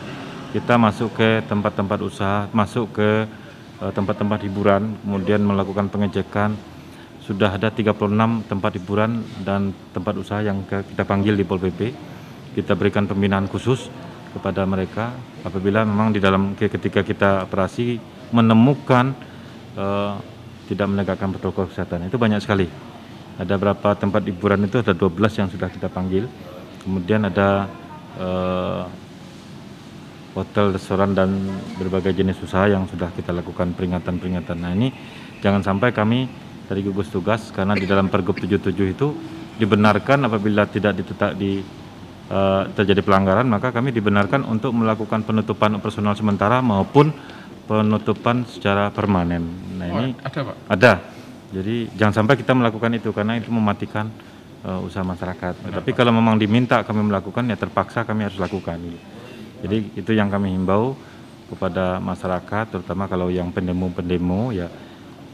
Kita 0.54 0.78
masuk 0.78 1.18
ke 1.18 1.42
tempat-tempat 1.50 1.98
usaha, 2.06 2.46
masuk 2.54 2.94
ke 2.94 3.26
eh, 3.82 3.90
tempat-tempat 3.90 4.46
hiburan, 4.46 4.94
kemudian 5.02 5.42
melakukan 5.42 5.90
pengecekan. 5.90 6.54
Sudah 7.18 7.58
ada 7.58 7.74
36 7.74 7.98
tempat 8.46 8.70
hiburan 8.78 9.26
dan 9.42 9.74
tempat 9.90 10.14
usaha 10.14 10.38
yang 10.38 10.62
kita 10.70 11.02
panggil 11.02 11.34
di 11.34 11.42
Pol 11.42 11.58
PP. 11.58 11.90
Kita 12.54 12.78
berikan 12.78 13.10
pembinaan 13.10 13.50
khusus 13.50 13.90
kepada 14.38 14.62
mereka 14.62 15.10
apabila 15.42 15.82
memang 15.82 16.14
di 16.14 16.22
dalam 16.22 16.54
ketika 16.54 17.02
kita 17.02 17.42
operasi 17.50 17.98
menemukan 18.30 19.18
eh, 19.74 20.37
tidak 20.68 20.86
menegakkan 20.92 21.32
protokol 21.32 21.72
kesehatan. 21.72 22.12
Itu 22.12 22.20
banyak 22.20 22.44
sekali. 22.44 22.68
Ada 23.40 23.56
berapa 23.56 23.96
tempat 23.96 24.28
hiburan 24.28 24.68
itu? 24.68 24.84
Ada 24.84 24.92
12 24.92 25.40
yang 25.40 25.48
sudah 25.48 25.72
kita 25.72 25.88
panggil. 25.88 26.28
Kemudian 26.84 27.24
ada 27.24 27.64
eh, 28.20 28.82
hotel 30.36 30.76
restoran 30.76 31.16
dan 31.16 31.34
berbagai 31.80 32.12
jenis 32.12 32.38
usaha 32.44 32.68
yang 32.68 32.84
sudah 32.86 33.08
kita 33.16 33.32
lakukan 33.32 33.72
peringatan-peringatan. 33.72 34.56
Nah 34.60 34.70
ini 34.76 34.92
jangan 35.40 35.64
sampai 35.64 35.90
kami 35.90 36.28
dari 36.68 36.84
gugus 36.84 37.08
tugas 37.08 37.48
karena 37.50 37.72
di 37.72 37.88
dalam 37.88 38.12
Pergub 38.12 38.36
77 38.36 38.70
itu 38.70 39.08
dibenarkan 39.56 40.28
apabila 40.28 40.68
tidak 40.68 41.00
ditetap 41.00 41.34
di 41.34 41.64
eh, 42.28 42.62
terjadi 42.76 43.00
pelanggaran 43.02 43.48
maka 43.48 43.72
kami 43.72 43.90
dibenarkan 43.90 44.44
untuk 44.44 44.76
melakukan 44.76 45.24
penutupan 45.24 45.80
operasional 45.80 46.14
sementara 46.14 46.60
maupun 46.60 47.10
penutupan 47.68 48.48
secara 48.48 48.88
permanen. 48.88 49.44
Nah 49.78 49.86
Oh, 49.88 50.00
ini 50.02 50.12
ada 50.18 50.40
Pak. 50.42 50.56
ada. 50.68 50.92
Jadi 51.48 51.88
jangan 51.96 52.14
sampai 52.24 52.34
kita 52.36 52.52
melakukan 52.52 52.90
itu 52.92 53.08
karena 53.14 53.38
itu 53.40 53.48
mematikan 53.48 54.10
eh, 54.66 54.80
usaha 54.84 55.06
masyarakat. 55.06 55.54
Tapi 55.70 55.90
kalau 55.94 56.12
memang 56.12 56.36
diminta 56.36 56.82
kami 56.84 57.06
melakukan 57.06 57.46
ya 57.46 57.56
terpaksa 57.56 58.02
kami 58.04 58.26
harus 58.26 58.36
lakukan. 58.36 58.76
Jadi 59.64 59.96
itu 59.96 60.10
yang 60.12 60.28
kami 60.28 60.52
himbau 60.54 60.94
kepada 61.48 61.96
masyarakat 61.98 62.68
terutama 62.68 63.08
kalau 63.08 63.32
yang 63.32 63.48
pendemo-pendemo 63.48 64.52
ya 64.52 64.68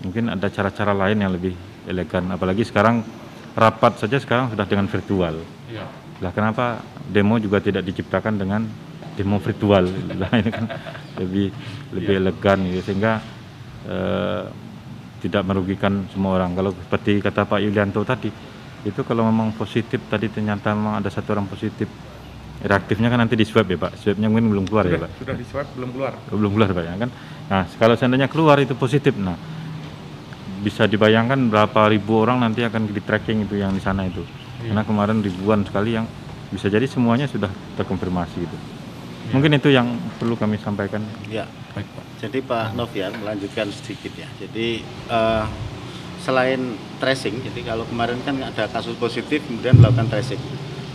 mungkin 0.07 0.31
ada 0.31 0.47
cara-cara 0.47 0.95
lain 0.95 1.19
yang 1.19 1.33
lebih 1.35 1.53
elegan 1.91 2.31
apalagi 2.31 2.63
sekarang 2.63 3.03
rapat 3.59 3.99
saja 3.99 4.23
sekarang 4.23 4.55
sudah 4.55 4.67
dengan 4.69 4.87
virtual. 4.87 5.43
Iya. 5.67 5.85
Lah 6.23 6.31
kenapa 6.31 6.79
demo 7.11 7.43
juga 7.43 7.59
tidak 7.59 7.83
diciptakan 7.83 8.39
dengan 8.39 8.63
demo 9.19 9.43
virtual? 9.43 9.91
Lah 10.23 10.31
ini 10.39 10.51
kan 10.55 10.67
lebih 11.19 11.51
lebih 11.91 12.15
elegan 12.23 12.59
gitu 12.71 12.95
sehingga 12.95 13.19
eh, 13.89 14.45
tidak 15.25 15.43
merugikan 15.49 16.05
semua 16.13 16.37
orang. 16.37 16.53
Kalau 16.53 16.71
seperti 16.77 17.21
kata 17.25 17.49
Pak 17.49 17.61
Yulianto 17.65 18.05
tadi, 18.05 18.29
itu 18.85 19.01
kalau 19.09 19.25
memang 19.25 19.57
positif 19.57 20.05
tadi 20.13 20.29
ternyata 20.29 20.77
memang 20.77 21.01
ada 21.01 21.09
satu 21.09 21.33
orang 21.33 21.49
positif 21.49 21.89
reaktifnya 22.61 23.09
kan 23.09 23.25
nanti 23.25 23.37
di 23.37 23.49
swab 23.49 23.65
ya 23.69 23.81
Pak. 23.81 23.97
Swabnya 23.97 24.29
mungkin 24.29 24.53
belum 24.53 24.65
keluar 24.69 24.85
ya 24.85 24.97
Sudah, 24.97 25.01
Pak. 25.09 25.11
sudah 25.21 25.35
di 25.37 25.45
swab 25.49 25.67
belum 25.73 25.91
keluar. 25.97 26.13
Oh, 26.29 26.37
belum 26.37 26.53
keluar 26.53 26.71
Pak 26.77 26.85
ya 26.85 26.95
kan. 27.01 27.11
Nah, 27.45 27.65
kalau 27.81 27.95
seandainya 27.97 28.29
keluar 28.29 28.57
itu 28.61 28.77
positif, 28.77 29.17
nah 29.17 29.37
bisa 30.65 30.89
dibayangkan 30.89 31.53
berapa 31.53 31.93
ribu 31.93 32.25
orang 32.25 32.41
nanti 32.41 32.65
akan 32.65 32.89
di 32.89 33.01
tracking 33.05 33.45
itu 33.45 33.61
yang 33.61 33.73
di 33.77 33.81
sana 33.85 34.09
itu. 34.09 34.25
Karena 34.65 34.81
kemarin 34.81 35.21
ribuan 35.21 35.61
sekali 35.61 35.93
yang 35.93 36.09
bisa 36.49 36.73
jadi 36.73 36.89
semuanya 36.89 37.29
sudah 37.29 37.53
terkonfirmasi 37.77 38.39
itu. 38.41 38.57
Mungkin 39.33 39.57
itu 39.57 39.73
yang 39.73 39.97
perlu 40.21 40.37
kami 40.37 40.61
sampaikan. 40.61 41.01
Ya, 41.33 41.49
Baik 41.73 41.89
Pak. 41.97 42.05
jadi 42.21 42.39
Pak 42.45 42.77
Novian 42.77 43.13
melanjutkan 43.25 43.73
sedikit 43.73 44.13
ya. 44.19 44.29
Jadi 44.37 44.85
eh, 44.85 45.45
selain 46.21 46.77
tracing, 47.01 47.41
jadi 47.45 47.75
kalau 47.75 47.85
kemarin 47.89 48.21
kan 48.25 48.37
ada 48.41 48.69
kasus 48.69 48.97
positif 48.97 49.45
kemudian 49.45 49.77
melakukan 49.81 50.09
tracing. 50.13 50.41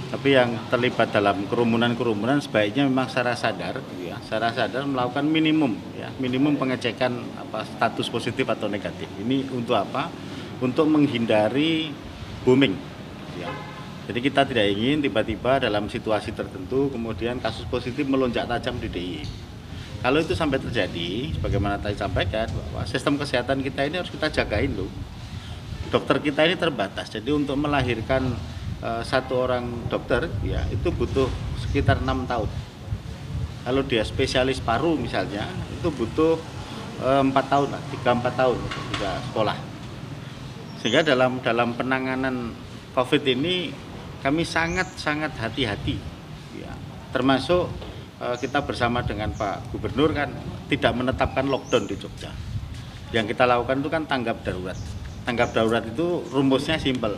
Tapi 0.10 0.34
yang 0.34 0.58
terlibat 0.74 1.14
dalam 1.14 1.46
kerumunan-kerumunan 1.46 2.42
sebaiknya 2.42 2.90
memang 2.90 3.06
secara 3.06 3.38
sadar, 3.38 3.78
gitu 3.94 4.10
ya, 4.10 4.18
secara 4.26 4.50
sadar 4.50 4.82
melakukan 4.90 5.22
minimum, 5.22 5.78
ya, 5.94 6.10
minimum 6.18 6.58
pengecekan 6.58 7.14
apa 7.38 7.62
status 7.62 8.10
positif 8.10 8.42
atau 8.50 8.66
negatif. 8.66 9.06
Ini 9.22 9.54
untuk 9.54 9.78
apa? 9.78 10.10
Untuk 10.66 10.90
menghindari 10.90 11.94
booming. 12.42 12.74
Ya. 13.38 13.54
Jadi 14.10 14.26
kita 14.26 14.42
tidak 14.42 14.74
ingin 14.74 15.06
tiba-tiba 15.06 15.62
dalam 15.62 15.86
situasi 15.86 16.34
tertentu 16.34 16.90
kemudian 16.90 17.38
kasus 17.38 17.62
positif 17.70 18.10
melonjak 18.10 18.50
tajam 18.50 18.82
di 18.82 18.90
DIY. 18.90 19.22
Kalau 20.02 20.18
itu 20.18 20.34
sampai 20.34 20.58
terjadi, 20.58 21.30
sebagaimana 21.38 21.78
tadi 21.78 21.94
sampaikan 21.94 22.50
bahwa 22.50 22.82
sistem 22.90 23.22
kesehatan 23.22 23.62
kita 23.62 23.86
ini 23.86 24.02
harus 24.02 24.10
kita 24.10 24.34
jagain 24.34 24.74
loh. 24.74 24.90
Dokter 25.94 26.18
kita 26.26 26.42
ini 26.50 26.58
terbatas, 26.58 27.14
jadi 27.14 27.38
untuk 27.38 27.54
melahirkan 27.62 28.34
eh, 28.82 29.02
satu 29.06 29.46
orang 29.46 29.86
dokter 29.94 30.26
ya 30.42 30.66
itu 30.74 30.90
butuh 30.90 31.30
sekitar 31.62 32.02
enam 32.02 32.26
tahun. 32.26 32.50
Kalau 33.62 33.86
dia 33.86 34.02
spesialis 34.02 34.58
paru 34.58 34.98
misalnya 34.98 35.46
itu 35.70 35.86
butuh 35.94 36.42
eh, 37.06 37.22
empat 37.22 37.46
tahun 37.46 37.78
lah, 37.78 37.82
tiga 37.94 38.18
empat 38.18 38.34
tahun 38.34 38.58
juga 38.90 39.12
sekolah. 39.30 39.58
Sehingga 40.82 41.06
dalam 41.06 41.38
dalam 41.46 41.78
penanganan 41.78 42.58
COVID 42.96 43.22
ini 43.38 43.70
kami 44.20 44.44
sangat 44.44 44.88
sangat 45.00 45.32
hati-hati, 45.40 45.96
ya. 46.60 46.72
termasuk 47.16 47.72
eh, 48.20 48.36
kita 48.40 48.64
bersama 48.68 49.00
dengan 49.04 49.32
Pak 49.32 49.72
Gubernur 49.72 50.12
kan 50.12 50.30
tidak 50.68 50.92
menetapkan 50.94 51.48
lockdown 51.48 51.88
di 51.88 51.96
Jogja. 51.96 52.32
Yang 53.10 53.34
kita 53.34 53.50
lakukan 53.50 53.82
itu 53.82 53.90
kan 53.90 54.04
tanggap 54.06 54.46
darurat. 54.46 54.78
Tanggap 55.26 55.50
darurat 55.56 55.84
itu 55.86 56.24
rumusnya 56.30 56.78
simpel. 56.78 57.18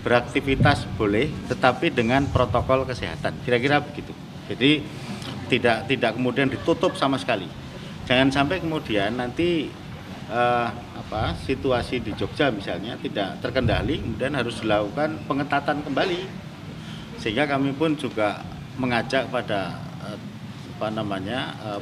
beraktivitas 0.00 0.88
boleh, 0.96 1.28
tetapi 1.52 1.92
dengan 1.92 2.24
protokol 2.32 2.88
kesehatan. 2.88 3.36
Kira-kira 3.44 3.84
begitu. 3.84 4.16
Jadi 4.48 4.80
tidak 5.52 5.92
tidak 5.92 6.16
kemudian 6.16 6.48
ditutup 6.48 6.96
sama 6.96 7.20
sekali. 7.20 7.44
Jangan 8.08 8.32
sampai 8.32 8.64
kemudian 8.64 9.20
nanti 9.20 9.68
eh, 10.30 10.68
apa 10.70 11.34
situasi 11.42 11.98
di 12.00 12.14
Jogja 12.14 12.54
misalnya 12.54 12.94
tidak 13.02 13.42
terkendali, 13.42 13.98
kemudian 13.98 14.38
harus 14.38 14.62
dilakukan 14.62 15.26
pengetatan 15.26 15.82
kembali. 15.82 16.22
Sehingga 17.20 17.50
kami 17.50 17.76
pun 17.76 17.98
juga 17.98 18.40
mengajak 18.78 19.28
pada 19.28 19.76
eh, 20.06 20.18
apa 20.78 20.88
namanya 20.94 21.52
eh, 21.66 21.80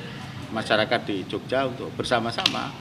masyarakat 0.51 1.01
di 1.05 1.29
Jogja 1.29 1.69
untuk 1.69 1.93
bersama-sama 1.95 2.73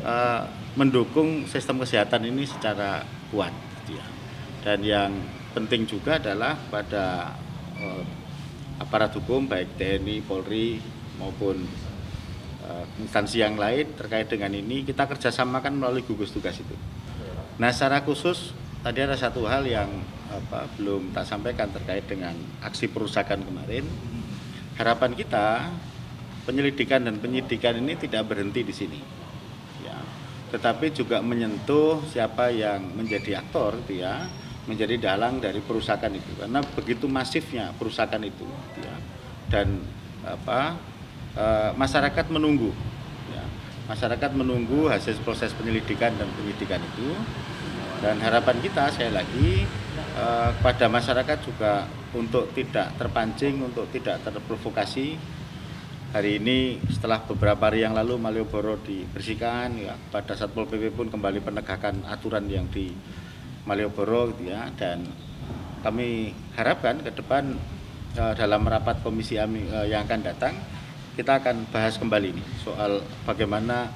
eh, 0.00 0.42
mendukung 0.78 1.46
sistem 1.50 1.82
kesehatan 1.82 2.30
ini 2.30 2.46
secara 2.46 3.02
kuat. 3.34 3.52
Gitu 3.84 3.98
ya. 3.98 4.06
Dan 4.64 4.78
yang 4.80 5.12
penting 5.52 5.84
juga 5.84 6.16
adalah 6.16 6.56
pada 6.70 7.36
eh, 7.76 8.02
aparat 8.78 9.14
hukum 9.14 9.46
baik 9.46 9.78
TNI, 9.78 10.22
Polri 10.24 10.82
maupun 11.18 11.62
instansi 13.00 13.42
yang 13.44 13.56
lain 13.60 13.92
terkait 13.96 14.28
dengan 14.28 14.52
ini 14.52 14.84
kita 14.84 15.04
kerjasamakan 15.04 15.76
melalui 15.76 16.04
gugus 16.04 16.32
tugas 16.32 16.56
itu. 16.58 16.76
Nah 17.60 17.70
secara 17.70 18.02
khusus 18.02 18.56
tadi 18.82 19.04
ada 19.04 19.16
satu 19.16 19.46
hal 19.46 19.64
yang 19.64 19.88
apa, 20.32 20.66
belum 20.76 21.14
tak 21.14 21.28
sampaikan 21.28 21.70
terkait 21.70 22.04
dengan 22.08 22.34
aksi 22.64 22.90
perusakan 22.90 23.44
kemarin. 23.46 23.86
Harapan 24.74 25.14
kita 25.14 25.70
penyelidikan 26.44 27.06
dan 27.06 27.22
penyidikan 27.22 27.78
ini 27.78 27.94
tidak 27.94 28.26
berhenti 28.26 28.66
di 28.66 28.74
sini, 28.74 29.00
ya. 29.86 29.96
tetapi 30.50 30.90
juga 30.90 31.22
menyentuh 31.22 32.02
siapa 32.10 32.50
yang 32.50 32.82
menjadi 32.92 33.38
aktor, 33.38 33.78
gitu 33.86 34.02
ya, 34.02 34.26
menjadi 34.64 34.96
dalang 34.96 35.40
dari 35.40 35.60
perusakan 35.60 36.16
itu 36.16 36.32
karena 36.40 36.60
begitu 36.74 37.04
masifnya 37.04 37.72
perusakan 37.76 38.24
itu 38.24 38.48
ya 38.80 38.96
dan 39.52 39.76
apa 40.24 40.80
e, 41.34 41.46
masyarakat 41.74 42.26
menunggu. 42.30 42.70
Ya. 43.30 43.44
masyarakat 43.84 44.30
menunggu 44.32 44.88
hasil 44.88 45.20
proses 45.26 45.52
penyelidikan 45.52 46.14
dan 46.16 46.28
penyidikan 46.38 46.80
itu. 46.80 47.12
Dan 48.00 48.20
harapan 48.20 48.60
kita 48.60 48.90
sekali 48.92 49.12
lagi 49.12 49.50
e, 49.94 50.24
pada 50.62 50.86
masyarakat 50.88 51.38
juga 51.44 51.84
untuk 52.14 52.54
tidak 52.54 52.94
terpancing 52.96 53.60
untuk 53.60 53.90
tidak 53.90 54.22
terprovokasi. 54.22 55.18
Hari 56.14 56.38
ini 56.38 56.78
setelah 56.94 57.26
beberapa 57.26 57.66
hari 57.66 57.82
yang 57.82 57.90
lalu 57.90 58.14
Malioboro 58.22 58.78
dibersihkan 58.78 59.74
ya. 59.82 59.98
Pada 60.14 60.38
Satpol 60.38 60.70
PP 60.70 60.94
pun 60.94 61.10
kembali 61.10 61.42
penegakan 61.42 62.06
aturan 62.06 62.46
yang 62.46 62.70
di 62.70 62.94
Malioboro 63.66 64.30
gitu 64.30 64.54
ya. 64.54 64.70
Dan 64.78 65.10
kami 65.82 66.30
harapkan 66.54 67.02
ke 67.02 67.10
depan 67.10 67.58
uh, 68.14 68.32
dalam 68.38 68.62
rapat 68.62 69.02
komisi 69.02 69.42
AMI 69.42 69.62
uh, 69.74 69.86
yang 69.90 70.06
akan 70.06 70.20
datang 70.22 70.54
kita 71.14 71.38
akan 71.38 71.70
bahas 71.70 71.94
kembali 71.94 72.34
nih 72.34 72.46
soal 72.58 72.98
bagaimana 73.22 73.86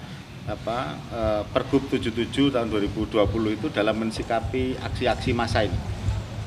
apa 0.48 0.78
uh, 1.12 1.42
Pergub 1.52 1.92
77 1.92 2.54
tahun 2.54 2.72
2020 2.72 3.20
itu 3.52 3.66
dalam 3.68 4.00
mensikapi 4.00 4.80
aksi-aksi 4.80 5.36
massa 5.36 5.66
ini. 5.68 5.76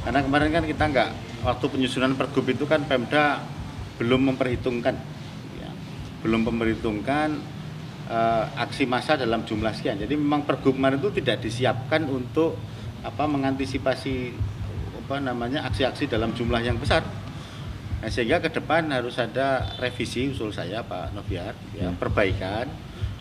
Karena 0.02 0.26
kemarin 0.26 0.50
kan 0.50 0.66
kita 0.66 0.84
nggak 0.90 1.10
waktu 1.46 1.66
penyusunan 1.70 2.18
Pergub 2.18 2.50
itu 2.50 2.66
kan 2.66 2.82
Pemda 2.90 3.46
belum 4.02 4.34
memperhitungkan 4.34 4.98
ya, 5.62 5.70
belum 6.26 6.50
memperhitungkan 6.50 7.38
uh, 8.10 8.46
aksi 8.58 8.90
massa 8.90 9.14
dalam 9.20 9.46
jumlah 9.46 9.70
sekian. 9.78 10.02
Jadi 10.02 10.18
memang 10.18 10.50
Pergub 10.50 10.74
kemarin 10.74 10.98
itu 10.98 11.14
tidak 11.22 11.46
disiapkan 11.46 12.10
untuk 12.10 12.58
apa 13.06 13.30
mengantisipasi 13.30 14.34
apa 15.06 15.22
namanya 15.22 15.70
aksi-aksi 15.70 16.10
dalam 16.10 16.34
jumlah 16.34 16.64
yang 16.66 16.82
besar. 16.82 17.06
Nah, 18.02 18.10
sehingga 18.10 18.42
ke 18.42 18.50
depan 18.50 18.90
harus 18.90 19.22
ada 19.22 19.78
revisi 19.78 20.34
usul 20.34 20.50
saya 20.50 20.82
Pak 20.82 21.14
Noviar 21.14 21.54
ya, 21.78 21.94
hmm. 21.94 22.02
perbaikan 22.02 22.66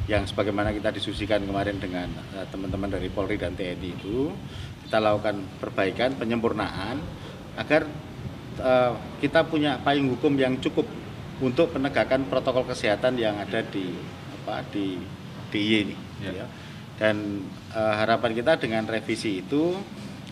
yang 0.08 0.24
sebagaimana 0.24 0.72
kita 0.72 0.88
diskusikan 0.90 1.44
kemarin 1.44 1.76
dengan 1.76 2.08
uh, 2.32 2.48
teman-teman 2.48 2.88
dari 2.88 3.12
Polri 3.12 3.36
dan 3.36 3.52
TNI 3.52 3.90
itu 3.92 4.32
kita 4.88 4.98
lakukan 4.98 5.44
perbaikan 5.60 6.16
penyempurnaan 6.16 6.96
agar 7.60 7.84
uh, 8.58 8.96
kita 9.20 9.44
punya 9.44 9.76
payung 9.84 10.16
hukum 10.16 10.32
yang 10.40 10.56
cukup 10.58 10.88
untuk 11.44 11.76
penegakan 11.76 12.24
protokol 12.26 12.64
kesehatan 12.64 13.20
yang 13.20 13.36
ada 13.36 13.60
di 13.60 13.92
apa 14.40 14.64
di 14.72 14.96
DIY 15.52 15.72
ini 15.84 15.96
ya. 16.24 16.32
ya 16.42 16.46
dan 16.96 17.44
uh, 17.76 17.94
harapan 18.00 18.32
kita 18.32 18.56
dengan 18.56 18.88
revisi 18.88 19.44
itu 19.44 19.76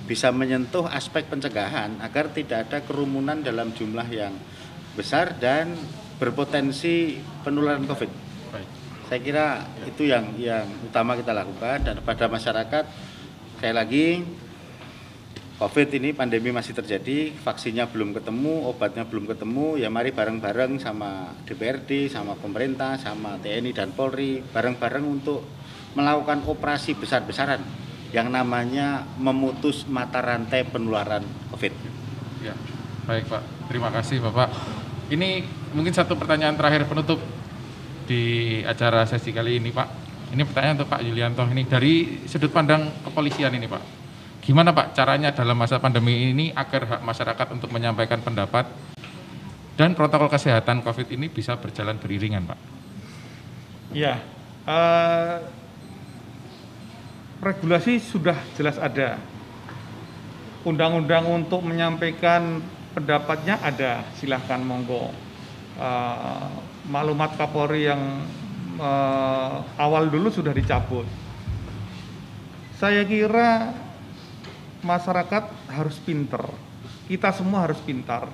bisa 0.08 0.32
menyentuh 0.32 0.88
aspek 0.88 1.28
pencegahan 1.28 2.00
agar 2.00 2.32
tidak 2.32 2.66
ada 2.66 2.80
kerumunan 2.80 3.44
dalam 3.44 3.76
jumlah 3.76 4.08
yang 4.08 4.32
besar 4.96 5.36
dan 5.36 5.76
berpotensi 6.16 7.20
penularan 7.44 7.84
COVID. 7.84 8.10
Baik. 8.50 8.68
Saya 9.12 9.20
kira 9.20 9.46
itu 9.84 10.08
yang 10.08 10.32
yang 10.40 10.64
utama 10.80 11.12
kita 11.12 11.36
lakukan 11.36 11.84
dan 11.84 12.00
pada 12.00 12.24
masyarakat 12.26 12.84
sekali 13.60 13.74
lagi 13.76 14.06
COVID 15.58 15.90
ini 15.98 16.14
pandemi 16.14 16.54
masih 16.54 16.70
terjadi, 16.70 17.34
vaksinnya 17.34 17.90
belum 17.90 18.14
ketemu, 18.14 18.70
obatnya 18.70 19.02
belum 19.02 19.26
ketemu, 19.26 19.74
ya 19.74 19.90
mari 19.90 20.14
bareng-bareng 20.14 20.78
sama 20.78 21.34
DPRD, 21.50 22.06
sama 22.14 22.38
pemerintah, 22.38 22.94
sama 22.94 23.42
TNI 23.42 23.74
dan 23.74 23.90
Polri, 23.90 24.38
bareng-bareng 24.38 25.02
untuk 25.02 25.42
melakukan 25.98 26.46
operasi 26.46 26.94
besar-besaran 26.94 27.87
yang 28.12 28.32
namanya 28.32 29.04
memutus 29.20 29.84
mata 29.84 30.24
rantai 30.24 30.64
penularan 30.64 31.24
COVID. 31.52 31.72
Ya, 32.40 32.54
baik 33.04 33.28
Pak. 33.28 33.42
Terima 33.68 33.92
kasih 33.92 34.24
Bapak. 34.24 34.48
Ini 35.12 35.44
mungkin 35.76 35.92
satu 35.92 36.16
pertanyaan 36.16 36.56
terakhir 36.56 36.88
penutup 36.88 37.20
di 38.08 38.60
acara 38.64 39.04
sesi 39.04 39.32
kali 39.32 39.60
ini 39.60 39.68
Pak. 39.68 39.88
Ini 40.32 40.44
pertanyaan 40.44 40.76
untuk 40.80 40.88
Pak 40.92 41.00
Yulianto 41.04 41.44
ini 41.48 41.64
dari 41.68 42.24
sudut 42.24 42.52
pandang 42.52 43.04
kepolisian 43.04 43.52
ini 43.52 43.68
Pak. 43.68 43.82
Gimana 44.44 44.72
Pak 44.72 44.96
caranya 44.96 45.28
dalam 45.32 45.56
masa 45.60 45.76
pandemi 45.76 46.32
ini 46.32 46.48
agar 46.56 46.88
hak 46.88 47.00
masyarakat 47.04 47.46
untuk 47.52 47.68
menyampaikan 47.68 48.24
pendapat 48.24 48.64
dan 49.76 49.92
protokol 49.92 50.32
kesehatan 50.32 50.80
COVID 50.80 51.12
ini 51.12 51.28
bisa 51.28 51.56
berjalan 51.60 52.00
beriringan 52.00 52.48
Pak? 52.48 52.58
Ya, 53.92 54.20
uh, 54.64 55.44
regulasi 57.38 58.02
sudah 58.02 58.36
jelas 58.58 58.78
ada. 58.78 59.18
Undang-undang 60.66 61.24
untuk 61.30 61.62
menyampaikan 61.62 62.60
pendapatnya 62.92 63.62
ada, 63.62 64.02
silahkan 64.18 64.58
monggo. 64.58 65.14
Uh, 65.78 66.50
maklumat 66.90 67.38
Kapolri 67.38 67.86
yang 67.86 68.26
uh, 68.82 69.62
awal 69.78 70.10
dulu 70.10 70.34
sudah 70.34 70.50
dicabut. 70.50 71.06
Saya 72.78 73.06
kira 73.06 73.74
masyarakat 74.82 75.70
harus 75.70 75.98
pinter, 76.02 76.42
kita 77.10 77.34
semua 77.34 77.66
harus 77.66 77.78
pintar 77.82 78.30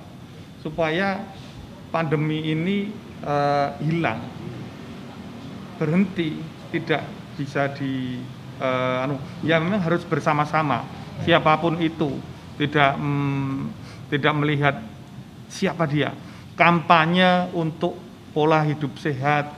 supaya 0.61 1.21
pandemi 1.89 2.53
ini 2.53 2.93
uh, 3.25 3.73
hilang, 3.81 4.21
berhenti, 5.81 6.41
tidak 6.73 7.05
bisa 7.41 7.73
di 7.73 8.21
uh, 8.61 9.05
anu 9.09 9.17
ya 9.43 9.59
memang 9.59 9.81
harus 9.81 10.03
bersama-sama. 10.07 10.87
Siapa 11.23 11.55
pun 11.63 11.79
itu 11.79 12.19
tidak 12.59 12.99
mm, 12.99 13.59
tidak 14.11 14.35
melihat 14.39 14.75
siapa 15.51 15.87
dia. 15.87 16.15
Kampanye 16.55 17.51
untuk 17.55 17.99
pola 18.31 18.63
hidup 18.63 18.95
sehat 18.99 19.51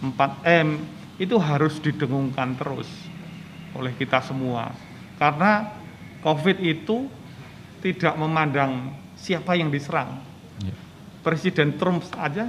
4M 0.00 0.80
itu 1.20 1.36
harus 1.36 1.80
didengungkan 1.80 2.56
terus 2.56 2.88
oleh 3.76 3.92
kita 3.96 4.20
semua. 4.24 4.72
Karena 5.16 5.72
COVID 6.24 6.60
itu 6.64 7.08
tidak 7.84 8.16
memandang 8.16 8.92
siapa 9.16 9.56
yang 9.56 9.68
diserang. 9.68 10.20
Ya. 10.64 10.74
Presiden 11.20 11.76
Trump 11.76 12.04
aja 12.16 12.48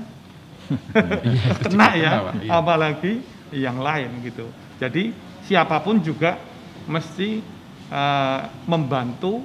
iya, 0.97 1.52
kena 1.61 1.89
ya 1.93 2.11
iya. 2.41 2.49
apalagi 2.57 3.22
yang 3.53 3.80
lain 3.80 4.10
gitu. 4.26 4.49
Jadi 4.81 5.14
siapa 5.45 5.77
pun 5.81 6.01
juga 6.01 6.38
mesti 6.89 7.41
uh, 7.89 8.41
membantu 8.65 9.41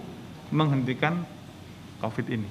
menghentikan 0.50 1.24
COVID 2.00 2.26
ini. 2.32 2.48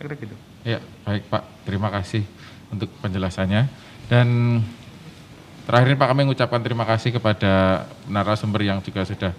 Kira 0.00 0.14
gitu. 0.16 0.36
Ya, 0.66 0.82
baik 1.06 1.28
Pak. 1.30 1.42
Terima 1.68 1.88
kasih 1.92 2.24
untuk 2.72 2.90
penjelasannya. 3.00 3.68
Dan 4.08 4.60
terakhir 5.68 5.94
Pak 6.00 6.08
kami 6.12 6.24
mengucapkan 6.24 6.60
terima 6.64 6.88
kasih 6.88 7.14
kepada 7.14 7.84
narasumber 8.08 8.64
yang 8.64 8.80
juga 8.80 9.04
sudah 9.04 9.32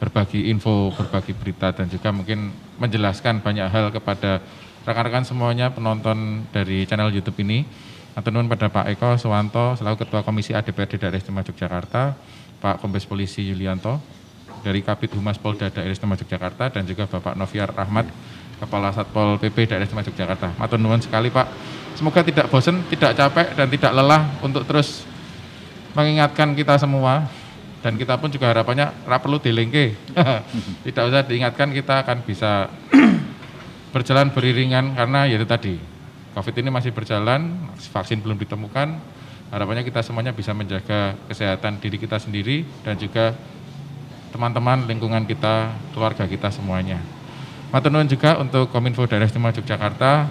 berbagi 0.00 0.48
info, 0.48 0.92
berbagi 0.96 1.36
berita 1.36 1.76
dan 1.76 1.88
juga 1.92 2.08
mungkin 2.08 2.52
menjelaskan 2.80 3.44
banyak 3.44 3.68
hal 3.68 3.92
kepada 3.92 4.40
rekan-rekan 4.88 5.28
semuanya 5.28 5.68
penonton 5.72 6.48
dari 6.52 6.88
channel 6.88 7.12
YouTube 7.12 7.40
ini. 7.44 7.64
Atau 8.10 8.34
pada 8.34 8.66
Pak 8.66 8.90
Eko 8.90 9.14
Suwanto 9.22 9.78
selaku 9.78 10.02
Ketua 10.04 10.26
Komisi 10.26 10.50
ADPRD 10.50 10.98
Daerah 10.98 11.14
Istimewa 11.14 11.46
Yogyakarta, 11.46 12.18
Pak 12.60 12.84
Kombes 12.84 13.08
Polisi 13.08 13.42
Yulianto. 13.42 14.20
dari 14.60 14.84
Kabit 14.84 15.16
Humas 15.16 15.40
Polda 15.40 15.72
Daerah 15.72 15.88
Istimewa 15.88 16.20
Yogyakarta 16.20 16.68
dan 16.68 16.84
juga 16.84 17.08
Bapak 17.08 17.32
Noviar 17.32 17.72
Rahmat, 17.72 18.04
Kepala 18.60 18.92
Satpol 18.92 19.40
PP 19.40 19.72
Daerah 19.72 19.88
Istimewa 19.88 20.04
Yogyakarta. 20.04 20.52
Matur 20.60 20.76
nuwun 20.76 21.00
sekali 21.00 21.32
Pak. 21.32 21.48
Semoga 21.96 22.20
tidak 22.20 22.52
bosan, 22.52 22.84
tidak 22.92 23.16
capek 23.16 23.56
dan 23.56 23.72
tidak 23.72 23.92
lelah 23.96 24.28
untuk 24.44 24.68
terus 24.68 25.08
mengingatkan 25.96 26.52
kita 26.52 26.76
semua 26.76 27.24
dan 27.80 27.96
kita 27.96 28.20
pun 28.20 28.28
juga 28.28 28.52
harapannya 28.52 28.92
ra 29.08 29.16
perlu 29.16 29.40
dilengke. 29.40 29.96
tidak 30.84 31.02
usah 31.08 31.24
diingatkan 31.24 31.72
kita 31.72 32.04
akan 32.04 32.20
bisa 32.28 32.68
berjalan 33.96 34.28
beriringan 34.28 34.92
karena 34.92 35.24
ya 35.24 35.40
itu 35.40 35.48
tadi 35.48 35.74
COVID 36.30 36.54
ini 36.62 36.70
masih 36.70 36.94
berjalan, 36.94 37.58
vaksin 37.90 38.22
belum 38.22 38.38
ditemukan. 38.38 39.18
Harapannya 39.50 39.82
kita 39.82 40.06
semuanya 40.06 40.30
bisa 40.30 40.54
menjaga 40.54 41.18
kesehatan 41.26 41.82
diri 41.82 41.98
kita 41.98 42.22
sendiri 42.22 42.62
dan 42.86 42.94
juga 42.94 43.34
teman-teman 44.30 44.86
lingkungan 44.86 45.26
kita, 45.26 45.74
keluarga 45.90 46.22
kita 46.30 46.54
semuanya. 46.54 47.02
Matur 47.74 47.90
nuwun 47.90 48.06
juga 48.06 48.38
untuk 48.38 48.70
Kominfo 48.70 49.06
Daerah 49.10 49.26
Istimewa 49.26 49.50
Yogyakarta, 49.50 50.30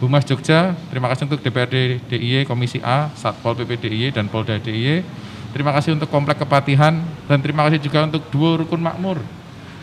Humas 0.00 0.24
Jogja, 0.24 0.72
terima 0.88 1.12
kasih 1.12 1.28
untuk 1.28 1.40
DPRD 1.44 2.00
DIY 2.08 2.48
Komisi 2.48 2.80
A, 2.80 3.12
Satpol 3.16 3.52
PP 3.52 3.80
DIY 3.84 4.16
dan 4.16 4.32
Polda 4.32 4.56
DIY. 4.56 5.04
Terima 5.52 5.76
kasih 5.76 5.92
untuk 5.92 6.08
Komplek 6.08 6.40
Kepatihan 6.40 7.00
dan 7.28 7.38
terima 7.44 7.68
kasih 7.68 7.80
juga 7.80 8.08
untuk 8.08 8.24
Duo 8.32 8.60
Rukun 8.60 8.80
Makmur. 8.80 9.20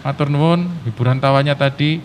Matur 0.01 0.29
nuwun, 0.29 0.69
hiburan 0.89 1.21
tawanya 1.21 1.53
tadi 1.53 2.01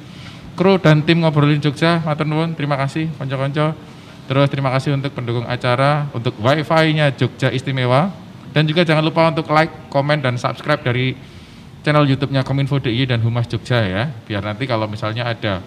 kru 0.52 0.76
dan 0.76 1.00
tim 1.04 1.24
ngobrolin 1.24 1.60
Jogja, 1.60 2.04
matur 2.04 2.28
nuwun, 2.28 2.52
terima 2.52 2.76
kasih 2.76 3.08
konco-konco. 3.16 3.91
Terus 4.30 4.48
terima 4.48 4.70
kasih 4.70 4.94
untuk 4.94 5.10
pendukung 5.12 5.44
acara, 5.44 6.06
untuk 6.14 6.38
wifi-nya 6.38 7.10
Jogja 7.12 7.50
Istimewa. 7.50 8.14
Dan 8.52 8.68
juga 8.68 8.84
jangan 8.84 9.02
lupa 9.02 9.32
untuk 9.32 9.48
like, 9.50 9.88
komen, 9.88 10.20
dan 10.20 10.36
subscribe 10.36 10.84
dari 10.84 11.16
channel 11.82 12.06
YouTube-nya 12.06 12.46
Kominfo 12.46 12.78
DIY 12.78 13.10
dan 13.10 13.20
Humas 13.24 13.50
Jogja 13.50 13.82
ya. 13.82 14.04
Biar 14.28 14.44
nanti 14.44 14.68
kalau 14.68 14.86
misalnya 14.86 15.26
ada 15.26 15.64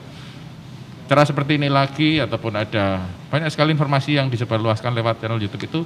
cara 1.06 1.23
seperti 1.27 1.60
ini 1.60 1.69
lagi 1.69 2.18
ataupun 2.18 2.53
ada 2.56 3.06
banyak 3.30 3.49
sekali 3.52 3.76
informasi 3.76 4.18
yang 4.18 4.32
disebarluaskan 4.32 4.95
lewat 4.95 5.22
channel 5.22 5.41
YouTube 5.41 5.65
itu, 5.68 5.82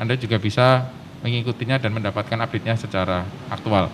Anda 0.00 0.18
juga 0.18 0.40
bisa 0.40 0.88
mengikutinya 1.22 1.78
dan 1.78 1.94
mendapatkan 1.94 2.36
update-nya 2.36 2.74
secara 2.76 3.22
aktual. 3.48 3.88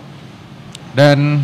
Dan 0.91 1.43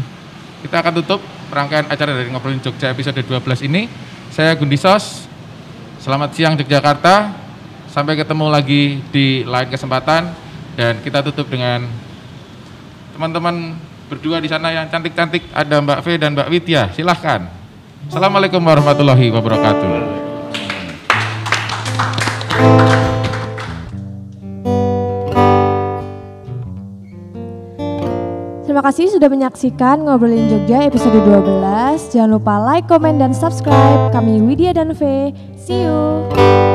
kita 0.64 0.84
akan 0.84 0.94
tutup 1.04 1.22
rangkaian 1.54 1.88
acara 1.88 2.12
dari 2.18 2.28
Ngobrolin 2.28 2.60
Jogja 2.60 2.92
episode 2.92 3.20
12 3.24 3.68
ini. 3.68 3.88
Saya 4.34 4.58
Gundisos. 4.58 5.37
Selamat 6.08 6.32
siang 6.32 6.56
Yogyakarta. 6.56 7.36
Sampai 7.92 8.16
ketemu 8.16 8.48
lagi 8.48 9.04
di 9.12 9.44
lain 9.44 9.68
kesempatan 9.68 10.32
dan 10.80 11.04
kita 11.04 11.20
tutup 11.20 11.52
dengan 11.52 11.84
teman-teman 13.12 13.76
berdua 14.08 14.40
di 14.40 14.48
sana 14.48 14.72
yang 14.72 14.88
cantik-cantik 14.88 15.52
ada 15.52 15.84
Mbak 15.84 16.00
V 16.00 16.16
dan 16.16 16.32
Mbak 16.32 16.48
Widya. 16.48 16.96
Silahkan. 16.96 17.52
Assalamualaikum 18.08 18.64
warahmatullahi 18.64 19.28
wabarakatuh. 19.36 19.92
Terima 28.68 28.84
kasih 28.84 29.08
sudah 29.08 29.32
menyaksikan 29.32 30.04
Ngobrolin 30.04 30.52
Jogja 30.52 30.84
episode 30.84 31.24
12. 31.24 32.12
Jangan 32.12 32.36
lupa 32.36 32.60
like, 32.60 32.84
komen, 32.92 33.16
dan 33.16 33.32
subscribe. 33.32 34.12
Kami 34.12 34.44
Widya 34.44 34.76
dan 34.76 34.92
V. 34.92 35.32
See 35.56 35.88
you. 35.88 36.67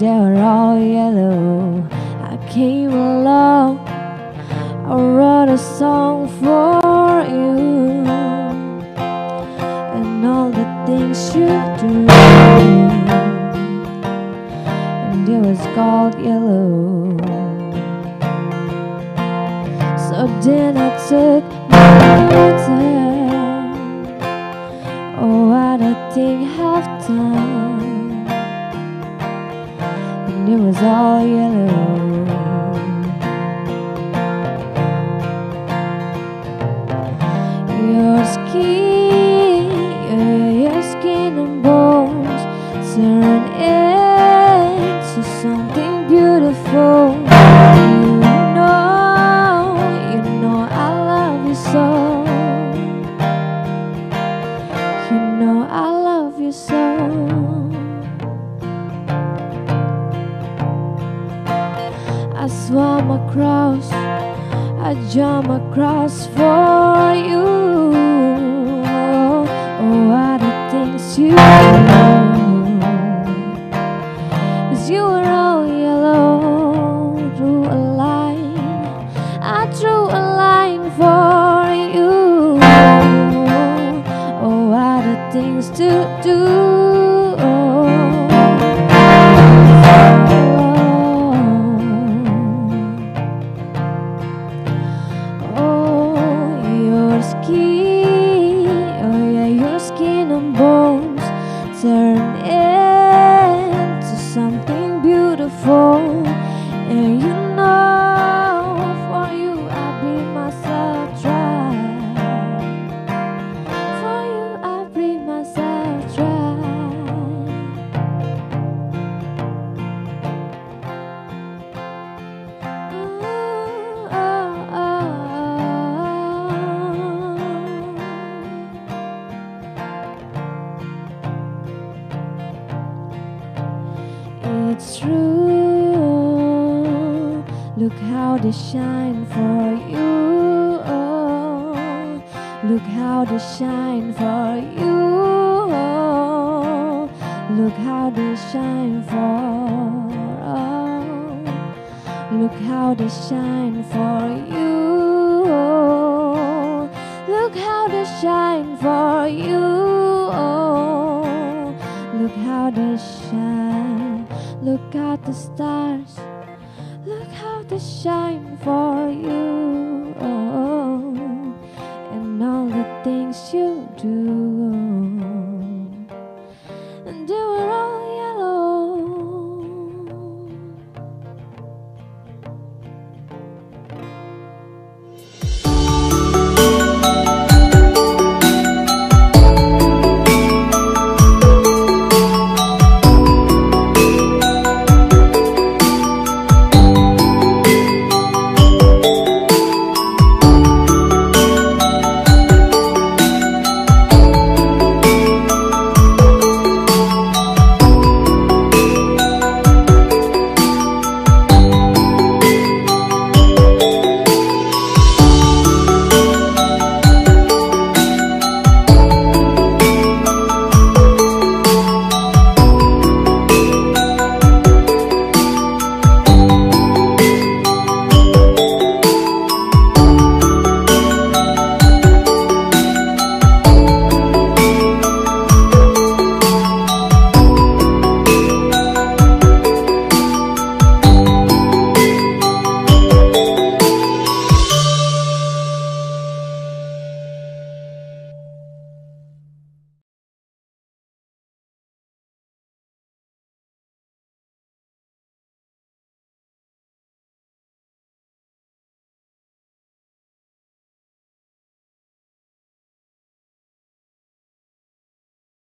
Yeah, 0.00 0.31